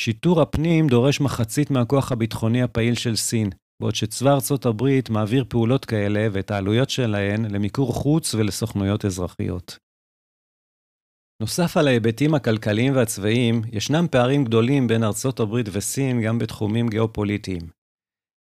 שיטור 0.00 0.42
הפנים 0.42 0.88
דורש 0.88 1.20
מחצית 1.20 1.70
מהכוח 1.70 2.12
הביטחוני 2.12 2.62
הפעיל 2.62 2.94
של 2.94 3.16
סין, 3.16 3.50
בעוד 3.82 3.94
שצבא 3.94 4.30
ארצות 4.34 4.66
הברית 4.66 5.10
מעביר 5.10 5.44
פעולות 5.48 5.84
כאלה 5.84 6.28
ואת 6.32 6.50
העלויות 6.50 6.90
שלהן 6.90 7.44
למיקור 7.44 7.92
חוץ 7.94 8.34
ולסוכנויות 8.34 9.04
אזרחיות. 9.04 9.76
נוסף 11.42 11.76
על 11.76 11.88
ההיבטים 11.88 12.34
הכלכליים 12.34 12.96
והצבאיים, 12.96 13.62
ישנם 13.72 14.06
פערים 14.10 14.44
גדולים 14.44 14.86
בין 14.86 15.04
ארצות 15.04 15.40
הברית 15.40 15.66
וסין 15.72 16.22
גם 16.22 16.38
בתחומים 16.38 16.88
גיאופוליטיים. 16.88 17.79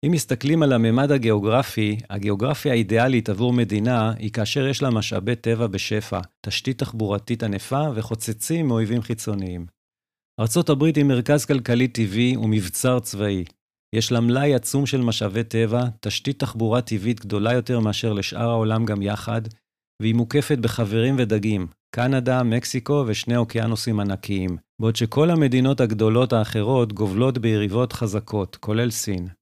אם 0.06 0.12
מסתכלים 0.12 0.64
על 0.64 0.74
הממד 0.74 1.12
הגיאוגרפי, 1.12 1.98
הגיאוגרפיה 2.10 2.72
האידיאלית 2.72 3.30
עבור 3.30 3.54
מדינה 3.54 4.12
היא 4.12 4.32
כאשר 4.32 4.68
יש 4.68 4.82
לה 4.82 4.90
משאבי 4.90 5.36
טבע 5.36 5.68
בשפע, 5.68 6.20
תשתית 6.46 6.80
תחבורתית 6.80 7.44
ענפה 7.44 7.84
וחוצצים 7.96 8.68
מאויבים 8.68 9.02
חיצוניים. 9.02 9.66
ארצות 10.40 10.70
הברית 10.70 10.96
היא 10.96 11.06
מרכז 11.06 11.46
כלכלי 11.46 11.88
טבעי 11.88 12.38
ומבצר 12.38 13.00
צבאי. 13.00 13.44
יש 13.96 14.12
לה 14.12 14.20
מלאי 14.20 14.56
עצום 14.56 14.86
של 14.86 15.02
משאבי 15.02 15.44
טבע, 15.44 15.84
תשתית 16.00 16.40
תחבורה 16.40 16.82
טבעית 16.82 17.20
גדולה 17.20 17.54
יותר 17.54 17.80
מאשר 17.80 18.14
לשאר 18.14 18.50
העולם 18.50 18.86
גם 18.86 19.02
יחד, 19.02 19.42
והיא 20.02 20.16
מוקפת 20.16 20.58
בחברים 20.58 21.16
ודגים, 21.18 21.68
קנדה, 21.96 22.44
מקסיקו 22.44 23.04
ושני 23.08 23.38
אוקיינוסים 23.38 24.00
ענקיים, 24.00 24.58
בעוד 24.82 24.96
שכל 24.96 25.30
המדינות 25.30 25.82
הגדולות 25.82 26.34
האחרות 26.34 26.94
גובלות 26.94 27.38
ביריבות 27.38 27.94
חזקות, 27.94 28.56
כולל 28.56 28.90
סין. 28.92 29.39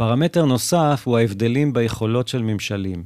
פרמטר 0.00 0.44
נוסף 0.44 1.02
הוא 1.04 1.18
ההבדלים 1.18 1.72
ביכולות 1.72 2.28
של 2.28 2.42
ממשלים. 2.42 3.04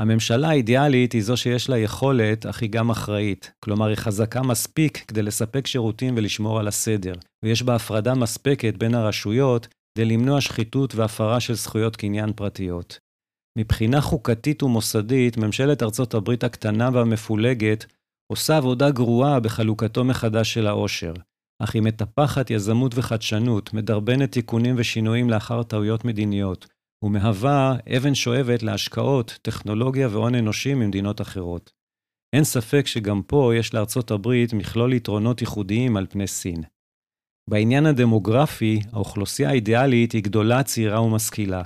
הממשלה 0.00 0.48
האידיאלית 0.48 1.12
היא 1.12 1.22
זו 1.22 1.36
שיש 1.36 1.68
לה 1.68 1.78
יכולת, 1.78 2.46
אך 2.46 2.62
היא 2.62 2.70
גם 2.70 2.90
אחראית. 2.90 3.52
כלומר, 3.60 3.86
היא 3.86 3.96
חזקה 3.96 4.42
מספיק 4.42 5.04
כדי 5.08 5.22
לספק 5.22 5.66
שירותים 5.66 6.14
ולשמור 6.16 6.60
על 6.60 6.68
הסדר, 6.68 7.12
ויש 7.44 7.62
בה 7.62 7.74
הפרדה 7.74 8.14
מספקת 8.14 8.74
בין 8.76 8.94
הרשויות 8.94 9.68
כדי 9.94 10.04
למנוע 10.04 10.40
שחיתות 10.40 10.94
והפרה 10.94 11.40
של 11.40 11.54
זכויות 11.54 11.96
קניין 11.96 12.32
פרטיות. 12.32 12.98
מבחינה 13.58 14.00
חוקתית 14.00 14.62
ומוסדית, 14.62 15.36
ממשלת 15.36 15.82
ארצות 15.82 16.14
הברית 16.14 16.44
הקטנה 16.44 16.90
והמפולגת 16.92 17.86
עושה 18.32 18.56
עבודה 18.56 18.90
גרועה 18.90 19.40
בחלוקתו 19.40 20.04
מחדש 20.04 20.54
של 20.54 20.66
העושר, 20.66 21.12
אך 21.62 21.74
היא 21.74 21.82
מטפחת 21.82 22.50
יזמות 22.50 22.92
וחדשנות, 22.94 23.74
מדרבנת 23.74 24.32
תיקונים 24.32 24.74
ושינויים 24.78 25.30
לאחר 25.30 25.62
טעויות 25.62 26.04
מדיניות, 26.04 26.66
ומהווה 27.04 27.76
אבן 27.96 28.14
שואבת 28.14 28.62
להשקעות, 28.62 29.38
טכנולוגיה 29.42 30.08
והון 30.08 30.34
אנושי 30.34 30.74
ממדינות 30.74 31.20
אחרות. 31.20 31.72
אין 32.34 32.44
ספק 32.44 32.86
שגם 32.86 33.22
פה 33.22 33.52
יש 33.56 33.74
לארצות 33.74 34.10
הברית 34.10 34.52
מכלול 34.52 34.92
יתרונות 34.92 35.40
ייחודיים 35.40 35.96
על 35.96 36.06
פני 36.06 36.26
סין. 36.26 36.62
בעניין 37.50 37.86
הדמוגרפי, 37.86 38.80
האוכלוסייה 38.92 39.48
האידיאלית 39.48 40.12
היא 40.12 40.22
גדולה, 40.22 40.62
צעירה 40.62 41.02
ומשכילה. 41.02 41.62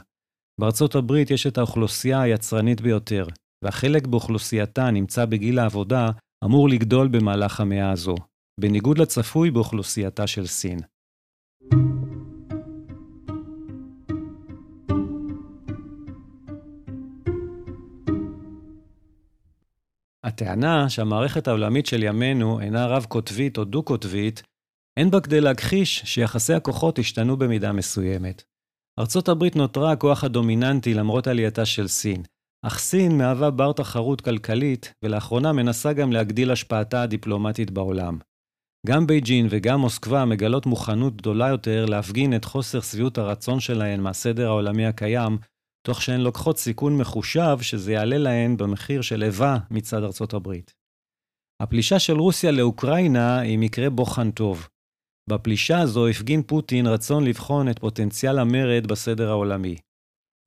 בארצות 0.61 0.95
הברית 0.95 1.30
יש 1.30 1.47
את 1.47 1.59
האוכלוסייה 1.59 2.20
היצרנית 2.20 2.80
ביותר, 2.80 3.26
והחלק 3.64 4.07
באוכלוסייתה 4.07 4.91
נמצא 4.91 5.24
בגיל 5.24 5.59
העבודה 5.59 6.11
אמור 6.45 6.68
לגדול 6.68 7.09
במהלך 7.09 7.61
המאה 7.61 7.91
הזו, 7.91 8.14
בניגוד 8.59 8.98
לצפוי 8.98 9.50
באוכלוסייתה 9.50 10.26
של 10.26 10.46
סין. 10.46 10.78
הטענה 20.24 20.88
שהמערכת 20.88 21.48
העולמית 21.48 21.86
של 21.86 22.02
ימינו 22.02 22.61
אינה 22.61 22.86
רב-קוטבית 22.86 23.59
או 23.59 23.64
דו-קוטבית, 23.64 24.42
אין 24.96 25.11
בה 25.11 25.20
כדי 25.20 25.40
להכחיש 25.40 26.02
שיחסי 26.04 26.54
הכוחות 26.54 26.98
השתנו 26.98 27.36
במידה 27.36 27.72
מסוימת. 27.72 28.42
ארצות 28.98 29.28
הברית 29.28 29.56
נותרה 29.56 29.92
הכוח 29.92 30.24
הדומיננטי 30.24 30.94
למרות 30.94 31.26
עלייתה 31.26 31.66
של 31.66 31.88
סין, 31.88 32.22
אך 32.62 32.78
סין 32.78 33.18
מהווה 33.18 33.50
בר 33.50 33.72
תחרות 33.72 34.20
כלכלית, 34.20 34.92
ולאחרונה 35.02 35.52
מנסה 35.52 35.92
גם 35.92 36.12
להגדיל 36.12 36.50
השפעתה 36.50 37.02
הדיפלומטית 37.02 37.70
בעולם. 37.70 38.18
גם 38.87 39.07
בייג'ין 39.07 39.47
וגם 39.51 39.81
מוסקבה 39.81 40.24
מגלות 40.24 40.66
מוכנות 40.66 41.16
גדולה 41.16 41.49
יותר 41.49 41.87
להפגין 41.87 42.37
את 42.37 42.45
חוסר 42.45 42.81
שביעות 42.81 43.18
הרצון 43.18 43.61
שלהן 43.61 44.01
מהסדר 44.01 44.47
העולמי 44.47 44.87
הקיים, 44.87 45.39
תוך 45.87 46.03
שהן 46.03 46.20
לוקחות 46.20 46.59
סיכון 46.59 46.97
מחושב 46.97 47.59
שזה 47.61 47.93
יעלה 47.93 48.18
להן 48.18 48.57
במחיר 48.57 49.03
של 49.03 49.22
איבה 49.22 49.59
מצד 49.70 50.03
ארצות 50.03 50.35
הברית. 50.35 50.74
הפלישה 51.62 51.99
של 51.99 52.18
רוסיה 52.18 52.51
לאוקראינה 52.51 53.41
היא 53.41 53.59
מקרה 53.59 53.91
בוחן 53.91 54.31
טוב. 54.31 54.68
בפלישה 55.31 55.79
הזו 55.79 56.09
הפגין 56.09 56.43
פוטין 56.43 56.87
רצון 56.87 57.24
לבחון 57.24 57.70
את 57.70 57.79
פוטנציאל 57.79 58.39
המרד 58.39 58.87
בסדר 58.87 59.29
העולמי. 59.29 59.76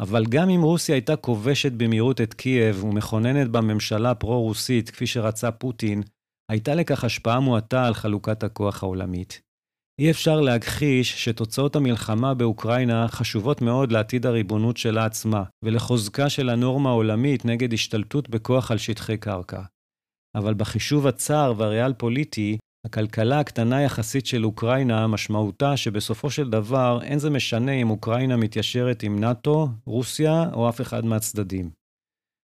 אבל 0.01 0.25
גם 0.29 0.49
אם 0.49 0.61
רוסיה 0.61 0.95
הייתה 0.95 1.15
כובשת 1.15 1.71
במהירות 1.71 2.21
את 2.21 2.33
קייב 2.33 2.83
ומכוננת 2.83 3.47
בה 3.47 3.61
ממשלה 3.61 4.15
פרו-רוסית 4.15 4.89
כפי 4.89 5.07
שרצה 5.07 5.51
פוטין, 5.51 6.03
הייתה 6.51 6.75
לכך 6.75 7.03
השפעה 7.03 7.39
מועטה 7.39 7.85
על 7.87 7.93
חלוקת 7.93 8.43
הכוח 8.43 8.83
העולמית. 8.83 9.41
אי 10.01 10.11
אפשר 10.11 10.41
להכחיש 10.41 11.25
שתוצאות 11.25 11.75
המלחמה 11.75 12.33
באוקראינה 12.33 13.07
חשובות 13.07 13.61
מאוד 13.61 13.91
לעתיד 13.91 14.25
הריבונות 14.25 14.77
שלה 14.77 15.05
עצמה, 15.05 15.43
ולחוזקה 15.63 16.29
של 16.29 16.49
הנורמה 16.49 16.89
העולמית 16.89 17.45
נגד 17.45 17.73
השתלטות 17.73 18.29
בכוח 18.29 18.71
על 18.71 18.77
שטחי 18.77 19.17
קרקע. 19.17 19.61
אבל 20.35 20.53
בחישוב 20.53 21.07
הצר 21.07 21.53
והריאל 21.57 21.93
פוליטי, 21.93 22.57
הכלכלה 22.85 23.39
הקטנה 23.39 23.81
יחסית 23.81 24.25
של 24.25 24.45
אוקראינה, 24.45 25.07
משמעותה 25.07 25.77
שבסופו 25.77 26.29
של 26.29 26.49
דבר 26.49 26.99
אין 27.03 27.19
זה 27.19 27.29
משנה 27.29 27.71
אם 27.71 27.89
אוקראינה 27.89 28.37
מתיישרת 28.37 29.03
עם 29.03 29.19
נאט"ו, 29.19 29.67
רוסיה 29.85 30.49
או 30.53 30.69
אף 30.69 30.81
אחד 30.81 31.05
מהצדדים. 31.05 31.69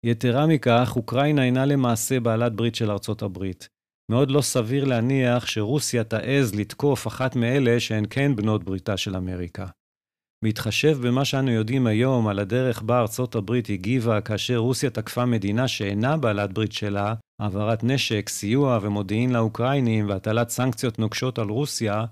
יתרה 0.06 0.46
מכך, 0.46 0.92
אוקראינה 0.96 1.44
אינה 1.44 1.64
למעשה 1.64 2.20
בעלת 2.20 2.52
ברית 2.52 2.74
של 2.74 2.90
ארצות 2.90 3.22
הברית. 3.22 3.77
מאוד 4.10 4.30
לא 4.30 4.40
סביר 4.40 4.84
להניח 4.84 5.46
שרוסיה 5.46 6.04
תעז 6.04 6.54
לתקוף 6.54 7.06
אחת 7.06 7.36
מאלה 7.36 7.80
שהן 7.80 8.04
כן 8.10 8.36
בנות 8.36 8.64
בריתה 8.64 8.96
של 8.96 9.16
אמריקה. 9.16 9.66
בהתחשב 10.44 10.98
במה 11.06 11.24
שאנו 11.24 11.50
יודעים 11.50 11.86
היום 11.86 12.28
על 12.28 12.38
הדרך 12.38 12.82
בה 12.82 13.00
ארצות 13.00 13.34
הברית 13.34 13.68
הגיבה 13.70 14.20
כאשר 14.20 14.56
רוסיה 14.56 14.90
תקפה 14.90 15.26
מדינה 15.26 15.68
שאינה 15.68 16.16
בעלת 16.16 16.52
ברית 16.52 16.72
שלה, 16.72 17.14
העברת 17.40 17.84
נשק, 17.84 18.28
סיוע 18.28 18.78
ומודיעין 18.82 19.32
לאוקראינים 19.32 20.08
והטלת 20.08 20.48
סנקציות 20.48 20.98
נוקשות 20.98 21.38
על 21.38 21.48
רוסיה, 21.48 22.04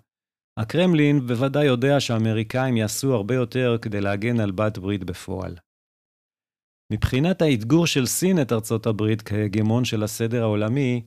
הקרמלין 0.60 1.26
בוודאי 1.26 1.64
יודע 1.66 2.00
שהאמריקאים 2.00 2.76
יעשו 2.76 3.14
הרבה 3.14 3.34
יותר 3.34 3.76
כדי 3.82 4.00
להגן 4.00 4.40
על 4.40 4.50
בת 4.50 4.78
ברית 4.78 5.04
בפועל. 5.04 5.56
מבחינת 6.92 7.42
האתגור 7.42 7.86
של 7.86 8.06
סין 8.06 8.42
את 8.42 8.52
ארצות 8.52 8.86
הברית 8.86 9.22
כהגמון 9.22 9.84
של 9.84 10.02
הסדר 10.02 10.42
העולמי, 10.42 11.02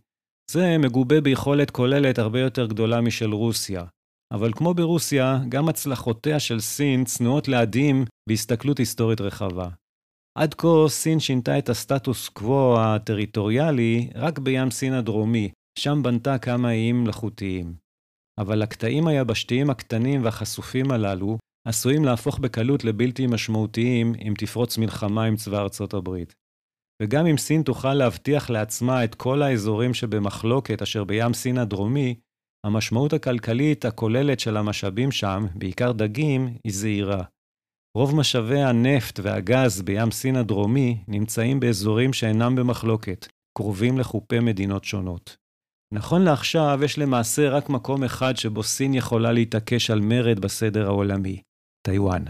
זה 0.52 0.78
מגובה 0.78 1.22
ביכולת 1.22 1.72
כוללת 1.72 2.20
הרבה 2.20 2.40
יותר 2.40 2.66
גדולה 2.66 3.02
משל 3.02 3.34
רוסיה. 3.34 3.84
אבל 4.34 4.54
כמו 4.54 4.74
ברוסיה, 4.74 5.40
גם 5.50 5.70
הצלחותיה 5.70 6.40
של 6.40 6.60
סין 6.60 7.06
צנועות 7.06 7.48
להדים 7.48 8.06
בהסתכלות 8.30 8.78
היסטורית 8.78 9.22
רחבה. 9.22 9.70
עד 10.38 10.54
כה 10.54 10.68
סין 10.88 11.20
שינתה 11.20 11.58
את 11.58 11.70
הסטטוס 11.70 12.30
קוו 12.30 12.80
הטריטוריאלי 12.80 14.10
רק 14.16 14.40
בים 14.40 14.72
סין 14.72 14.94
הדרומי, 14.94 15.50
שם 15.80 16.04
בנתה 16.04 16.38
כמה 16.38 16.72
איים 16.72 17.04
מלאכותיים. 17.04 17.74
אבל 18.40 18.62
הקטעים 18.62 19.08
היבשתיים 19.08 19.70
הקטנים 19.70 20.24
והחשופים 20.24 20.92
הללו 20.92 21.38
עשויים 21.68 22.06
להפוך 22.06 22.40
בקלות 22.40 22.84
לבלתי 22.84 23.28
משמעותיים 23.28 24.14
אם 24.28 24.34
תפרוץ 24.38 24.78
מלחמה 24.78 25.24
עם 25.24 25.36
צבא 25.36 25.60
ארצות 25.60 25.94
הברית. 25.94 26.34
וגם 27.02 27.26
אם 27.26 27.38
סין 27.38 27.64
תוכל 27.64 27.94
להבטיח 27.94 28.50
לעצמה 28.50 29.04
את 29.04 29.16
כל 29.16 29.42
האזורים 29.42 29.94
שבמחלוקת 29.94 30.82
אשר 30.82 31.04
בים 31.04 31.34
סין 31.34 31.58
הדרומי, 31.58 32.16
המשמעות 32.66 33.14
הכלכלית 33.14 33.86
הכוללת 33.86 34.40
של 34.40 34.58
המשאבים 34.58 35.12
שם, 35.12 35.46
בעיקר 35.56 35.92
דגים, 35.92 36.58
היא 36.64 36.74
זהירה. 36.74 37.24
רוב 37.98 38.16
משאבי 38.16 38.62
הנפט 38.62 39.20
והגז 39.24 39.82
בים 39.82 40.12
סין 40.12 40.36
הדרומי 40.36 41.04
נמצאים 41.08 41.60
באזורים 41.60 42.14
שאינם 42.14 42.56
במחלוקת, 42.56 43.28
קרובים 43.58 43.98
לחופי 43.98 44.40
מדינות 44.40 44.84
שונות. 44.84 45.38
נכון 45.94 46.22
לעכשיו, 46.22 46.80
יש 46.86 46.98
למעשה 46.98 47.50
רק 47.50 47.70
מקום 47.70 48.04
אחד 48.04 48.38
שבו 48.38 48.64
סין 48.64 48.94
יכולה 48.94 49.32
להתעקש 49.32 49.90
על 49.90 50.00
מרד 50.02 50.40
בסדר 50.40 50.86
העולמי, 50.86 51.42
טיוואן. 51.88 52.24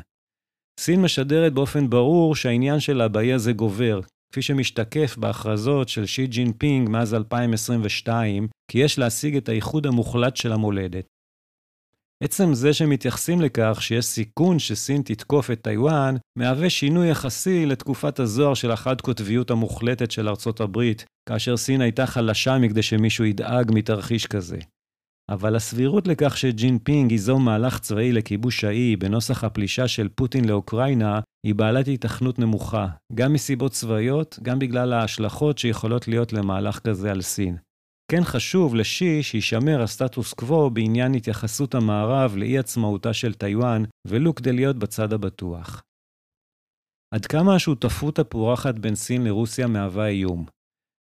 סין 0.80 1.02
משדרת 1.02 1.54
באופן 1.54 1.90
ברור 1.90 2.36
שהעניין 2.36 2.80
שלה 2.80 3.08
באי 3.08 3.34
הזה 3.34 3.54
גובר, 3.54 4.00
כפי 4.32 4.42
שמשתקף 4.42 5.16
בהכרזות 5.18 5.90
של 5.90 6.06
שי 6.06 6.28
ג'ינפינג 6.28 6.90
מאז 6.90 7.14
2022, 7.14 8.48
כי 8.72 8.80
יש 8.80 9.00
להשיג 9.00 9.36
את 9.36 9.50
האיחוד 9.50 9.88
המוחלט 9.88 10.36
של 10.36 10.52
המולדת. 10.52 11.06
עצם 12.24 12.54
זה 12.54 12.74
שמתייחסים 12.74 13.42
לכך 13.42 13.78
שיש 13.82 14.06
סיכון 14.06 14.60
שסין 14.60 15.02
תתקוף 15.02 15.52
את 15.52 15.62
טיוואן, 15.62 16.16
מהווה 16.38 16.70
שינוי 16.70 17.10
יחסי 17.10 17.66
לתקופת 17.66 18.20
הזוהר 18.20 18.54
של 18.54 18.72
החד-קוטביות 18.72 19.52
המוחלטת 19.52 20.12
של 20.12 20.30
ארצות 20.30 20.62
הברית, 20.62 21.06
כאשר 21.30 21.58
סין 21.58 21.82
הייתה 21.82 22.06
חלשה 22.06 22.58
מכדי 22.58 22.84
שמישהו 22.84 23.26
ידאג 23.26 23.72
מתרחיש 23.74 24.28
כזה. 24.28 24.58
אבל 25.30 25.56
הסבירות 25.56 26.08
לכך 26.08 26.38
שג'ינפינג 26.38 27.12
ייזום 27.12 27.46
מהלך 27.46 27.80
צבאי 27.80 28.12
לכיבוש 28.12 28.64
האי 28.64 28.96
בנוסח 28.96 29.44
הפלישה 29.44 29.88
של 29.88 30.08
פוטין 30.16 30.46
לאוקראינה, 30.46 31.20
היא 31.46 31.56
בעלת 31.56 31.86
היתכנות 31.86 32.40
נמוכה, 32.40 32.88
גם 33.14 33.34
מסיבות 33.34 33.72
צבאיות, 33.72 34.40
גם 34.42 34.60
בגלל 34.60 34.94
ההשלכות 34.94 35.58
שיכולות 35.58 36.08
להיות 36.08 36.34
למהלך 36.34 36.80
כזה 36.80 37.12
על 37.12 37.22
סין. 37.22 37.58
כן 38.12 38.24
חשוב 38.24 38.76
לשי 38.76 39.24
שישמר 39.24 39.82
הסטטוס 39.82 40.34
קוו 40.34 40.70
בעניין 40.70 41.14
התייחסות 41.14 41.76
המערב 41.76 42.36
לאי 42.36 42.58
עצמאותה 42.58 43.14
של 43.14 43.34
טיוואן, 43.34 43.84
ולו 44.08 44.36
כדי 44.36 44.54
להיות 44.54 44.76
בצד 44.76 45.14
הבטוח. 45.14 45.82
עד 47.14 47.26
כמה 47.26 47.56
השותפות 47.56 48.20
הפורחת 48.20 48.76
בין 48.76 48.96
סין 48.96 49.24
לרוסיה 49.24 49.68
מהווה 49.68 50.08
איום? 50.08 50.46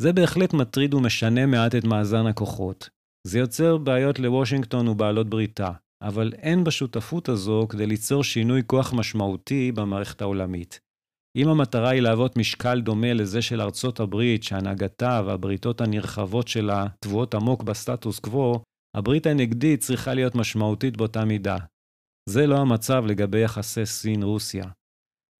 זה 0.02 0.12
בהחלט 0.12 0.54
מטריד 0.54 0.94
ומשנה 0.94 1.46
מעט 1.46 1.74
את 1.74 1.84
מאזן 1.84 2.26
הכוחות. 2.26 3.01
זה 3.26 3.38
יוצר 3.38 3.76
בעיות 3.76 4.18
לוושינגטון 4.18 4.88
ובעלות 4.88 5.30
בריתה, 5.30 5.72
אבל 6.02 6.32
אין 6.32 6.64
בשותפות 6.64 7.28
הזו 7.28 7.66
כדי 7.68 7.86
ליצור 7.86 8.24
שינוי 8.24 8.62
כוח 8.66 8.92
משמעותי 8.92 9.72
במערכת 9.72 10.22
העולמית. 10.22 10.80
אם 11.36 11.48
המטרה 11.48 11.90
היא 11.90 12.00
להוות 12.00 12.36
משקל 12.36 12.80
דומה 12.80 13.12
לזה 13.12 13.42
של 13.42 13.60
ארצות 13.60 14.00
הברית, 14.00 14.42
שהנהגתה 14.42 15.22
והבריתות 15.26 15.80
הנרחבות 15.80 16.48
שלה 16.48 16.86
טבועות 17.00 17.34
עמוק 17.34 17.62
בסטטוס 17.62 18.18
קוו, 18.18 18.62
הברית 18.96 19.26
הנגדית 19.26 19.80
צריכה 19.80 20.14
להיות 20.14 20.34
משמעותית 20.34 20.96
באותה 20.96 21.24
מידה. 21.24 21.56
זה 22.28 22.46
לא 22.46 22.58
המצב 22.58 23.04
לגבי 23.06 23.40
יחסי 23.40 23.86
סין-רוסיה. 23.86 24.64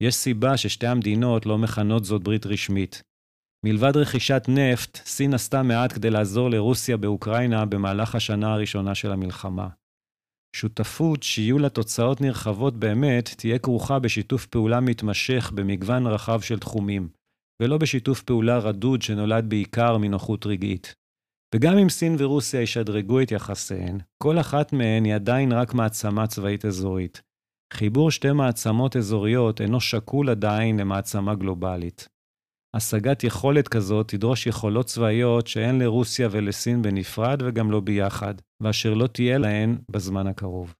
יש 0.03 0.15
סיבה 0.15 0.57
ששתי 0.57 0.87
המדינות 0.87 1.45
לא 1.45 1.57
מכנות 1.57 2.05
זאת 2.05 2.23
ברית 2.23 2.45
רשמית. 2.45 3.01
מלבד 3.65 3.97
רכישת 3.97 4.43
נפט, 4.47 4.95
סין 5.05 5.33
עשתה 5.33 5.63
מעט 5.63 5.93
כדי 5.93 6.09
לעזור 6.09 6.49
לרוסיה 6.49 6.97
באוקראינה 6.97 7.65
במהלך 7.65 8.15
השנה 8.15 8.53
הראשונה 8.53 8.95
של 8.95 9.11
המלחמה. 9.11 9.67
שותפות 10.55 11.23
שיהיו 11.23 11.59
לה 11.59 11.69
תוצאות 11.69 12.21
נרחבות 12.21 12.77
באמת, 12.77 13.29
תהיה 13.37 13.59
כרוכה 13.59 13.99
בשיתוף 13.99 14.45
פעולה 14.45 14.79
מתמשך 14.79 15.51
במגוון 15.55 16.07
רחב 16.07 16.41
של 16.41 16.59
תחומים, 16.59 17.09
ולא 17.61 17.77
בשיתוף 17.77 18.21
פעולה 18.23 18.57
רדוד 18.57 19.01
שנולד 19.01 19.49
בעיקר 19.49 19.97
מנוחות 19.97 20.45
רגעית. 20.45 20.93
וגם 21.55 21.77
אם 21.77 21.89
סין 21.89 22.15
ורוסיה 22.19 22.61
ישדרגו 22.61 23.21
את 23.21 23.31
יחסיהן, 23.31 23.99
כל 24.23 24.39
אחת 24.39 24.73
מהן 24.73 25.05
היא 25.05 25.15
עדיין 25.15 25.51
רק 25.51 25.73
מעצמה 25.73 26.27
צבאית 26.27 26.65
אזורית. 26.65 27.21
חיבור 27.73 28.11
שתי 28.11 28.31
מעצמות 28.31 28.95
אזוריות 28.95 29.61
אינו 29.61 29.81
שקול 29.81 30.29
עדיין 30.29 30.79
למעצמה 30.79 31.35
גלובלית. 31.35 32.12
השגת 32.75 33.23
יכולת 33.23 33.67
כזאת 33.67 34.07
תדרוש 34.07 34.47
יכולות 34.47 34.85
צבאיות 34.85 35.47
שאין 35.47 35.79
לרוסיה 35.79 36.27
ולסין 36.31 36.81
בנפרד 36.81 37.41
וגם 37.45 37.71
לא 37.71 37.79
ביחד, 37.79 38.33
ואשר 38.61 38.93
לא 38.93 39.07
תהיה 39.07 39.37
להן 39.37 39.77
בזמן 39.91 40.27
הקרוב. 40.27 40.73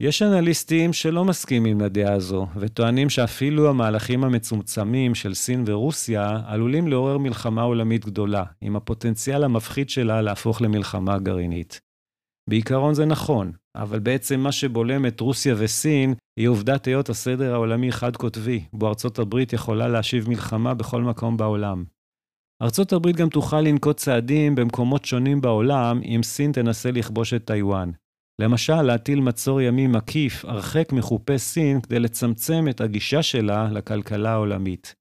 יש 0.00 0.22
אנליסטים 0.22 0.92
שלא 0.92 1.24
מסכימים 1.24 1.80
לדעה 1.80 2.12
הזו, 2.12 2.46
וטוענים 2.56 3.10
שאפילו 3.10 3.70
המהלכים 3.70 4.24
המצומצמים 4.24 5.14
של 5.14 5.34
סין 5.34 5.64
ורוסיה 5.66 6.40
עלולים 6.46 6.88
לעורר 6.88 7.18
מלחמה 7.18 7.62
עולמית 7.62 8.04
גדולה, 8.04 8.44
עם 8.60 8.76
הפוטנציאל 8.76 9.44
המפחיד 9.44 9.90
שלה 9.90 10.22
להפוך 10.22 10.62
למלחמה 10.62 11.18
גרעינית. 11.18 11.80
בעיקרון 12.50 12.94
זה 12.94 13.04
נכון, 13.04 13.52
אבל 13.76 13.98
בעצם 13.98 14.40
מה 14.40 14.52
שבולם 14.52 15.06
את 15.06 15.20
רוסיה 15.20 15.54
וסין 15.58 16.14
היא 16.36 16.48
עובדת 16.48 16.86
היות 16.86 17.08
הסדר 17.08 17.54
העולמי 17.54 17.92
חד-קוטבי, 17.92 18.64
בו 18.72 18.88
ארצות 18.88 19.18
הברית 19.18 19.52
יכולה 19.52 19.88
להשיב 19.88 20.28
מלחמה 20.28 20.74
בכל 20.74 21.02
מקום 21.02 21.36
בעולם. 21.36 21.84
ארצות 22.62 22.92
הברית 22.92 23.16
גם 23.16 23.28
תוכל 23.28 23.60
לנקוט 23.60 23.96
צעדים 23.96 24.54
במקומות 24.54 25.04
שונים 25.04 25.40
בעולם 25.40 26.00
אם 26.04 26.20
סין 26.22 26.52
תנסה 26.52 26.90
לכבוש 26.90 27.34
את 27.34 27.44
טיוואן. 27.44 27.90
למשל, 28.40 28.82
להטיל 28.82 29.20
מצור 29.20 29.60
ימי 29.60 29.86
מקיף 29.86 30.44
הרחק 30.44 30.92
מחופי 30.92 31.38
סין 31.38 31.80
כדי 31.80 31.98
לצמצם 31.98 32.64
את 32.70 32.80
הגישה 32.80 33.22
שלה 33.22 33.68
לכלכלה 33.72 34.32
העולמית. 34.32 34.94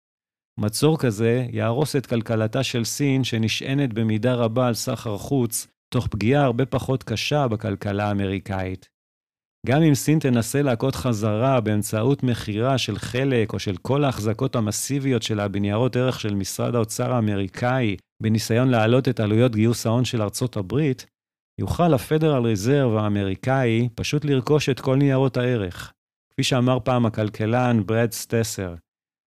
מצור 0.59 0.99
כזה 0.99 1.45
יהרוס 1.51 1.95
את 1.95 2.05
כלכלתה 2.05 2.63
של 2.63 2.83
סין, 2.83 3.23
שנשענת 3.23 3.93
במידה 3.93 4.33
רבה 4.33 4.67
על 4.67 4.73
סחר 4.73 5.17
חוץ, 5.17 5.67
תוך 5.93 6.07
פגיעה 6.07 6.43
הרבה 6.43 6.65
פחות 6.65 7.03
קשה 7.03 7.47
בכלכלה 7.47 8.07
האמריקאית. 8.07 8.89
גם 9.67 9.81
אם 9.81 9.95
סין 9.95 10.19
תנסה 10.19 10.61
להכות 10.61 10.95
חזרה 10.95 11.61
באמצעות 11.61 12.23
מכירה 12.23 12.77
של 12.77 12.97
חלק 12.97 13.53
או 13.53 13.59
של 13.59 13.77
כל 13.77 14.03
ההחזקות 14.03 14.55
המסיביות 14.55 15.23
שלה 15.23 15.47
בניירות 15.47 15.95
ערך 15.95 16.19
של 16.19 16.35
משרד 16.35 16.75
האוצר 16.75 17.13
האמריקאי, 17.13 17.97
בניסיון 18.23 18.69
להעלות 18.69 19.07
את 19.07 19.19
עלויות 19.19 19.55
גיוס 19.55 19.85
ההון 19.85 20.05
של 20.05 20.21
ארצות 20.21 20.57
הברית, 20.57 21.05
יוכל 21.61 21.93
הפדרל 21.93 22.45
ריזרב 22.45 22.95
האמריקאי 22.95 23.89
פשוט 23.95 24.25
לרכוש 24.25 24.69
את 24.69 24.79
כל 24.79 24.95
ניירות 24.95 25.37
הערך. 25.37 25.93
כפי 26.33 26.43
שאמר 26.43 26.77
פעם 26.83 27.05
הכלכלן 27.05 27.81
ברד 27.85 28.11
סטסר, 28.11 28.75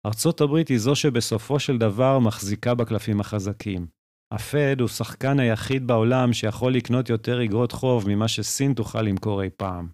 ארצות 0.06 0.41
הברית 0.41 0.68
היא 0.68 0.78
זו 0.78 0.95
שבסופו 0.95 1.60
של 1.60 1.78
דבר 1.78 2.20
מחזיקה 2.20 2.74
בקלפים 2.74 3.20
החזקים. 3.20 3.95
הפד 4.36 4.81
הוא 4.81 4.88
שחקן 4.88 5.39
היחיד 5.39 5.88
בעולם 5.88 6.33
שיכול 6.33 6.73
לקנות 6.73 7.09
יותר 7.09 7.43
אגרות 7.43 7.71
חוב 7.71 8.05
ממה 8.07 8.27
שסין 8.27 8.73
תוכל 8.73 9.01
למכור 9.01 9.41
אי 9.41 9.49
פעם. 9.57 9.88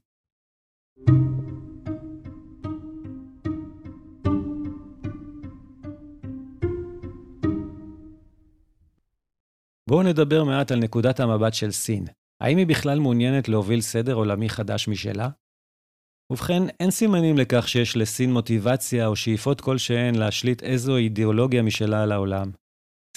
בואו 9.90 10.04
נדבר 10.04 10.44
מעט 10.44 10.72
על 10.72 10.80
נקודת 10.80 11.20
המבט 11.20 11.54
של 11.54 11.72
סין. 11.72 12.06
האם 12.42 12.58
היא 12.58 12.68
בכלל 12.68 13.00
מעוניינת 13.00 13.50
להוביל 13.50 13.82
סדר 13.82 14.14
עולמי 14.14 14.50
חדש 14.50 14.88
משלה? 14.88 15.30
ובכן, 16.32 16.64
אין 16.80 16.92
סימנים 16.92 17.38
לכך 17.38 17.68
שיש 17.68 17.98
לסין 17.98 18.34
מוטיבציה 18.34 19.08
או 19.08 19.16
שאיפות 19.16 19.62
כלשהן 19.62 20.16
להשליט 20.16 20.64
איזו 20.64 20.98
אידיאולוגיה 20.98 21.62
משלה 21.62 22.04
על 22.04 22.12
העולם. 22.12 22.52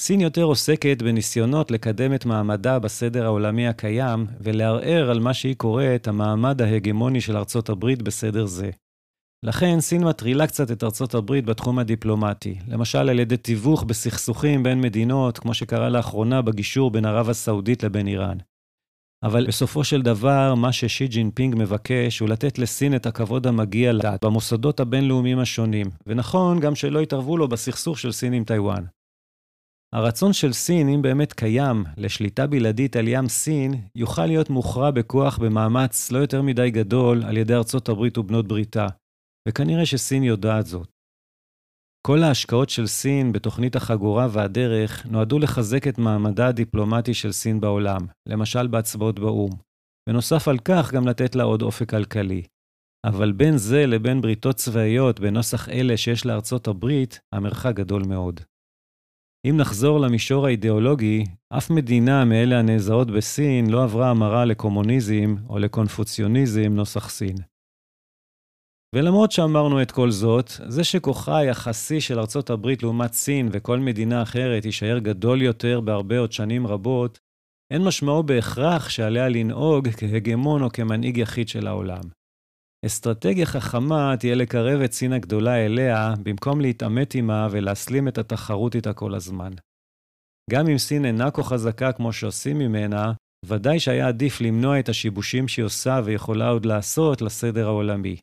סין 0.01 0.21
יותר 0.21 0.43
עוסקת 0.43 1.03
בניסיונות 1.03 1.71
לקדם 1.71 2.15
את 2.15 2.27
מעמדה 2.27 2.79
בסדר 2.79 3.25
העולמי 3.25 3.69
הקיים 3.69 4.27
ולערער 4.41 5.11
על 5.11 5.21
מה 5.21 5.35
שהיא 5.35 5.57
קוראת 5.57 6.09
המעמד 6.09 6.63
ההגמוני 6.63 7.21
של 7.21 7.37
ארצות 7.37 7.69
הברית 7.69 8.03
בסדר 8.03 8.47
זה. 8.47 8.71
לכן 9.43 9.81
סין 9.81 10.05
מטרילה 10.05 10.47
קצת 10.47 10.71
את 10.71 10.85
ארצות 10.85 11.15
הברית 11.15 11.45
בתחום 11.45 11.79
הדיפלומטי, 11.79 12.59
למשל 12.69 12.99
על 12.99 13.19
ידי 13.19 13.37
תיווך 13.37 13.83
בסכסוכים 13.83 14.63
בין 14.63 14.81
מדינות, 14.81 15.39
כמו 15.39 15.55
שקרה 15.55 15.89
לאחרונה 15.89 16.43
בגישור 16.43 16.91
בין 16.91 17.05
ערב 17.05 17.29
הסעודית 17.29 17.83
לבין 17.83 18.07
איראן. 18.07 18.37
אבל 19.23 19.47
בסופו 19.47 19.85
של 19.85 20.03
דבר, 20.03 20.55
מה 20.55 20.73
ששי 20.73 21.09
ג'ינפינג 21.09 21.55
מבקש 21.59 22.19
הוא 22.19 22.29
לתת 22.29 22.59
לסין 22.59 22.97
את 22.97 23.07
הכבוד 23.07 23.47
המגיע 23.47 23.93
לה 23.93 24.17
במוסדות 24.25 24.81
הבינלאומיים 24.81 25.39
השונים, 25.39 25.87
ונכון 26.07 26.61
גם 26.61 26.75
שלא 26.75 27.01
יתערבו 27.01 27.37
לו 27.37 27.49
בסכסוך 27.49 27.99
של 27.99 28.13
סין 28.13 28.33
עם 28.33 28.45
טיוואן. 28.45 28.85
הרצון 29.95 30.33
של 30.33 30.53
סין, 30.53 30.89
אם 30.89 31.03
באמת 31.03 31.33
קיים, 31.33 31.85
לשליטה 31.97 32.47
בלעדית 32.47 32.97
על 32.97 33.09
ים 33.09 33.29
סין, 33.29 33.75
יוכל 33.97 34.27
להיות 34.27 34.51
מוכרע 34.51 34.91
בכוח 34.91 35.39
במאמץ 35.39 36.11
לא 36.11 36.19
יותר 36.19 36.43
מדי 36.43 36.71
גדול 36.71 37.23
על 37.23 37.37
ידי 37.37 37.55
ארצות 37.55 37.89
הברית 37.89 38.19
ובנות 38.19 38.49
בריתה, 38.49 38.87
וכנראה 39.49 39.87
שסין 39.87 40.23
יודעת 40.23 40.67
זאת. 40.67 40.89
כל 42.07 42.23
ההשקעות 42.23 42.71
של 42.71 42.87
סין 42.87 43.33
בתוכנית 43.33 43.77
החגורה 43.77 44.27
והדרך 44.33 45.07
נועדו 45.07 45.39
לחזק 45.39 45.89
את 45.89 45.99
מעמדה 45.99 46.49
הדיפלומטי 46.49 47.15
של 47.15 47.33
סין 47.33 47.61
בעולם, 47.61 48.01
למשל 48.29 48.67
בהצבעות 48.67 49.19
באו"ם. 49.19 49.51
ונוסף 50.09 50.49
על 50.49 50.59
כך, 50.59 50.93
גם 50.95 51.09
לתת 51.09 51.35
לה 51.35 51.43
עוד 51.43 51.63
אופק 51.63 51.91
כלכלי. 51.91 52.43
אבל 53.07 53.33
בין 53.33 53.57
זה 53.57 53.87
לבין 53.87 54.21
בריתות 54.21 54.57
צבאיות 54.57 55.21
בנוסח 55.21 55.69
אלה 55.69 55.97
שיש 55.97 56.27
לארצות 56.27 56.69
הברית, 56.69 57.21
המרחק 57.35 57.75
גדול 57.75 58.03
מאוד. 58.09 58.41
אם 59.51 59.57
נחזור 59.57 60.01
למישור 60.01 60.47
האידיאולוגי, 60.47 61.25
אף 61.59 61.71
מדינה 61.71 62.25
מאלה 62.25 62.59
הנעזרות 62.59 63.11
בסין 63.11 63.71
לא 63.71 63.83
עברה 63.83 64.11
המרה 64.11 64.45
לקומוניזם 64.45 65.35
או 65.49 65.59
לקונפוציוניזם 65.59 66.73
נוסח 66.73 67.09
סין. 67.09 67.37
ולמרות 68.95 69.33
שאמרנו 69.33 69.83
את 69.83 69.91
כל 69.91 70.11
זאת, 70.11 70.51
זה 70.69 70.85
שכוחה 70.85 71.39
היחסי 71.39 72.01
של 72.01 72.19
ארצות 72.19 72.51
הברית 72.51 72.83
לעומת 72.83 73.13
סין 73.13 73.49
וכל 73.53 73.79
מדינה 73.79 74.23
אחרת 74.23 74.65
יישאר 74.65 74.99
גדול 74.99 75.43
יותר 75.43 75.81
בהרבה 75.81 76.19
עוד 76.19 76.33
שנים 76.33 76.67
רבות, 76.67 77.19
אין 77.73 77.85
משמעו 77.85 78.23
בהכרח 78.23 78.89
שעליה 78.89 79.29
לנהוג 79.29 79.89
כהגמון 79.89 80.63
או 80.63 80.71
כמנהיג 80.71 81.17
יחיד 81.17 81.49
של 81.49 81.67
העולם. 81.67 82.03
אסטרטגיה 82.87 83.47
חכמה 83.47 84.15
תהיה 84.19 84.35
לקרב 84.35 84.81
את 84.81 84.93
סין 84.93 85.13
הגדולה 85.13 85.67
אליה, 85.67 86.15
במקום 86.23 86.61
להתעמת 86.61 87.15
עימה 87.15 87.49
ולהסלים 87.51 88.09
את 88.09 88.19
התחרות 88.19 88.75
איתה 88.75 88.93
כל 88.93 89.15
הזמן. 89.15 89.53
גם 90.51 90.69
אם 90.69 90.79
סין 90.79 91.05
אינה 91.05 91.31
כה 91.31 91.43
חזקה 91.43 91.93
כמו 91.93 92.13
שעושים 92.13 92.59
ממנה, 92.59 93.13
ודאי 93.47 93.81
שהיה 93.81 94.09
עדיף 94.09 94.41
למנוע 94.41 94.79
את 94.81 94.89
השיבושים 94.89 95.49
שהיא 95.49 95.65
עושה 95.65 96.01
ויכולה 96.05 96.49
עוד 96.49 96.65
לעשות 96.67 97.23
לסדר 97.23 97.67
העולמי. 97.67 98.17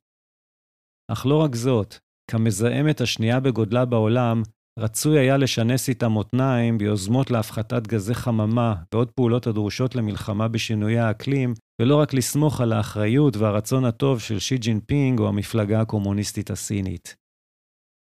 אך 1.11 1.25
לא 1.25 1.41
רק 1.41 1.55
זאת, 1.55 1.95
כמזהמת 2.31 3.01
השנייה 3.01 3.39
בגודלה 3.39 3.85
בעולם, 3.85 4.41
רצוי 4.79 5.19
היה 5.19 5.37
לשנס 5.37 5.89
איתה 5.89 6.07
מותניים 6.07 6.77
ביוזמות 6.77 7.31
להפחתת 7.31 7.87
גזי 7.87 8.13
חממה 8.13 8.75
ועוד 8.93 9.11
פעולות 9.11 9.47
הדרושות 9.47 9.95
למלחמה 9.95 10.47
בשינויי 10.47 10.99
האקלים, 10.99 11.53
ולא 11.81 11.95
רק 11.95 12.13
לסמוך 12.13 12.61
על 12.61 12.73
האחריות 12.73 13.37
והרצון 13.37 13.85
הטוב 13.85 14.19
של 14.19 14.39
שי 14.39 14.57
ג'ינפינג 14.57 15.19
או 15.19 15.27
המפלגה 15.27 15.81
הקומוניסטית 15.81 16.51
הסינית. 16.51 17.15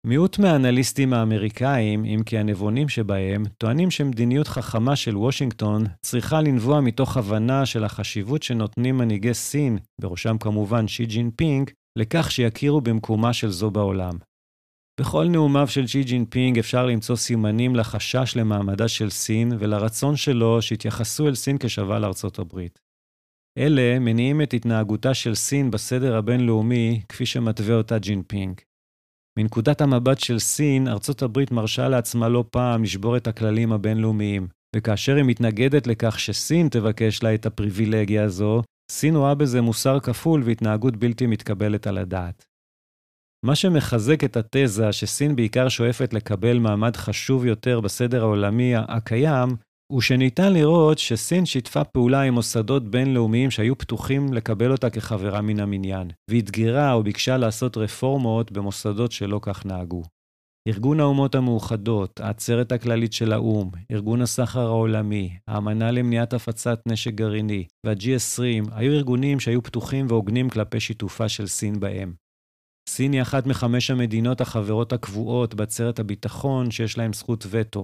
מיעוט 0.06 0.38
מהאנליסטים 0.38 1.12
האמריקאים, 1.12 2.04
אם 2.04 2.20
כי 2.26 2.38
הנבונים 2.38 2.88
שבהם, 2.88 3.44
טוענים 3.58 3.90
שמדיניות 3.90 4.48
חכמה 4.48 4.96
של 4.96 5.16
וושינגטון 5.16 5.84
צריכה 6.02 6.40
לנבוע 6.40 6.80
מתוך 6.80 7.16
הבנה 7.16 7.66
של 7.66 7.84
החשיבות 7.84 8.42
שנותנים 8.42 8.98
מנהיגי 8.98 9.34
סין, 9.34 9.78
בראשם 10.00 10.38
כמובן 10.38 10.88
שי 10.88 11.06
ג'ינפינג, 11.06 11.70
לכך 11.98 12.30
שיכירו 12.30 12.80
במקומה 12.80 13.32
של 13.32 13.50
זו 13.50 13.70
בעולם. 13.70 14.27
בכל 15.00 15.28
נאומיו 15.28 15.68
של 15.68 15.86
שי 15.86 16.02
ג'ינפינג 16.02 16.58
אפשר 16.58 16.86
למצוא 16.86 17.16
סימנים 17.16 17.76
לחשש 17.76 18.36
למעמדה 18.36 18.88
של 18.88 19.10
סין 19.10 19.52
ולרצון 19.58 20.16
שלו 20.16 20.62
שיתייחסו 20.62 21.28
אל 21.28 21.34
סין 21.34 21.58
כשווה 21.58 21.98
לארצות 21.98 22.38
הברית. 22.38 22.78
אלה 23.58 23.98
מניעים 23.98 24.42
את 24.42 24.54
התנהגותה 24.54 25.14
של 25.14 25.34
סין 25.34 25.70
בסדר 25.70 26.16
הבינלאומי, 26.16 27.02
כפי 27.08 27.26
שמתווה 27.26 27.74
אותה 27.74 27.98
ג'ינפינג. 27.98 28.60
מנקודת 29.38 29.80
המבט 29.80 30.18
של 30.18 30.38
סין, 30.38 30.88
ארצות 30.88 31.22
הברית 31.22 31.50
מרשה 31.50 31.88
לעצמה 31.88 32.28
לא 32.28 32.44
פעם 32.50 32.82
לשבור 32.82 33.16
את 33.16 33.26
הכללים 33.26 33.72
הבינלאומיים, 33.72 34.48
וכאשר 34.76 35.16
היא 35.16 35.24
מתנגדת 35.24 35.86
לכך 35.86 36.20
שסין 36.20 36.68
תבקש 36.68 37.22
לה 37.22 37.34
את 37.34 37.46
הפריבילגיה 37.46 38.24
הזו, 38.24 38.62
סין 38.92 39.16
רואה 39.16 39.34
בזה 39.34 39.60
מוסר 39.60 40.00
כפול 40.00 40.42
והתנהגות 40.44 40.96
בלתי 40.96 41.26
מתקבלת 41.26 41.86
על 41.86 41.98
הדעת. 41.98 42.47
מה 43.46 43.54
שמחזק 43.54 44.24
את 44.24 44.36
התזה 44.36 44.92
שסין 44.92 45.36
בעיקר 45.36 45.68
שואפת 45.68 46.14
לקבל 46.14 46.58
מעמד 46.58 46.96
חשוב 46.96 47.46
יותר 47.46 47.80
בסדר 47.80 48.22
העולמי 48.22 48.72
הקיים, 48.76 49.48
הוא 49.92 50.00
שניתן 50.00 50.52
לראות 50.52 50.98
שסין 50.98 51.46
שיתפה 51.46 51.84
פעולה 51.84 52.22
עם 52.22 52.34
מוסדות 52.34 52.90
בינלאומיים 52.90 53.50
שהיו 53.50 53.78
פתוחים 53.78 54.32
לקבל 54.32 54.72
אותה 54.72 54.90
כחברה 54.90 55.40
מן 55.40 55.60
המניין, 55.60 56.10
ואתגרה 56.30 56.92
או 56.92 57.02
ביקשה 57.02 57.36
לעשות 57.36 57.76
רפורמות 57.76 58.52
במוסדות 58.52 59.12
שלא 59.12 59.40
כך 59.42 59.66
נהגו. 59.66 60.02
ארגון 60.68 61.00
האומות 61.00 61.34
המאוחדות, 61.34 62.20
העצרת 62.20 62.72
הכללית 62.72 63.12
של 63.12 63.32
האו"ם, 63.32 63.70
ארגון 63.92 64.22
הסחר 64.22 64.66
העולמי, 64.66 65.36
האמנה 65.48 65.90
למניעת 65.90 66.32
הפצת 66.32 66.80
נשק 66.86 67.14
גרעיני 67.14 67.64
וה-G20 67.86 68.70
היו 68.72 68.92
ארגונים 68.92 69.40
שהיו 69.40 69.62
פתוחים 69.62 70.06
והוגנים 70.08 70.50
כלפי 70.50 70.80
שיתופה 70.80 71.28
של 71.28 71.46
סין 71.46 71.80
בהם. 71.80 72.27
סין 72.88 73.12
היא 73.12 73.22
אחת 73.22 73.46
מחמש 73.46 73.90
המדינות 73.90 74.40
החברות 74.40 74.92
הקבועות 74.92 75.54
בעצרת 75.54 75.98
הביטחון 75.98 76.70
שיש 76.70 76.98
להן 76.98 77.12
זכות 77.12 77.46
וטו. 77.50 77.82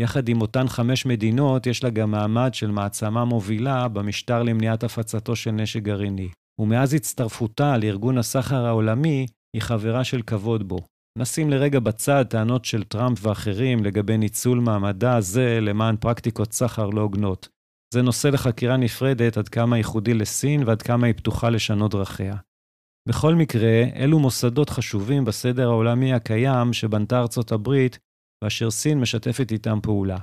יחד 0.00 0.28
עם 0.28 0.40
אותן 0.40 0.68
חמש 0.68 1.06
מדינות, 1.06 1.66
יש 1.66 1.84
לה 1.84 1.90
גם 1.90 2.10
מעמד 2.10 2.54
של 2.54 2.70
מעצמה 2.70 3.24
מובילה 3.24 3.88
במשטר 3.88 4.42
למניעת 4.42 4.84
הפצתו 4.84 5.36
של 5.36 5.50
נשק 5.50 5.82
גרעיני. 5.82 6.28
ומאז 6.60 6.94
הצטרפותה 6.94 7.78
לארגון 7.78 8.18
הסחר 8.18 8.66
העולמי, 8.66 9.26
היא 9.56 9.62
חברה 9.62 10.04
של 10.04 10.22
כבוד 10.22 10.68
בו. 10.68 10.78
נשים 11.18 11.50
לרגע 11.50 11.80
בצד 11.80 12.24
טענות 12.28 12.64
של 12.64 12.84
טראמפ 12.84 13.26
ואחרים 13.26 13.84
לגבי 13.84 14.16
ניצול 14.16 14.60
מעמדה 14.60 15.20
זה 15.20 15.58
למען 15.60 15.96
פרקטיקות 15.96 16.52
סחר 16.52 16.86
לא 16.86 17.00
הוגנות. 17.00 17.48
זה 17.94 18.02
נושא 18.02 18.28
לחקירה 18.28 18.76
נפרדת 18.76 19.36
עד 19.36 19.48
כמה 19.48 19.76
ייחודי 19.76 20.14
לסין 20.14 20.62
ועד 20.66 20.82
כמה 20.82 21.06
היא 21.06 21.14
פתוחה 21.14 21.50
לשנות 21.50 21.90
דרכיה. 21.90 22.36
בכל 23.08 23.34
מקרה, 23.34 23.84
אלו 23.96 24.18
מוסדות 24.18 24.70
חשובים 24.70 25.24
בסדר 25.24 25.68
העולמי 25.68 26.12
הקיים 26.12 26.72
שבנתה 26.72 27.18
ארצות 27.18 27.52
הברית, 27.52 27.98
ואשר 28.44 28.70
סין 28.70 29.00
משתפת 29.00 29.52
איתם 29.52 29.78
פעולה. 29.82 30.18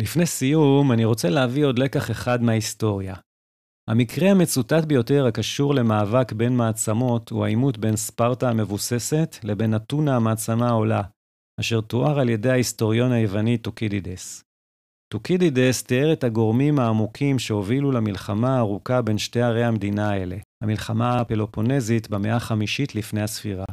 לפני 0.00 0.26
סיום, 0.26 0.92
אני 0.92 1.04
רוצה 1.04 1.28
להביא 1.28 1.64
עוד 1.64 1.78
לקח 1.78 2.10
אחד 2.10 2.42
מההיסטוריה. 2.42 3.14
המקרה 3.90 4.30
המצוטט 4.30 4.84
ביותר 4.86 5.26
הקשור 5.26 5.74
למאבק 5.74 6.32
בין 6.32 6.56
מעצמות 6.56 7.30
הוא 7.30 7.44
העימות 7.44 7.78
בין 7.78 7.96
ספרטה 7.96 8.50
המבוססת 8.50 9.36
לבין 9.42 9.76
אתונה 9.76 10.16
המעצמה 10.16 10.68
העולה, 10.68 11.02
אשר 11.60 11.80
תואר 11.80 12.18
על 12.18 12.28
ידי 12.28 12.50
ההיסטוריון 12.50 13.12
היווני 13.12 13.58
טוקידידס. 13.58 14.47
טוקידידס 15.12 15.82
תיאר 15.82 16.12
את 16.12 16.24
הגורמים 16.24 16.78
העמוקים 16.78 17.38
שהובילו 17.38 17.92
למלחמה 17.92 18.56
הארוכה 18.56 19.02
בין 19.02 19.18
שתי 19.18 19.40
ערי 19.40 19.64
המדינה 19.64 20.10
האלה, 20.10 20.36
המלחמה 20.62 21.20
הפלופונזית 21.20 22.10
במאה 22.10 22.36
החמישית 22.36 22.94
לפני 22.94 23.22
הספירה. 23.22 23.64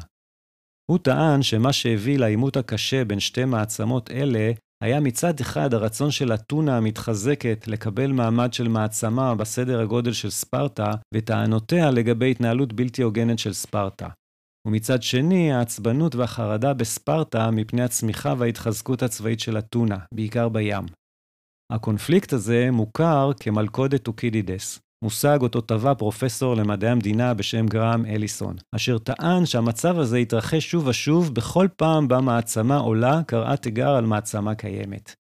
הוא 0.91 0.97
טען 0.97 1.41
שמה 1.41 1.73
שהביא 1.73 2.19
לעימות 2.19 2.57
הקשה 2.57 3.05
בין 3.05 3.19
שתי 3.19 3.45
מעצמות 3.45 4.11
אלה 4.11 4.51
היה 4.83 4.99
מצד 4.99 5.39
אחד 5.39 5.73
הרצון 5.73 6.11
של 6.11 6.33
אתונה 6.33 6.77
המתחזקת 6.77 7.67
לקבל 7.67 8.11
מעמד 8.11 8.53
של 8.53 8.67
מעצמה 8.67 9.35
בסדר 9.35 9.79
הגודל 9.79 10.13
של 10.13 10.29
ספרטה, 10.29 10.91
וטענותיה 11.13 11.91
לגבי 11.91 12.31
התנהלות 12.31 12.73
בלתי 12.73 13.01
הוגנת 13.01 13.39
של 13.39 13.53
ספרטה. 13.53 14.07
ומצד 14.67 15.03
שני, 15.03 15.53
העצבנות 15.53 16.15
והחרדה 16.15 16.73
בספרטה 16.73 17.51
מפני 17.51 17.81
הצמיחה 17.83 18.33
וההתחזקות 18.37 19.03
הצבאית 19.03 19.39
של 19.39 19.57
אתונה, 19.57 19.97
בעיקר 20.13 20.49
בים. 20.49 20.85
הקונפליקט 21.71 22.33
הזה 22.33 22.69
מוכר 22.71 23.31
כמלכודת 23.39 24.03
טוקידידס, 24.03 24.79
מושג 25.03 25.39
אותו 25.41 25.61
טבע 25.61 25.93
פרופסור 25.93 26.55
למדעי 26.55 26.89
המדינה 26.89 27.33
בשם 27.33 27.65
גרהם 27.65 28.05
אליסון, 28.05 28.55
אשר 28.75 28.97
טען 28.97 29.45
שהמצב 29.45 29.99
הזה 29.99 30.19
יתרחש 30.19 30.71
שוב 30.71 30.87
ושוב 30.87 31.33
בכל 31.33 31.67
פעם 31.77 32.07
בה 32.07 32.21
מעצמה 32.21 32.77
עולה 32.77 33.21
קראה 33.27 33.57
תיגר 33.57 33.89
על 33.89 34.05
מעצמה 34.05 34.55
קיימת. 34.55 35.15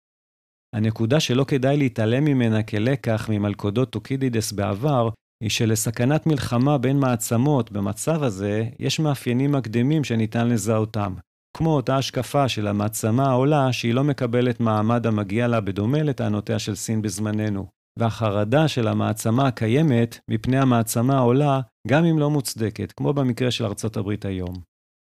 הנקודה 0.75 1.19
שלא 1.19 1.43
כדאי 1.43 1.77
להתעלם 1.77 2.25
ממנה 2.25 2.63
כלקח 2.63 3.29
ממלכודות 3.29 3.89
טוקידידס 3.89 4.51
בעבר, 4.51 5.09
היא 5.43 5.49
שלסכנת 5.49 6.27
מלחמה 6.27 6.77
בין 6.77 6.99
מעצמות 6.99 7.71
במצב 7.71 8.23
הזה, 8.23 8.63
יש 8.79 8.99
מאפיינים 8.99 9.51
מקדימים 9.51 10.03
שניתן 10.03 10.47
לזהותם, 10.47 11.13
כמו 11.57 11.75
אותה 11.75 11.97
השקפה 11.97 12.49
של 12.49 12.67
המעצמה 12.67 13.29
העולה 13.29 13.73
שהיא 13.73 13.93
לא 13.93 14.03
מקבלת 14.03 14.59
מעמד 14.59 15.07
המגיע 15.07 15.47
לה 15.47 15.61
בדומה 15.61 16.03
לטענותיה 16.03 16.59
של 16.59 16.75
סין 16.75 17.01
בזמננו, 17.01 17.67
והחרדה 17.99 18.67
של 18.67 18.87
המעצמה 18.87 19.47
הקיימת 19.47 20.19
מפני 20.29 20.59
המעצמה 20.59 21.17
העולה, 21.17 21.59
גם 21.87 22.05
אם 22.05 22.19
לא 22.19 22.29
מוצדקת, 22.29 22.91
כמו 22.91 23.13
במקרה 23.13 23.51
של 23.51 23.65
ארצות 23.65 23.97
הברית 23.97 24.25
היום. 24.25 24.53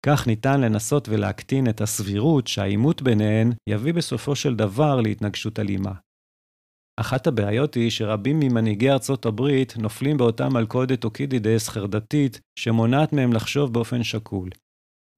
כך 0.06 0.28
ניתן 0.28 0.62
לנסות 0.62 1.10
ולהקטין 1.10 1.70
את 1.70 1.82
הסבירות 1.82 2.47
שהעימות 2.47 3.02
ביניהן 3.02 3.52
יביא 3.70 3.93
בסופו 3.93 4.36
של 4.36 4.56
דבר 4.56 5.02
להתנגשות 5.02 5.60
אלימה. 5.60 5.91
אחת 7.00 7.28
הבעיות 7.28 7.74
היא 7.74 7.89
שרבים 7.89 8.39
ממנהיגי 8.39 8.91
ארצות 8.91 9.26
הברית 9.26 9.78
נופלים 9.78 10.18
באותה 10.18 10.50
מלכודת 10.50 11.04
אוקידידס 11.04 11.70
חרדתית 11.70 12.39
שמונעת 12.60 13.14
מהם 13.14 13.34
לחשוב 13.34 13.74
באופן 13.74 14.04
שקול. 14.04 14.50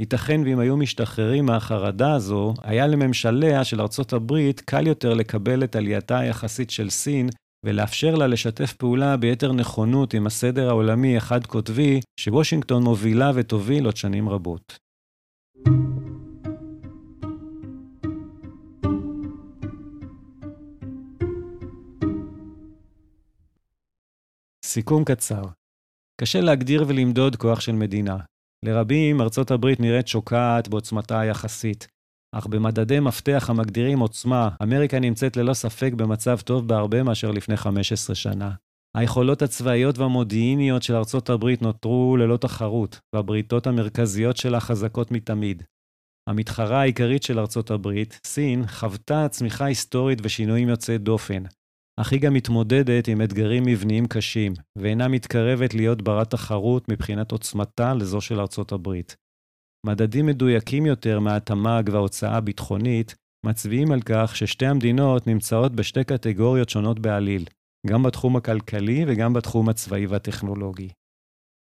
ייתכן 0.02 0.42
ואם 0.46 0.60
היו 0.60 0.78
משתחררים 0.78 1.46
מהחרדה 1.46 2.14
הזו, 2.14 2.54
היה 2.64 2.88
לממשליה 2.88 3.64
של 3.64 3.82
ארצות 3.82 4.14
הברית 4.14 4.62
קל 4.62 4.88
יותר 4.88 5.14
לקבל 5.14 5.64
את 5.64 5.76
עלייתה 5.76 6.20
היחסית 6.20 6.70
של 6.70 6.90
סין 6.90 7.30
ולאפשר 7.66 8.16
לה 8.16 8.28
לשתף 8.28 8.74
פעולה 8.74 9.18
ביתר 9.18 9.54
נכונות 9.54 10.14
עם 10.14 10.28
הסדר 10.28 10.70
העולמי 10.70 11.18
החד-קוטבי 11.18 12.00
שוושינגטון 12.20 12.84
מובילה 12.84 13.32
ותוביל 13.36 13.86
עוד 13.86 13.98
שנים 13.98 14.30
רבות. 14.30 14.78
סיכום 24.66 25.04
קצר 25.04 25.44
קשה 26.22 26.42
להגדיר 26.42 26.86
ולמדוד 26.88 27.36
כוח 27.36 27.60
של 27.60 27.72
מדינה. 27.72 28.18
לרבים, 28.66 29.22
ארצות 29.22 29.52
הברית 29.52 29.80
נראית 29.80 30.08
שוקעת 30.08 30.68
בעוצמתה 30.68 31.20
היחסית, 31.20 31.88
אך 32.36 32.48
במדדי 32.48 33.00
מפתח 33.00 33.50
המגדירים 33.50 34.00
עוצמה, 34.00 34.50
אמריקה 34.64 35.00
נמצאת 35.00 35.38
ללא 35.38 35.54
ספק 35.54 35.94
במצב 35.94 36.40
טוב 36.40 36.68
בהרבה 36.68 37.04
מאשר 37.04 37.32
לפני 37.32 37.58
15 37.58 38.16
שנה. 38.16 38.52
היכולות 38.98 39.42
הצבאיות 39.42 39.98
והמודיעיניות 39.98 40.84
של 40.84 40.96
ארצות 40.96 41.30
הברית 41.30 41.62
נותרו 41.62 42.18
ללא 42.18 42.38
תחרות, 42.38 43.00
והבריתות 43.16 43.68
המרכזיות 43.68 44.38
שלה 44.38 44.60
חזקות 44.60 45.12
מתמיד. 45.12 45.64
המתחרה 46.30 46.82
העיקרית 46.82 47.24
של 47.24 47.40
ארצות 47.40 47.72
הברית, 47.72 48.20
סין, 48.28 48.68
חוותה 48.68 49.28
צמיחה 49.30 49.66
היסטורית 49.66 50.20
ושינויים 50.24 50.70
יוצאי 50.70 50.98
דופן, 50.98 51.44
אך 52.00 52.12
היא 52.12 52.22
גם 52.22 52.34
מתמודדת 52.34 53.08
עם 53.08 53.22
אתגרים 53.22 53.64
מבניים 53.66 54.08
קשים, 54.08 54.54
ואינה 54.78 55.08
מתקרבת 55.08 55.74
להיות 55.74 56.02
ברת 56.02 56.32
תחרות 56.32 56.90
מבחינת 56.90 57.32
עוצמתה 57.32 57.94
לזו 57.94 58.22
של 58.22 58.40
ארצות 58.40 58.72
הברית. 58.72 59.16
מדדים 59.86 60.26
מדויקים 60.26 60.86
יותר 60.86 61.20
מהתמ"ג 61.20 61.84
וההוצאה 61.92 62.38
הביטחונית 62.38 63.16
מצביעים 63.46 63.92
על 63.92 64.02
כך 64.06 64.36
ששתי 64.36 64.66
המדינות 64.66 65.28
נמצאות 65.28 65.76
בשתי 65.76 66.04
קטגוריות 66.04 66.70
שונות 66.70 67.00
בעליל, 67.00 67.46
גם 67.88 68.04
בתחום 68.04 68.36
הכלכלי 68.36 69.06
וגם 69.08 69.34
בתחום 69.34 69.70
הצבאי 69.70 70.06
והטכנולוגי. 70.06 70.90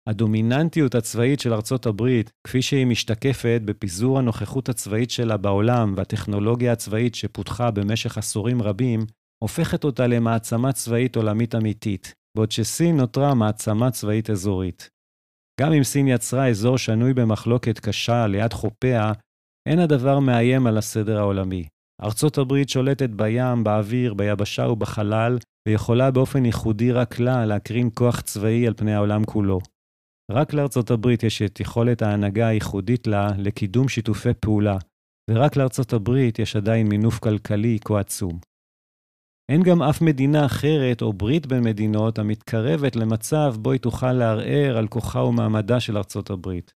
הדומיננטיות 0.10 0.96
הצבאית 0.96 1.40
של 1.40 1.54
ארצות 1.54 1.86
הברית, 1.86 2.32
כפי 2.48 2.62
שהיא 2.62 2.86
משתקפת 2.86 3.62
בפיזור 3.66 4.20
הנוכחות 4.20 4.70
הצבאית 4.70 5.12
שלה 5.12 5.38
בעולם 5.38 5.94
והטכנולוגיה 5.98 6.72
הצבאית 6.72 7.16
שפותחה 7.16 7.72
במשך 7.72 8.18
עשורים 8.18 8.62
רבים, 8.62 9.06
הופכת 9.44 9.84
אותה 9.84 10.08
למעצמה 10.08 10.72
צבאית 10.74 11.16
עולמית 11.16 11.56
אמיתית, 11.56 12.14
בעוד 12.38 12.52
שסין 12.52 12.98
נותרה 12.98 13.34
מעצמה 13.34 13.92
צבאית 13.92 14.30
אזורית. 14.30 14.90
גם 15.62 15.74
אם 15.74 15.84
סין 15.84 16.08
יצרה 16.08 16.48
אזור 16.48 16.78
שנוי 16.78 17.14
במחלוקת 17.14 17.80
קשה 17.80 18.28
ליד 18.28 18.54
חופיה, 18.54 19.12
אין 19.70 19.80
הדבר 19.80 20.20
מאיים 20.20 20.68
על 20.68 20.78
הסדר 20.78 21.18
העולמי. 21.18 21.68
ארצות 22.04 22.38
הברית 22.38 22.70
שולטת 22.70 23.10
בים, 23.10 23.64
באוויר, 23.64 24.14
ביבשה 24.14 24.68
ובחלל, 24.68 25.38
ויכולה 25.68 26.12
באופן 26.12 26.46
ייחודי 26.46 26.92
רק 26.92 27.20
לה 27.20 27.46
להקרין 27.46 27.90
כוח 27.94 28.22
צבאי 28.22 28.68
על 28.68 28.74
פני 28.74 28.94
העולם 28.94 29.26
כולו. 29.26 29.60
רק 30.32 30.54
לארצות 30.54 30.92
הברית 30.92 31.24
יש 31.24 31.42
את 31.42 31.60
יכולת 31.60 32.02
ההנהגה 32.02 32.48
הייחודית 32.48 33.08
לה 33.08 33.28
לקידום 33.38 33.90
שיתופי 33.90 34.34
פעולה, 34.40 34.78
ורק 35.32 35.56
לארצות 35.56 35.94
הברית 35.94 36.40
יש 36.40 36.56
עדיין 36.56 36.88
מינוף 36.88 37.20
כלכלי 37.20 37.78
כה 37.86 38.00
עצום. 38.00 38.40
אין 39.52 39.64
גם 39.64 39.84
אף 39.84 40.02
מדינה 40.02 40.46
אחרת 40.46 41.02
או 41.02 41.14
ברית 41.14 41.48
בין 41.48 41.64
מדינות 41.64 42.20
המתקרבת 42.20 42.96
למצב 42.96 43.56
בו 43.60 43.72
היא 43.72 43.80
תוכל 43.80 44.14
לערער 44.14 44.78
על 44.78 44.88
כוחה 44.88 45.24
ומעמדה 45.24 45.80
של 45.80 45.98
ארצות 45.98 46.30
הברית. 46.30 46.74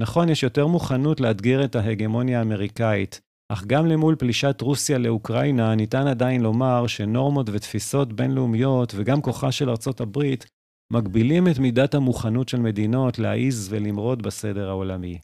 נכון, 0.00 0.28
יש 0.28 0.42
יותר 0.42 0.66
מוכנות 0.66 1.20
לאתגר 1.20 1.64
את 1.64 1.76
ההגמוניה 1.76 2.38
האמריקאית, 2.38 3.20
אך 3.52 3.64
גם 3.66 3.86
למול 3.86 4.16
פלישת 4.16 4.60
רוסיה 4.60 4.98
לאוקראינה 4.98 5.74
ניתן 5.74 6.06
עדיין 6.06 6.40
לומר 6.40 6.86
שנורמות 6.86 7.48
ותפיסות 7.52 8.12
בינלאומיות 8.12 8.92
וגם 8.96 9.22
כוחה 9.22 9.52
של 9.52 9.70
ארצות 9.70 10.00
הברית 10.00 10.46
מגבילים 10.92 11.48
את 11.48 11.58
מידת 11.58 11.94
המוכנות 11.94 12.48
של 12.48 12.60
מדינות 12.60 13.18
להעיז 13.18 13.68
ולמרוד 13.72 14.22
בסדר 14.22 14.68
העולמי. 14.68 15.18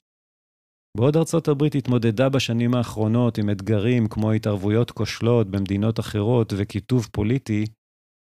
בעוד 0.96 1.16
ארצות 1.16 1.48
הברית 1.48 1.74
התמודדה 1.74 2.28
בשנים 2.28 2.74
האחרונות 2.74 3.38
עם 3.38 3.50
אתגרים 3.50 4.08
כמו 4.08 4.32
התערבויות 4.32 4.90
כושלות 4.90 5.50
במדינות 5.50 6.00
אחרות 6.00 6.52
וקיטוב 6.56 7.08
פוליטי, 7.12 7.64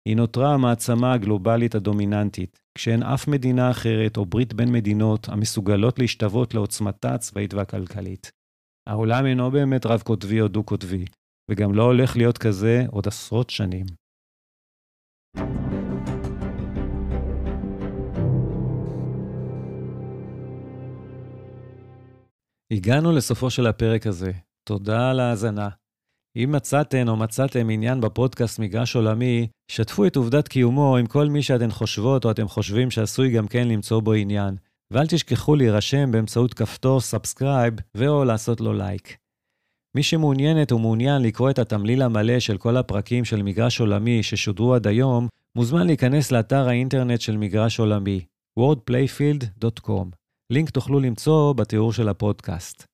היא 0.09 0.17
נותרה 0.17 0.55
המעצמה 0.55 1.13
הגלובלית 1.13 1.75
הדומיננטית, 1.75 2.59
כשאין 2.79 3.03
אף 3.03 3.29
מדינה 3.29 3.71
אחרת 3.71 4.17
או 4.17 4.27
ברית 4.27 4.55
בין 4.55 4.73
מדינות 4.73 5.29
המסוגלות 5.29 5.99
להשתוות 5.99 6.55
לעוצמתה 6.55 7.15
הצבאית 7.15 7.55
והכלכלית. 7.55 8.31
העולם 8.89 9.27
אינו 9.27 9.51
באמת 9.51 9.87
רב-קוטבי 9.87 10.41
או 10.41 10.49
דו-קוטבי, 10.49 11.05
וגם 11.51 11.75
לא 11.75 11.83
הולך 11.83 12.17
להיות 12.17 12.39
כזה 12.39 12.85
עוד 12.91 13.09
עשרות 13.09 13.51
שנים. 13.51 13.87
הגענו 22.75 23.13
לסופו 23.13 23.51
של 23.51 23.67
הפרק 23.67 24.07
הזה. 24.07 24.33
תודה 24.69 25.11
על 25.11 25.21
ההאזנה. 25.21 25.69
אם 26.37 26.53
מצאתן 26.53 27.09
או 27.09 27.17
מצאתם 27.17 27.71
עניין 27.71 28.01
בפודקאסט 28.01 28.59
מגרש 28.59 28.97
עולמי, 28.97 29.47
שתפו 29.71 30.07
את 30.07 30.17
עובדת 30.17 30.49
קיומו 30.49 30.97
עם 30.97 31.07
כל 31.07 31.29
מי 31.29 31.43
שאתן 31.43 31.71
חושבות 31.71 32.25
או 32.25 32.31
אתם 32.31 32.49
חושבים 32.49 32.91
שעשוי 32.91 33.31
גם 33.31 33.47
כן 33.47 33.69
למצוא 33.69 34.01
בו 34.01 34.13
עניין. 34.13 34.57
ואל 34.91 35.07
תשכחו 35.07 35.57
להירשם 35.57 36.13
באמצעות 36.13 36.55
כפתור 36.55 37.01
subscribe 37.01 37.75
ו/או 37.97 38.25
לעשות 38.25 38.61
לו 38.61 38.73
לייק. 38.73 39.17
מי 39.97 40.03
שמעוניינת 40.03 40.73
או 40.73 40.79
מעוניין 40.79 41.23
לקרוא 41.23 41.51
את 41.51 41.59
התמליל 41.59 42.03
המלא 42.03 42.41
של 42.41 42.59
כל 42.59 42.77
הפרקים 42.77 43.25
של 43.25 43.43
מגרש 43.43 43.81
עולמי 43.81 44.23
ששודרו 44.23 44.75
עד 44.75 44.87
היום, 44.87 45.29
מוזמן 45.57 45.87
להיכנס 45.87 46.33
לאתר 46.33 46.69
האינטרנט 46.69 47.21
של 47.21 47.37
מגרש 47.37 47.79
עולמי, 47.81 48.25
wordplayfield.com. 48.59 50.24
לינק 50.55 50.71
תוכלו 50.71 51.01
למצוא 51.01 51.53
בתיאור 51.53 51.93
של 51.93 52.09
הפודקאסט. 52.09 52.87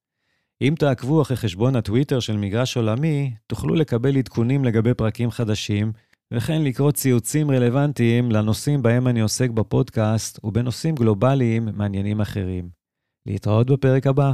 אם 0.63 0.75
תעקבו 0.79 1.23
אחרי 1.23 1.37
חשבון 1.37 1.77
הטוויטר 1.77 2.21
של 2.21 2.37
מגרש 2.37 2.77
עולמי, 2.77 3.35
תוכלו 3.47 3.75
לקבל 3.75 4.17
עדכונים 4.17 4.65
לגבי 4.65 4.95
פרקים 4.95 5.31
חדשים, 5.31 5.93
וכן 6.35 6.63
לקרוא 6.63 6.93
ציוצים 6.93 7.51
רלוונטיים 7.51 8.31
לנושאים 8.31 8.83
בהם 8.83 9.09
אני 9.09 9.21
עוסק 9.21 9.51
בפודקאסט 9.51 10.45
ובנושאים 10.45 10.95
גלובליים 10.95 11.69
מעניינים 11.75 12.21
אחרים. 12.21 12.69
להתראות 13.27 13.71
בפרק 13.71 14.07
הבא. 14.07 14.33